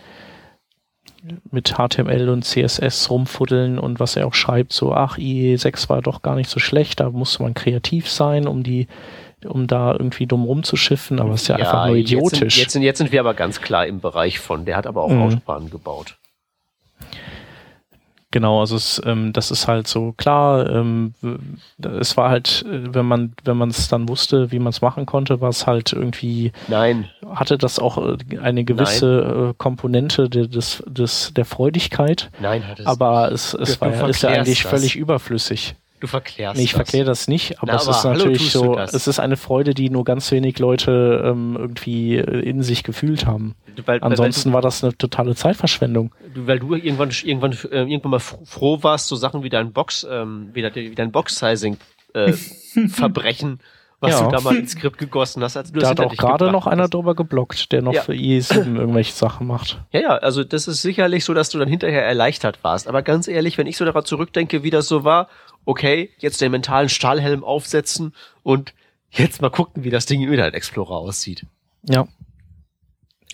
mit 1.52 1.76
HTML 1.78 2.30
und 2.30 2.46
CSS 2.46 3.10
rumfuddeln 3.10 3.80
und 3.80 4.00
was 4.00 4.16
er 4.16 4.28
auch 4.28 4.34
schreibt, 4.34 4.74
so, 4.74 4.94
ach, 4.94 5.18
IE6 5.18 5.90
war 5.90 6.02
doch 6.02 6.22
gar 6.22 6.36
nicht 6.36 6.50
so 6.50 6.60
schlecht, 6.60 7.00
da 7.00 7.10
musste 7.10 7.42
man 7.42 7.56
kreativ 7.56 8.10
sein, 8.10 8.48
um 8.48 8.62
die, 8.64 8.88
um 9.48 9.68
da 9.68 9.92
irgendwie 9.94 10.28
dumm 10.28 10.44
rumzuschiffen, 10.44 11.20
aber 11.20 11.34
es 11.34 11.44
ist 11.44 11.48
ja, 11.48 11.58
ja, 11.58 11.66
einfach 11.66 11.88
nur 11.88 11.96
idiotisch. 11.96 12.32
Jetzt 12.32 12.42
sind, 12.42 12.56
jetzt 12.58 12.72
sind, 12.74 12.82
jetzt, 12.84 12.98
sind, 13.00 13.12
wir 13.12 13.20
aber 13.20 13.34
ganz 13.34 13.62
klar 13.62 13.86
im 13.86 14.00
Bereich 14.00 14.40
von, 14.40 14.66
der 14.66 14.78
hat 14.78 14.88
aber 14.88 15.04
auch 15.04 15.10
mhm. 15.10 15.22
Autobahnen 15.22 15.70
gebaut. 15.70 16.18
Genau, 18.36 18.60
also 18.60 18.76
es, 18.76 19.02
ähm, 19.06 19.32
das 19.32 19.50
ist 19.50 19.70
halt 19.70 19.88
so 19.88 20.12
klar. 20.12 20.70
Ähm, 20.70 21.14
es 21.82 22.18
war 22.18 22.30
halt, 22.30 22.66
äh, 22.70 22.94
wenn 22.94 23.06
man 23.06 23.32
wenn 23.46 23.56
man 23.56 23.70
es 23.70 23.88
dann 23.88 24.10
wusste, 24.10 24.52
wie 24.52 24.60
man 24.60 24.72
es 24.72 24.82
machen 24.82 25.06
konnte, 25.06 25.40
war 25.40 25.48
es 25.48 25.66
halt 25.66 25.94
irgendwie. 25.94 26.52
Nein. 26.68 27.08
Hatte 27.34 27.58
das 27.58 27.80
auch 27.80 27.98
äh, 27.98 28.18
eine 28.40 28.66
gewisse 28.66 29.52
äh, 29.52 29.54
Komponente 29.58 30.30
des, 30.30 30.84
des 30.86 31.32
der 31.34 31.46
Freudigkeit. 31.46 32.30
Nein, 32.42 32.68
hat 32.68 32.82
es. 32.82 32.86
Aber 32.86 33.32
es, 33.32 33.54
es 33.54 33.80
war 33.80 34.10
ist 34.10 34.24
ja 34.24 34.32
eigentlich 34.32 34.64
das. 34.64 34.70
völlig 34.70 34.98
überflüssig. 34.98 35.76
Du 36.00 36.08
verklärst 36.08 36.58
nee, 36.58 36.64
ich 36.64 36.74
verkläre 36.74 37.06
das 37.06 37.28
nicht, 37.28 37.62
aber 37.62 37.72
Na, 37.72 37.78
es 37.78 37.88
aber 37.88 37.98
ist 37.98 38.04
natürlich 38.04 38.52
so, 38.52 38.78
es 38.78 39.08
ist 39.08 39.20
eine 39.20 39.38
Freude, 39.38 39.74
die 39.74 39.90
nur 39.90 40.04
ganz 40.04 40.30
wenig 40.32 40.60
Leute 40.60 41.24
ähm, 41.26 41.56
irgendwie 41.58 42.18
äh, 42.18 42.42
in 42.42 42.64
sich 42.64 42.84
gefühlt 42.84 43.26
haben. 43.26 43.56
Weil, 43.86 44.00
Ansonsten 44.02 44.50
weil 44.50 44.52
du, 44.52 44.56
war 44.56 44.62
das 44.62 44.84
eine 44.84 44.98
totale 44.98 45.36
Zeitverschwendung. 45.36 46.14
Du, 46.34 46.48
weil 46.48 46.60
du 46.60 46.76
irgendwann 46.76 47.12
irgendwann 47.24 47.54
äh, 47.72 47.84
irgendwann 47.84 48.12
mal 48.12 48.20
froh 48.20 48.84
warst, 48.84 49.08
so 49.08 49.16
Sachen 49.16 49.44
wie 49.44 49.50
dein 49.50 49.72
Box, 49.72 50.06
ähm, 50.10 50.50
wie, 50.54 50.62
dein, 50.62 50.76
wie 50.76 50.96
dein 50.96 51.12
Box-Sizing 51.12 51.78
äh, 52.14 52.34
Verbrechen 52.88 53.60
was 54.06 54.20
ja. 54.20 54.26
du 54.26 54.32
da 54.32 54.42
mal 54.42 54.56
ins 54.56 54.72
Skript 54.72 54.98
gegossen 54.98 55.42
hast. 55.44 55.58
Als 55.58 55.72
du 55.72 55.80
da 55.80 55.90
hat 55.90 56.00
auch 56.00 56.16
gerade 56.16 56.52
noch 56.52 56.68
einer 56.68 56.88
drüber 56.88 57.16
geblockt, 57.16 57.72
der 57.72 57.82
noch 57.82 57.94
ja. 57.94 58.02
für 58.02 58.14
IE7 58.14 58.78
irgendwelche 58.78 59.14
Sachen 59.14 59.48
macht. 59.48 59.80
Ja, 59.92 60.02
ja, 60.02 60.10
also 60.18 60.44
das 60.44 60.68
ist 60.68 60.82
sicherlich 60.82 61.26
so, 61.26 61.34
dass 61.34 61.50
du 61.50 61.58
dann 61.58 61.68
hinterher 61.68 62.06
erleichtert 62.06 62.60
warst. 62.64 62.88
Aber 62.88 63.02
ganz 63.02 63.28
ehrlich, 63.28 63.58
wenn 63.58 63.68
ich 63.68 63.78
so 63.78 63.86
daran 63.86 64.06
zurückdenke, 64.06 64.64
wie 64.64 64.70
das 64.70 64.88
so 64.88 65.04
war, 65.04 65.30
okay, 65.66 66.12
jetzt 66.20 66.42
den 66.42 66.52
mentalen 66.52 66.90
Stahlhelm 66.90 67.44
aufsetzen 67.44 68.14
und 68.44 68.74
jetzt 69.12 69.42
mal 69.42 69.50
gucken, 69.50 69.84
wie 69.84 69.90
das 69.90 70.06
Ding 70.06 70.22
im 70.22 70.32
Internet 70.32 70.54
Explorer 70.54 70.98
aussieht. 70.98 71.46
Ja. 71.84 72.08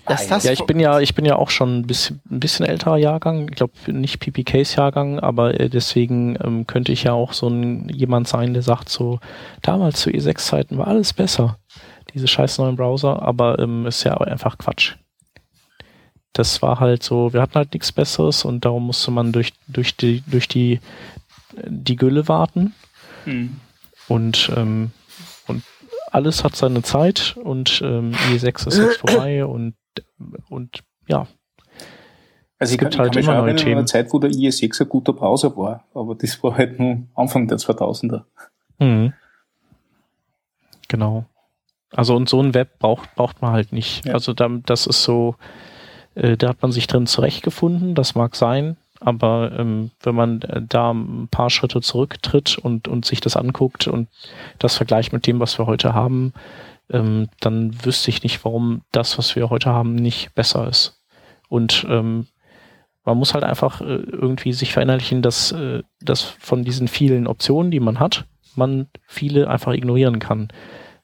Das, 0.08 0.28
das 0.28 0.44
ja, 0.46 0.52
ich 0.52 0.66
bin 0.66 0.80
ja, 0.80 1.00
ich 1.00 1.14
bin 1.14 1.26
ja 1.26 1.36
auch 1.36 1.50
schon 1.52 1.80
ein 1.80 1.88
bisschen, 1.88 2.22
ein 2.30 2.40
bisschen 2.40 2.66
älterer 2.66 2.98
Jahrgang. 2.98 3.48
Ich 3.50 3.56
glaube 3.56 3.74
nicht 3.88 4.20
PPKs 4.20 4.76
Jahrgang, 4.76 5.20
aber 5.20 5.60
äh, 5.60 5.70
deswegen 5.70 6.38
ähm, 6.44 6.66
könnte 6.66 6.92
ich 6.92 7.04
ja 7.04 7.14
auch 7.14 7.34
so 7.34 7.48
ein 7.48 7.88
jemand 7.90 8.28
sein, 8.28 8.54
der 8.54 8.64
sagt 8.64 8.90
so, 8.90 9.20
damals 9.62 10.02
zu 10.02 10.10
E6-Zeiten 10.10 10.78
war 10.78 10.88
alles 10.88 11.14
besser. 11.14 11.58
Diese 12.14 12.28
scheiß 12.28 12.58
neuen 12.58 12.76
Browser, 12.76 13.22
aber 13.22 13.60
ähm, 13.60 13.86
ist 13.86 14.04
ja 14.04 14.18
einfach 14.18 14.58
Quatsch. 14.58 14.96
Das 16.34 16.62
war 16.62 16.80
halt 16.80 17.04
so, 17.04 17.32
wir 17.34 17.42
hatten 17.42 17.56
halt 17.56 17.74
nichts 17.74 17.92
Besseres 17.92 18.44
und 18.44 18.66
darum 18.66 18.88
musste 18.88 19.12
man 19.12 19.32
durch, 19.32 19.54
durch 19.68 19.96
die, 19.96 20.24
durch 20.26 20.48
die 20.48 20.80
die 21.66 21.96
Gülle 21.96 22.28
warten. 22.28 22.74
Mhm. 23.26 23.58
Und, 24.08 24.52
ähm, 24.56 24.92
und 25.48 25.64
alles 26.12 26.44
hat 26.44 26.56
seine 26.56 26.82
Zeit 26.82 27.38
und 27.42 27.82
ähm, 27.84 28.12
E6 28.32 28.68
ist 28.68 28.78
jetzt 28.78 28.98
vorbei 28.98 29.46
und, 29.46 29.76
und 30.50 30.84
ja. 31.08 31.28
Also 32.60 32.74
es 32.74 32.78
gibt 32.78 32.92
kann, 32.92 33.02
halt 33.02 33.14
kann 33.14 33.24
immer 33.24 33.38
neue 33.38 33.56
Themen. 33.56 33.80
einer 33.80 33.86
Zeit, 33.86 34.14
wo 34.14 34.20
der 34.20 34.30
IE6 34.30 34.82
ein 34.82 34.90
guter 34.90 35.14
Browser 35.14 35.56
war, 35.58 35.86
aber 35.94 36.16
das 36.16 36.42
war 36.44 36.58
halt 36.58 36.80
nur 36.80 37.08
Anfang 37.16 37.48
der 37.48 37.58
2000er. 37.58 38.24
Mhm. 38.80 39.14
Genau. 40.88 41.26
Also 41.92 42.16
und 42.16 42.30
so 42.30 42.42
ein 42.42 42.54
Web 42.54 42.80
braucht, 42.80 43.16
braucht 43.16 43.42
man 43.42 43.52
halt 43.52 43.74
nicht. 43.74 44.06
Ja. 44.06 44.14
Also 44.14 44.34
da, 44.34 44.50
das 44.66 44.88
ist 44.88 45.04
so, 45.04 45.36
äh, 46.16 46.38
da 46.38 46.50
hat 46.50 46.62
man 46.62 46.72
sich 46.72 46.88
drin 46.88 47.08
zurechtgefunden, 47.08 47.96
das 47.96 48.16
mag 48.16 48.36
sein, 48.36 48.78
aber 49.02 49.52
ähm, 49.58 49.92
wenn 50.02 50.16
man 50.16 50.42
äh, 50.44 50.62
da 50.62 50.92
ein 50.92 51.28
paar 51.30 51.50
Schritte 51.50 51.82
zurücktritt 51.82 52.58
und, 52.58 52.88
und 52.88 53.06
sich 53.06 53.20
das 53.20 53.36
anguckt 53.36 53.88
und 53.88 54.08
das 54.60 54.78
vergleicht 54.78 55.12
mit 55.12 55.28
dem, 55.28 55.40
was 55.40 55.58
wir 55.58 55.66
heute 55.66 55.94
haben, 55.94 56.34
ähm, 56.92 57.28
dann 57.40 57.84
wüsste 57.84 58.10
ich 58.10 58.24
nicht, 58.24 58.46
warum 58.46 58.82
das, 58.92 59.18
was 59.18 59.36
wir 59.36 59.50
heute 59.50 59.72
haben, 59.72 59.96
nicht 59.96 60.34
besser 60.36 60.68
ist. 60.68 61.02
Und 61.50 61.86
ähm, 61.90 62.28
man 63.04 63.18
muss 63.18 63.34
halt 63.34 63.44
einfach 63.44 63.82
äh, 63.82 63.86
irgendwie 63.86 64.54
sich 64.54 64.72
verinnerlichen, 64.72 65.24
dass, 65.24 65.52
äh, 65.52 65.82
dass 66.00 66.22
von 66.22 66.64
diesen 66.64 66.88
vielen 66.88 67.26
Optionen, 67.26 67.72
die 67.72 67.80
man 67.80 68.00
hat, 68.00 68.26
man 68.56 68.88
viele 69.08 69.50
einfach 69.50 69.74
ignorieren 69.74 70.20
kann. 70.20 70.50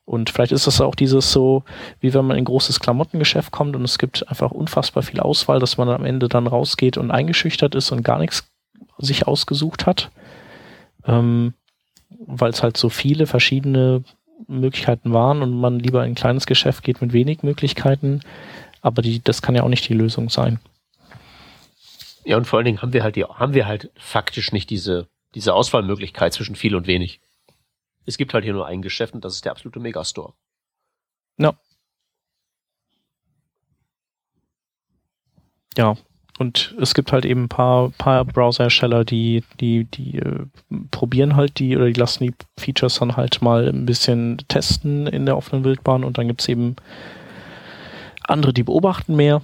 Und 0.08 0.30
vielleicht 0.30 0.54
ist 0.54 0.68
das 0.68 0.80
auch 0.80 0.96
dieses 0.96 1.34
so, 1.34 1.66
wie 2.00 2.14
wenn 2.14 2.24
man 2.24 2.38
in 2.38 2.44
ein 2.44 2.46
großes 2.46 2.80
Klamottengeschäft 2.80 3.52
kommt 3.52 3.76
und 3.76 3.84
es 3.84 3.98
gibt 3.98 4.26
einfach 4.30 4.52
unfassbar 4.52 5.04
viel 5.04 5.20
Auswahl, 5.20 5.60
dass 5.60 5.76
man 5.76 5.90
am 5.90 6.06
Ende 6.06 6.30
dann 6.30 6.48
rausgeht 6.48 6.96
und 6.96 7.12
eingeschüchtert 7.12 7.76
ist 7.76 7.92
und 7.92 8.04
gar 8.04 8.18
nichts 8.18 8.50
sich 9.00 9.28
ausgesucht 9.28 9.86
hat. 9.86 10.10
Ähm, 11.06 11.54
weil 12.26 12.52
es 12.52 12.64
halt 12.64 12.78
so 12.78 12.88
viele 12.88 13.28
verschiedene 13.28 14.02
Möglichkeiten 14.48 15.12
waren 15.12 15.42
und 15.42 15.52
man 15.60 15.78
lieber 15.78 16.06
in 16.06 16.12
ein 16.14 16.16
kleines 16.16 16.46
Geschäft 16.46 16.86
geht 16.86 17.02
mit 17.02 17.12
wenig 17.12 17.44
Möglichkeiten. 17.44 18.22
Aber 18.82 19.02
die, 19.02 19.22
das 19.22 19.42
kann 19.42 19.56
ja 19.56 19.64
auch 19.64 19.70
nicht 19.70 19.90
die 19.90 19.94
Lösung 19.94 20.30
sein. 20.30 20.62
Ja, 22.24 22.38
und 22.38 22.46
vor 22.46 22.60
allen 22.60 22.66
Dingen 22.66 22.82
haben 22.82 22.94
wir 22.94 23.04
halt 23.04 23.18
die, 23.18 23.26
haben 23.26 23.54
wir 23.54 23.68
halt 23.68 23.92
faktisch 23.98 24.54
nicht 24.54 24.70
diese, 24.70 25.08
diese 25.36 25.54
Auswahlmöglichkeit 25.54 26.32
zwischen 26.32 26.56
viel 26.56 26.76
und 26.76 26.88
wenig. 26.88 27.20
Es 28.08 28.18
gibt 28.18 28.34
halt 28.34 28.44
hier 28.44 28.54
nur 28.54 28.66
ein 28.66 28.82
Geschäft 28.82 29.14
und 29.14 29.24
das 29.24 29.36
ist 29.36 29.46
der 29.46 29.52
absolute 29.52 29.80
Megastore. 29.80 30.34
Ja. 31.38 31.54
Ja, 35.78 35.96
und 36.40 36.76
es 36.80 36.94
gibt 36.94 37.12
halt 37.12 37.26
eben 37.26 37.44
ein 37.44 37.50
paar, 37.50 37.90
paar 37.90 38.24
Browserhersteller, 38.26 39.04
die, 39.06 39.44
die, 39.60 39.86
die 39.86 40.20
äh, 40.20 40.46
probieren 40.90 41.36
halt 41.36 41.60
die 41.60 41.76
oder 41.76 41.86
die 41.86 42.00
lassen 42.00 42.26
die 42.26 42.34
Features 42.60 43.00
dann 43.00 43.16
halt 43.16 43.42
mal 43.42 43.68
ein 43.68 43.86
bisschen 43.86 44.38
testen 44.48 45.06
in 45.08 45.26
der 45.26 45.38
offenen 45.38 45.64
Wildbahn 45.64 46.04
und 46.04 46.18
dann 46.18 46.28
gibt 46.28 46.42
es 46.42 46.48
eben 46.48 46.76
andere, 48.24 48.54
die 48.54 48.64
beobachten 48.64 49.16
mehr. 49.16 49.42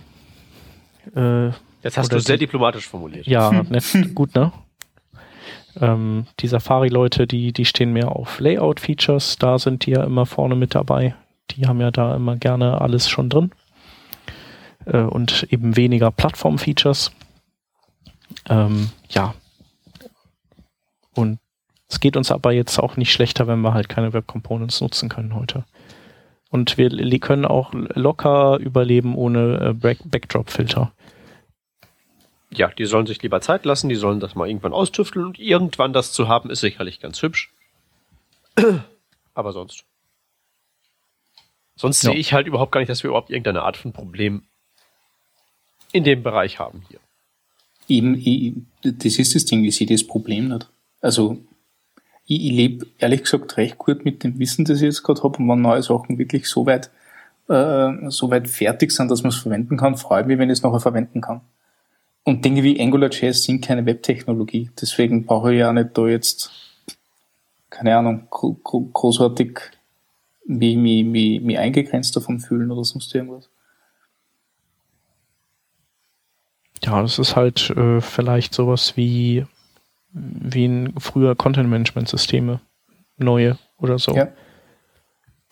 Äh, 1.16 1.48
Jetzt 1.84 1.98
hast 1.98 2.12
du 2.12 2.20
sehr 2.20 2.38
die, 2.38 2.46
diplomatisch 2.46 2.88
formuliert. 2.88 3.28
Ja, 3.28 3.52
nett, 3.70 3.86
gut, 4.16 4.34
ne? 4.36 4.52
Ähm, 5.80 6.28
die 6.40 6.48
Safari-Leute, 6.48 7.28
die, 7.28 7.54
die 7.54 7.66
stehen 7.66 7.94
mehr 7.94 8.12
auf 8.12 8.40
Layout-Features, 8.40 9.38
da 9.38 9.58
sind 9.58 9.86
die 9.86 9.92
ja 9.92 10.04
immer 10.04 10.26
vorne 10.26 10.56
mit 10.56 10.76
dabei. 10.76 11.16
Die 11.52 11.68
haben 11.68 11.82
ja 11.82 11.92
da 11.92 12.16
immer 12.16 12.36
gerne 12.38 12.82
alles 12.82 13.10
schon 13.10 13.30
drin. 13.30 13.52
Äh, 14.86 15.02
und 15.02 15.48
eben 15.50 15.76
weniger 15.76 16.12
Plattform-Features. 16.12 17.12
Ähm, 18.50 18.90
ja. 19.10 19.34
Und 21.16 21.40
es 21.88 22.00
geht 22.00 22.18
uns 22.18 22.32
aber 22.32 22.52
jetzt 22.52 22.80
auch 22.80 22.98
nicht 22.98 23.12
schlechter, 23.12 23.48
wenn 23.48 23.62
wir 23.62 23.74
halt 23.74 23.90
keine 23.90 24.14
Web 24.14 24.28
Components 24.28 24.82
nutzen 24.82 25.10
können 25.10 25.36
heute. 25.36 25.66
Und 26.50 26.78
wir 26.78 26.90
können 27.20 27.46
auch 27.46 27.72
locker 27.74 28.58
überleben 28.60 29.16
ohne 29.16 29.76
äh, 29.84 29.98
Backdrop-Filter 30.06 30.92
ja, 32.58 32.70
die 32.70 32.86
sollen 32.86 33.06
sich 33.06 33.22
lieber 33.22 33.42
Zeit 33.42 33.66
lassen, 33.66 33.90
die 33.90 33.96
sollen 33.96 34.20
das 34.20 34.36
mal 34.36 34.48
irgendwann 34.48 34.74
austüfteln 34.74 35.26
und 35.26 35.40
irgendwann 35.40 35.94
das 35.94 36.12
zu 36.12 36.28
haben, 36.28 36.50
ist 36.50 36.62
sicherlich 36.62 37.00
ganz 37.00 37.22
hübsch. 37.22 37.54
Aber 39.34 39.52
sonst. 39.52 39.86
Sonst 41.76 42.04
ja. 42.04 42.12
sehe 42.12 42.20
ich 42.20 42.34
halt 42.34 42.48
überhaupt 42.48 42.72
gar 42.72 42.80
nicht, 42.80 42.90
dass 42.90 43.04
wir 43.04 43.10
überhaupt 43.10 43.30
irgendeine 43.30 43.64
Art 43.64 43.78
von 43.78 43.94
Problem 43.94 44.44
in 45.92 46.04
dem 46.04 46.24
Bereich 46.24 46.60
haben 46.60 46.84
hier. 46.90 47.00
Eben, 47.88 48.16
ich, 48.16 48.54
das 48.82 49.18
ist 49.18 49.36
das 49.36 49.46
Ding, 49.46 49.64
ich 49.64 49.76
sehe 49.76 49.88
das 49.88 50.06
Problem 50.06 50.50
nicht. 50.50 50.70
Also, 51.02 51.38
ich, 52.26 52.46
ich 52.46 52.52
lebe 52.52 52.88
ehrlich 52.98 53.24
gesagt 53.24 53.58
recht 53.58 53.78
gut 53.78 54.06
mit 54.06 54.24
dem 54.24 54.40
Wissen, 54.40 54.66
das 54.66 54.78
ich 54.78 54.84
jetzt 54.84 55.04
gerade 55.04 55.22
habe, 55.24 55.38
und 55.38 55.50
wenn 55.50 55.62
neue 55.62 55.84
Sachen 55.84 56.18
wirklich 56.18 56.48
so 56.48 56.66
weit, 56.66 56.90
äh, 57.50 58.10
so 58.10 58.30
weit 58.32 58.48
fertig 58.48 58.92
sind, 58.92 59.12
dass 59.12 59.24
man 59.24 59.30
es 59.30 59.38
verwenden 59.38 59.78
kann, 59.78 59.98
freue 59.98 60.22
ich 60.22 60.28
mich, 60.28 60.38
wenn 60.38 60.50
ich 60.50 60.60
es 60.60 60.64
nachher 60.64 60.80
verwenden 60.80 61.22
kann. 61.22 61.42
Und 62.24 62.46
Dinge 62.46 62.64
wie 62.64 62.80
AngularJS 62.80 63.44
sind 63.44 63.66
keine 63.66 63.86
Webtechnologie. 63.86 64.72
Deswegen 64.80 65.26
brauche 65.26 65.54
ich 65.54 65.60
ja 65.60 65.74
nicht 65.74 65.98
da 65.98 66.08
jetzt, 66.08 66.52
keine 67.70 67.98
Ahnung, 67.98 68.28
großartig 68.30 69.60
mich, 70.46 70.78
mich, 70.78 71.04
mich, 71.04 71.42
mich 71.42 71.58
eingegrenzt 71.58 72.16
davon 72.16 72.40
fühlen 72.40 72.72
oder 72.72 72.84
sonst 72.84 73.14
irgendwas. 73.14 73.50
Ja, 76.84 77.02
das 77.02 77.20
ist 77.20 77.36
halt 77.36 77.70
äh, 77.72 78.02
vielleicht 78.02 78.54
sowas 78.54 78.98
wie, 78.98 79.46
wie 80.12 80.66
ein 80.66 80.94
früher 81.00 81.36
Content-Management-Systeme, 81.36 82.60
neue 83.18 83.58
oder 83.78 84.00
so. 84.00 84.14
Ja. 84.14 84.28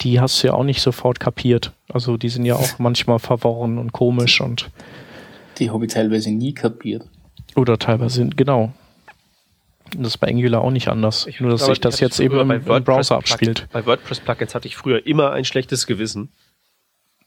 Die 0.01 0.19
hast 0.19 0.41
du 0.41 0.47
ja 0.47 0.53
auch 0.53 0.63
nicht 0.63 0.81
sofort 0.81 1.19
kapiert. 1.19 1.73
Also 1.87 2.17
die 2.17 2.29
sind 2.29 2.45
ja 2.45 2.55
auch 2.55 2.79
manchmal 2.79 3.19
verworren 3.19 3.77
und 3.77 3.93
komisch 3.93 4.41
und 4.41 4.71
die 5.57 5.71
habe 5.71 5.85
ich 5.85 5.93
teilweise 5.93 6.31
nie 6.31 6.53
kapiert. 6.53 7.07
Oder 7.55 7.77
teilweise, 7.77 8.27
genau. 8.29 8.73
Das 9.97 10.07
ist 10.07 10.17
bei 10.17 10.27
Angular 10.27 10.61
auch 10.61 10.71
nicht 10.71 10.87
anders. 10.87 11.27
Ich 11.27 11.41
Nur, 11.41 11.51
dass 11.51 11.65
sich 11.65 11.79
das 11.79 11.99
jetzt 11.99 12.19
eben 12.19 12.39
im, 12.39 12.51
im 12.51 12.83
Browser 12.83 13.17
abspielt. 13.17 13.67
Bei 13.71 13.85
WordPress-Plugins 13.85 14.55
hatte 14.55 14.67
ich 14.67 14.77
früher 14.77 15.05
immer 15.05 15.31
ein 15.31 15.43
schlechtes 15.43 15.85
Gewissen. 15.85 16.29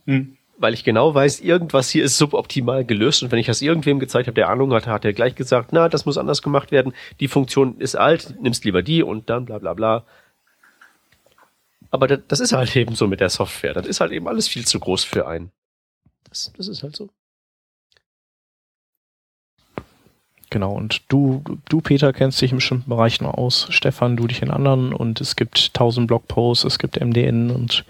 Hm. 0.07 0.37
Weil 0.57 0.73
ich 0.73 0.85
genau 0.85 1.15
weiß, 1.15 1.41
irgendwas 1.41 1.91
hier 1.91 2.05
ist 2.05 2.17
suboptimal 2.17 2.85
gelöst 2.85 3.23
und 3.23 3.33
wenn 3.33 3.41
ich 3.41 3.47
das 3.47 3.61
irgendwem 3.61 3.99
gezeigt 3.99 4.29
habe, 4.29 4.35
der 4.35 4.49
Ahnung 4.49 4.73
hatte, 4.73 4.91
hat 4.91 5.05
er 5.05 5.13
gleich 5.13 5.35
gesagt, 5.35 5.71
na, 5.73 5.89
das 5.89 6.07
muss 6.07 6.17
anders 6.17 6.43
gemacht 6.43 6.71
werden, 6.71 6.95
die 7.19 7.29
Funktion 7.29 7.79
ist 7.81 7.97
alt, 7.97 8.37
nimmst 8.41 8.65
lieber 8.65 8.83
die 8.83 9.03
und 9.03 9.29
dann 9.29 9.47
bla 9.47 9.59
bla 9.59 9.75
bla. 9.75 10.05
Aber 11.91 12.07
das, 12.07 12.21
das 12.29 12.41
ist 12.41 12.53
halt 12.53 12.75
eben 12.77 12.95
so 12.95 13.07
mit 13.09 13.21
der 13.21 13.31
Software. 13.31 13.75
Das 13.75 13.87
ist 13.87 14.01
halt 14.01 14.13
eben 14.13 14.29
alles 14.29 14.49
viel 14.49 14.65
zu 14.65 14.79
groß 14.81 15.05
für 15.05 15.27
einen. 15.27 15.51
Das, 16.29 16.53
das 16.57 16.69
ist 16.69 16.83
halt 16.83 16.97
so. 16.97 17.11
Genau, 20.55 20.71
und 20.71 21.03
du, 21.09 21.43
du, 21.69 21.81
Peter, 21.81 22.13
kennst 22.13 22.41
dich 22.41 22.53
in 22.53 22.59
bestimmten 22.59 22.89
Bereichen 22.89 23.27
aus, 23.27 23.67
Stefan, 23.71 24.17
du 24.17 24.29
dich 24.29 24.41
in 24.41 24.53
anderen 24.53 24.95
und 24.95 25.21
es 25.21 25.35
gibt 25.35 25.75
tausend 25.75 26.07
Blogposts, 26.07 26.63
es 26.63 26.79
gibt 26.79 27.01
MDN 27.01 27.51
und 27.51 27.85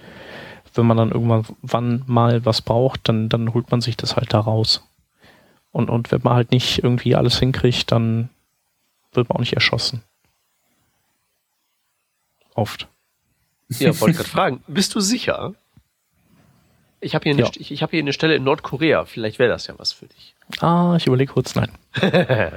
wenn 0.72 0.86
man 0.86 0.96
dann 0.96 1.10
irgendwann 1.10 1.44
wann 1.60 2.04
mal 2.06 2.46
was 2.46 2.62
braucht, 2.62 3.06
dann, 3.06 3.28
dann 3.28 3.52
holt 3.52 3.70
man 3.70 3.82
sich 3.82 3.98
das 3.98 4.16
halt 4.16 4.32
da 4.32 4.40
raus. 4.40 4.82
Und, 5.72 5.90
und 5.90 6.10
wenn 6.10 6.22
man 6.24 6.32
halt 6.32 6.52
nicht 6.52 6.82
irgendwie 6.82 7.14
alles 7.14 7.38
hinkriegt, 7.38 7.92
dann 7.92 8.30
wird 9.12 9.28
man 9.28 9.36
auch 9.36 9.40
nicht 9.40 9.52
erschossen. 9.52 10.02
Oft. 12.54 12.88
Ja, 13.68 14.00
wollte 14.00 14.16
gerade 14.16 14.30
fragen, 14.30 14.64
bist 14.68 14.94
du 14.94 15.00
sicher? 15.00 15.52
Ich 17.04 17.14
habe 17.14 17.28
hier, 17.28 17.38
ja. 17.38 17.50
ich, 17.54 17.70
ich 17.70 17.82
hab 17.82 17.90
hier 17.90 18.00
eine 18.00 18.14
Stelle 18.14 18.34
in 18.34 18.44
Nordkorea. 18.44 19.04
Vielleicht 19.04 19.38
wäre 19.38 19.50
das 19.50 19.66
ja 19.66 19.74
was 19.76 19.92
für 19.92 20.06
dich. 20.06 20.34
Ah, 20.60 20.94
ich 20.96 21.06
überlege 21.06 21.34
kurz, 21.34 21.54
nein. 21.54 21.70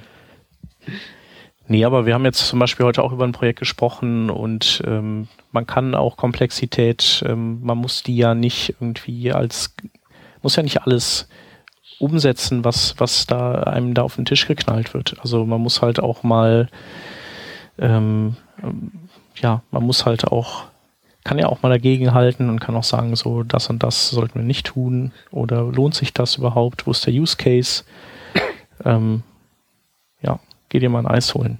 nee, 1.67 1.83
aber 1.83 2.05
wir 2.05 2.13
haben 2.13 2.23
jetzt 2.23 2.47
zum 2.47 2.59
Beispiel 2.59 2.85
heute 2.85 3.03
auch 3.03 3.11
über 3.11 3.25
ein 3.25 3.33
Projekt 3.33 3.59
gesprochen 3.59 4.29
und 4.29 4.81
ähm, 4.87 5.27
man 5.51 5.67
kann 5.67 5.95
auch 5.95 6.15
Komplexität, 6.15 7.23
ähm, 7.27 7.61
man 7.61 7.77
muss 7.77 8.03
die 8.03 8.15
ja 8.15 8.35
nicht 8.35 8.75
irgendwie 8.79 9.33
als, 9.33 9.75
muss 10.41 10.55
ja 10.55 10.63
nicht 10.63 10.81
alles 10.83 11.27
umsetzen, 11.99 12.63
was, 12.63 12.95
was 12.99 13.27
da 13.27 13.63
einem 13.63 13.93
da 13.95 14.03
auf 14.03 14.15
den 14.15 14.25
Tisch 14.25 14.47
geknallt 14.47 14.93
wird. 14.93 15.17
Also 15.19 15.45
man 15.45 15.59
muss 15.59 15.81
halt 15.81 15.99
auch 15.99 16.23
mal, 16.23 16.69
ähm, 17.79 18.37
ja, 19.41 19.61
man 19.71 19.83
muss 19.83 20.05
halt 20.05 20.25
auch 20.25 20.65
kann 21.27 21.39
ja 21.39 21.47
auch 21.47 21.61
mal 21.61 21.67
dagegen 21.67 22.13
halten 22.13 22.49
und 22.49 22.61
kann 22.61 22.77
auch 22.77 22.85
sagen, 22.85 23.13
so 23.17 23.43
das 23.43 23.69
und 23.69 23.83
das 23.83 24.11
sollten 24.11 24.35
wir 24.35 24.45
nicht 24.45 24.65
tun 24.65 25.11
oder 25.29 25.63
lohnt 25.63 25.93
sich 25.93 26.13
das 26.13 26.37
überhaupt? 26.37 26.87
Wo 26.87 26.91
ist 26.91 27.05
der 27.05 27.13
Use 27.13 27.35
Case? 27.35 27.83
Ähm, 28.85 29.23
ja, 30.21 30.39
geh 30.69 30.79
dir 30.79 30.89
mal 30.89 30.99
ein 30.99 31.07
Eis 31.07 31.33
holen. 31.33 31.59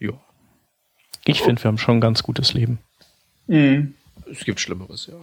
Ja. 0.00 0.10
Ich 1.24 1.42
finde, 1.42 1.62
wir 1.62 1.68
haben 1.68 1.78
schon 1.78 1.98
ein 1.98 2.00
ganz 2.00 2.24
gutes 2.24 2.52
Leben. 2.52 2.80
Mhm. 3.46 3.94
Es 4.28 4.44
gibt 4.44 4.58
Schlimmeres, 4.58 5.06
ja. 5.06 5.14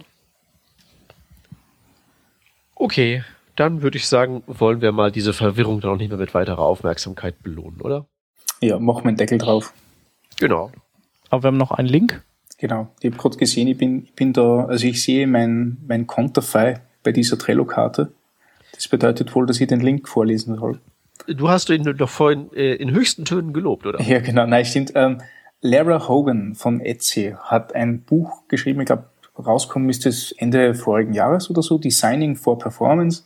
Okay, 2.74 3.22
dann 3.56 3.82
würde 3.82 3.98
ich 3.98 4.06
sagen, 4.06 4.42
wollen 4.46 4.80
wir 4.80 4.92
mal 4.92 5.12
diese 5.12 5.34
Verwirrung 5.34 5.82
dann 5.82 5.90
auch 5.90 5.98
nicht 5.98 6.08
mehr 6.08 6.18
mit 6.18 6.32
weiterer 6.32 6.60
Aufmerksamkeit 6.60 7.42
belohnen, 7.42 7.82
oder? 7.82 8.06
Ja, 8.62 8.78
mach 8.78 9.02
mir 9.02 9.08
einen 9.08 9.18
Deckel 9.18 9.36
drauf. 9.36 9.74
Genau. 10.38 10.70
Aber 11.30 11.42
wir 11.42 11.48
haben 11.48 11.56
noch 11.56 11.72
einen 11.72 11.88
Link. 11.88 12.22
Genau. 12.58 12.88
Ich 13.00 13.10
habe 13.10 13.20
gerade 13.20 13.36
gesehen, 13.36 13.68
ich 13.68 13.78
bin, 13.78 14.04
ich 14.04 14.14
bin 14.14 14.32
da, 14.32 14.66
also 14.66 14.86
ich 14.86 15.02
sehe 15.02 15.26
mein, 15.26 15.78
mein 15.86 16.06
Konterfei 16.06 16.80
bei 17.02 17.12
dieser 17.12 17.38
Trello-Karte. 17.38 18.12
Das 18.74 18.88
bedeutet 18.88 19.34
wohl, 19.34 19.46
dass 19.46 19.60
ich 19.60 19.68
den 19.68 19.80
Link 19.80 20.08
vorlesen 20.08 20.56
soll. 20.56 20.80
Du 21.26 21.48
hast 21.48 21.70
ihn 21.70 21.84
doch 21.96 22.08
vorhin 22.08 22.52
äh, 22.54 22.74
in 22.74 22.90
höchsten 22.90 23.24
Tönen 23.24 23.52
gelobt, 23.52 23.86
oder? 23.86 24.00
Ja, 24.02 24.20
genau. 24.20 24.46
Nein, 24.46 24.64
stimmt. 24.64 24.92
Ähm, 24.94 25.20
Lara 25.60 26.08
Hogan 26.08 26.54
von 26.54 26.80
Etsy 26.80 27.34
hat 27.38 27.74
ein 27.74 28.02
Buch 28.02 28.42
geschrieben, 28.48 28.80
ich 28.80 28.86
glaube, 28.86 29.04
rauskommen 29.38 29.88
ist 29.88 30.06
es 30.06 30.32
Ende 30.32 30.74
vorigen 30.74 31.14
Jahres 31.14 31.50
oder 31.50 31.62
so, 31.62 31.78
Designing 31.78 32.36
for 32.36 32.58
Performance. 32.58 33.24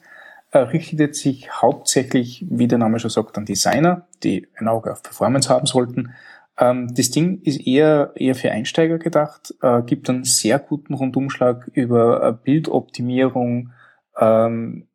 Äh, 0.51 0.59
richtet 0.59 1.17
sich 1.17 1.51
hauptsächlich, 1.51 2.45
wie 2.49 2.69
der 2.69 2.79
Name 2.79 2.99
schon 3.01 3.11
sagt, 3.11 3.37
an 3.37 3.45
Designer, 3.45 4.07
die 4.23 4.47
ein 4.57 4.69
Auge 4.69 4.93
auf 4.93 5.03
Performance 5.03 5.49
haben 5.49 5.67
sollten 5.67 6.15
ähm, 6.59 6.93
das 6.95 7.11
Ding 7.11 7.41
ist 7.43 7.65
eher, 7.67 8.13
eher 8.17 8.35
für 8.35 8.51
Einsteiger 8.51 8.99
gedacht, 8.99 9.55
äh, 9.63 9.83
gibt 9.83 10.11
einen 10.11 10.25
sehr 10.25 10.59
guten 10.59 10.95
Rundumschlag 10.95 11.69
über 11.73 12.23
äh, 12.23 12.33
Bildoptimierung, 12.33 13.71
ähm, 14.19 14.89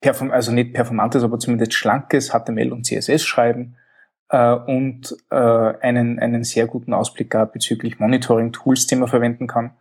perform 0.00 0.30
also 0.30 0.50
nicht 0.50 0.72
performantes, 0.72 1.22
aber 1.22 1.38
zumindest 1.38 1.74
schlankes 1.74 2.30
HTML 2.30 2.72
und 2.72 2.86
CSS 2.86 3.22
schreiben 3.22 3.76
äh, 4.30 4.54
und 4.54 5.14
äh, 5.30 5.36
einen, 5.36 6.18
einen 6.18 6.44
sehr 6.44 6.66
guten 6.66 6.94
Ausblick 6.94 7.30
gab 7.30 7.52
bezüglich 7.52 8.00
Monitoring-Tools, 8.00 8.86
die 8.86 8.96
man 8.96 9.08
verwenden 9.08 9.46
kann. 9.46 9.72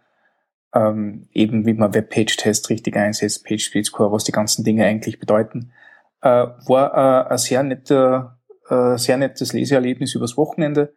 Ähm, 0.73 1.27
eben 1.33 1.65
wie 1.65 1.73
man 1.73 1.93
Webpage-Test 1.93 2.69
richtig 2.69 2.95
einsetzt, 2.95 3.45
Page-Speed-Score, 3.45 4.11
was 4.11 4.23
die 4.23 4.31
ganzen 4.31 4.63
Dinge 4.63 4.85
eigentlich 4.85 5.19
bedeuten. 5.19 5.71
Äh, 6.21 6.29
war 6.65 7.27
äh, 7.27 7.31
ein 7.31 7.37
sehr 7.37 7.63
netter 7.63 8.37
äh, 8.71 8.97
sehr 8.97 9.17
nettes 9.17 9.53
Leseerlebnis 9.53 10.15
übers 10.15 10.37
Wochenende. 10.37 10.93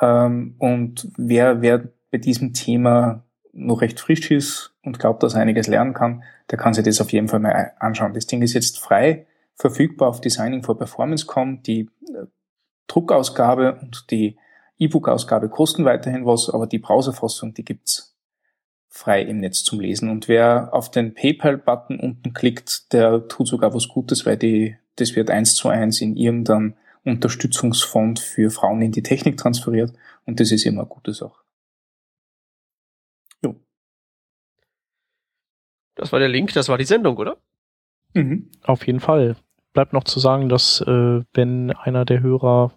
Ähm, 0.00 0.54
und 0.58 1.08
wer, 1.16 1.60
wer 1.60 1.88
bei 2.10 2.18
diesem 2.18 2.52
Thema 2.54 3.24
noch 3.52 3.80
recht 3.80 3.98
frisch 3.98 4.30
ist 4.30 4.74
und 4.84 4.98
glaubt, 4.98 5.22
dass 5.22 5.34
er 5.34 5.40
einiges 5.40 5.66
lernen 5.66 5.94
kann, 5.94 6.22
der 6.50 6.58
kann 6.58 6.74
sich 6.74 6.84
das 6.84 7.00
auf 7.00 7.10
jeden 7.10 7.28
Fall 7.28 7.40
mal 7.40 7.72
anschauen. 7.80 8.14
Das 8.14 8.26
Ding 8.26 8.40
ist 8.42 8.54
jetzt 8.54 8.78
frei 8.78 9.26
verfügbar 9.56 10.08
auf 10.08 10.20
Designing 10.20 10.62
for 10.62 10.78
Performance.com. 10.78 11.62
Die 11.64 11.90
äh, 12.06 12.26
Druckausgabe 12.86 13.78
und 13.82 14.10
die 14.10 14.38
E-Book-Ausgabe 14.78 15.48
kosten 15.48 15.84
weiterhin 15.84 16.24
was, 16.24 16.48
aber 16.48 16.68
die 16.68 16.78
Browserfassung, 16.78 17.52
die 17.52 17.64
gibt's 17.64 18.16
frei 18.88 19.22
im 19.22 19.38
Netz 19.38 19.64
zum 19.64 19.80
Lesen. 19.80 20.08
Und 20.08 20.28
wer 20.28 20.72
auf 20.72 20.90
den 20.90 21.14
PayPal-Button 21.14 21.98
unten 21.98 22.32
klickt, 22.32 22.92
der 22.92 23.26
tut 23.26 23.48
sogar 23.48 23.74
was 23.74 23.88
Gutes, 23.88 24.24
weil 24.24 24.36
die, 24.36 24.76
das 24.96 25.16
wird 25.16 25.30
eins 25.30 25.56
zu 25.56 25.68
eins 25.68 26.00
in 26.00 26.16
irgendeinem 26.16 26.74
Unterstützungsfonds 27.04 28.22
für 28.22 28.50
Frauen 28.50 28.82
in 28.82 28.92
die 28.92 29.02
Technik 29.02 29.36
transferiert 29.36 29.92
und 30.24 30.40
das 30.40 30.52
ist 30.52 30.66
immer 30.66 30.82
eine 30.82 30.88
gute 30.88 31.12
Sache. 31.12 31.42
Jo. 33.42 33.56
Das 35.94 36.12
war 36.12 36.18
der 36.18 36.28
Link, 36.28 36.52
das 36.54 36.68
war 36.68 36.78
die 36.78 36.84
Sendung, 36.84 37.16
oder? 37.16 37.38
Mhm. 38.14 38.50
Auf 38.62 38.86
jeden 38.86 39.00
Fall. 39.00 39.36
Bleibt 39.72 39.92
noch 39.92 40.04
zu 40.04 40.20
sagen, 40.20 40.48
dass 40.48 40.80
äh, 40.80 41.22
wenn 41.34 41.70
einer 41.72 42.04
der 42.04 42.20
Hörer 42.20 42.72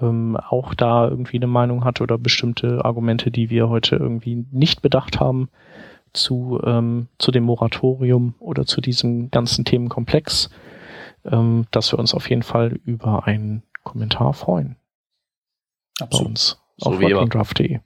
ähm, 0.00 0.36
auch 0.36 0.74
da 0.74 1.08
irgendwie 1.08 1.36
eine 1.36 1.46
Meinung 1.46 1.84
hat 1.84 2.00
oder 2.00 2.18
bestimmte 2.18 2.84
Argumente, 2.84 3.30
die 3.30 3.50
wir 3.50 3.68
heute 3.68 3.96
irgendwie 3.96 4.46
nicht 4.50 4.82
bedacht 4.82 5.20
haben, 5.20 5.48
zu, 6.12 6.60
ähm, 6.64 7.08
zu 7.18 7.30
dem 7.30 7.44
Moratorium 7.44 8.34
oder 8.38 8.66
zu 8.66 8.80
diesem 8.80 9.30
ganzen 9.30 9.64
Themenkomplex, 9.64 10.50
ähm, 11.24 11.66
dass 11.70 11.92
wir 11.92 11.98
uns 11.98 12.14
auf 12.14 12.28
jeden 12.28 12.42
Fall 12.42 12.80
über 12.84 13.26
einen 13.26 13.62
Kommentar 13.82 14.34
freuen. 14.34 14.76
Absolut. 16.00 16.24
Bei 16.24 16.30
uns 16.30 16.60
so 16.76 16.90
auf 16.90 17.00
workingdraft.de. 17.00 17.80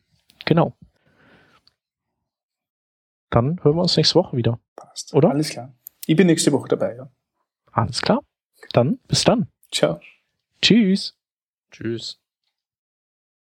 Genau. 0.44 0.74
Dann 3.30 3.62
hören 3.62 3.76
wir 3.76 3.82
uns 3.82 3.96
nächste 3.96 4.14
Woche 4.14 4.36
wieder. 4.36 4.58
Passt. 4.76 5.12
Oder? 5.14 5.30
Alles 5.30 5.50
klar. 5.50 5.74
Ich 6.06 6.16
bin 6.16 6.26
nächste 6.26 6.52
Woche 6.52 6.68
dabei, 6.68 6.96
ja. 6.96 7.10
Alles 7.72 8.00
klar. 8.00 8.22
Dann 8.72 8.98
bis 9.08 9.24
dann. 9.24 9.48
Ciao. 9.70 10.00
Tschüss. 10.62 11.16
Tschüss. 11.70 12.18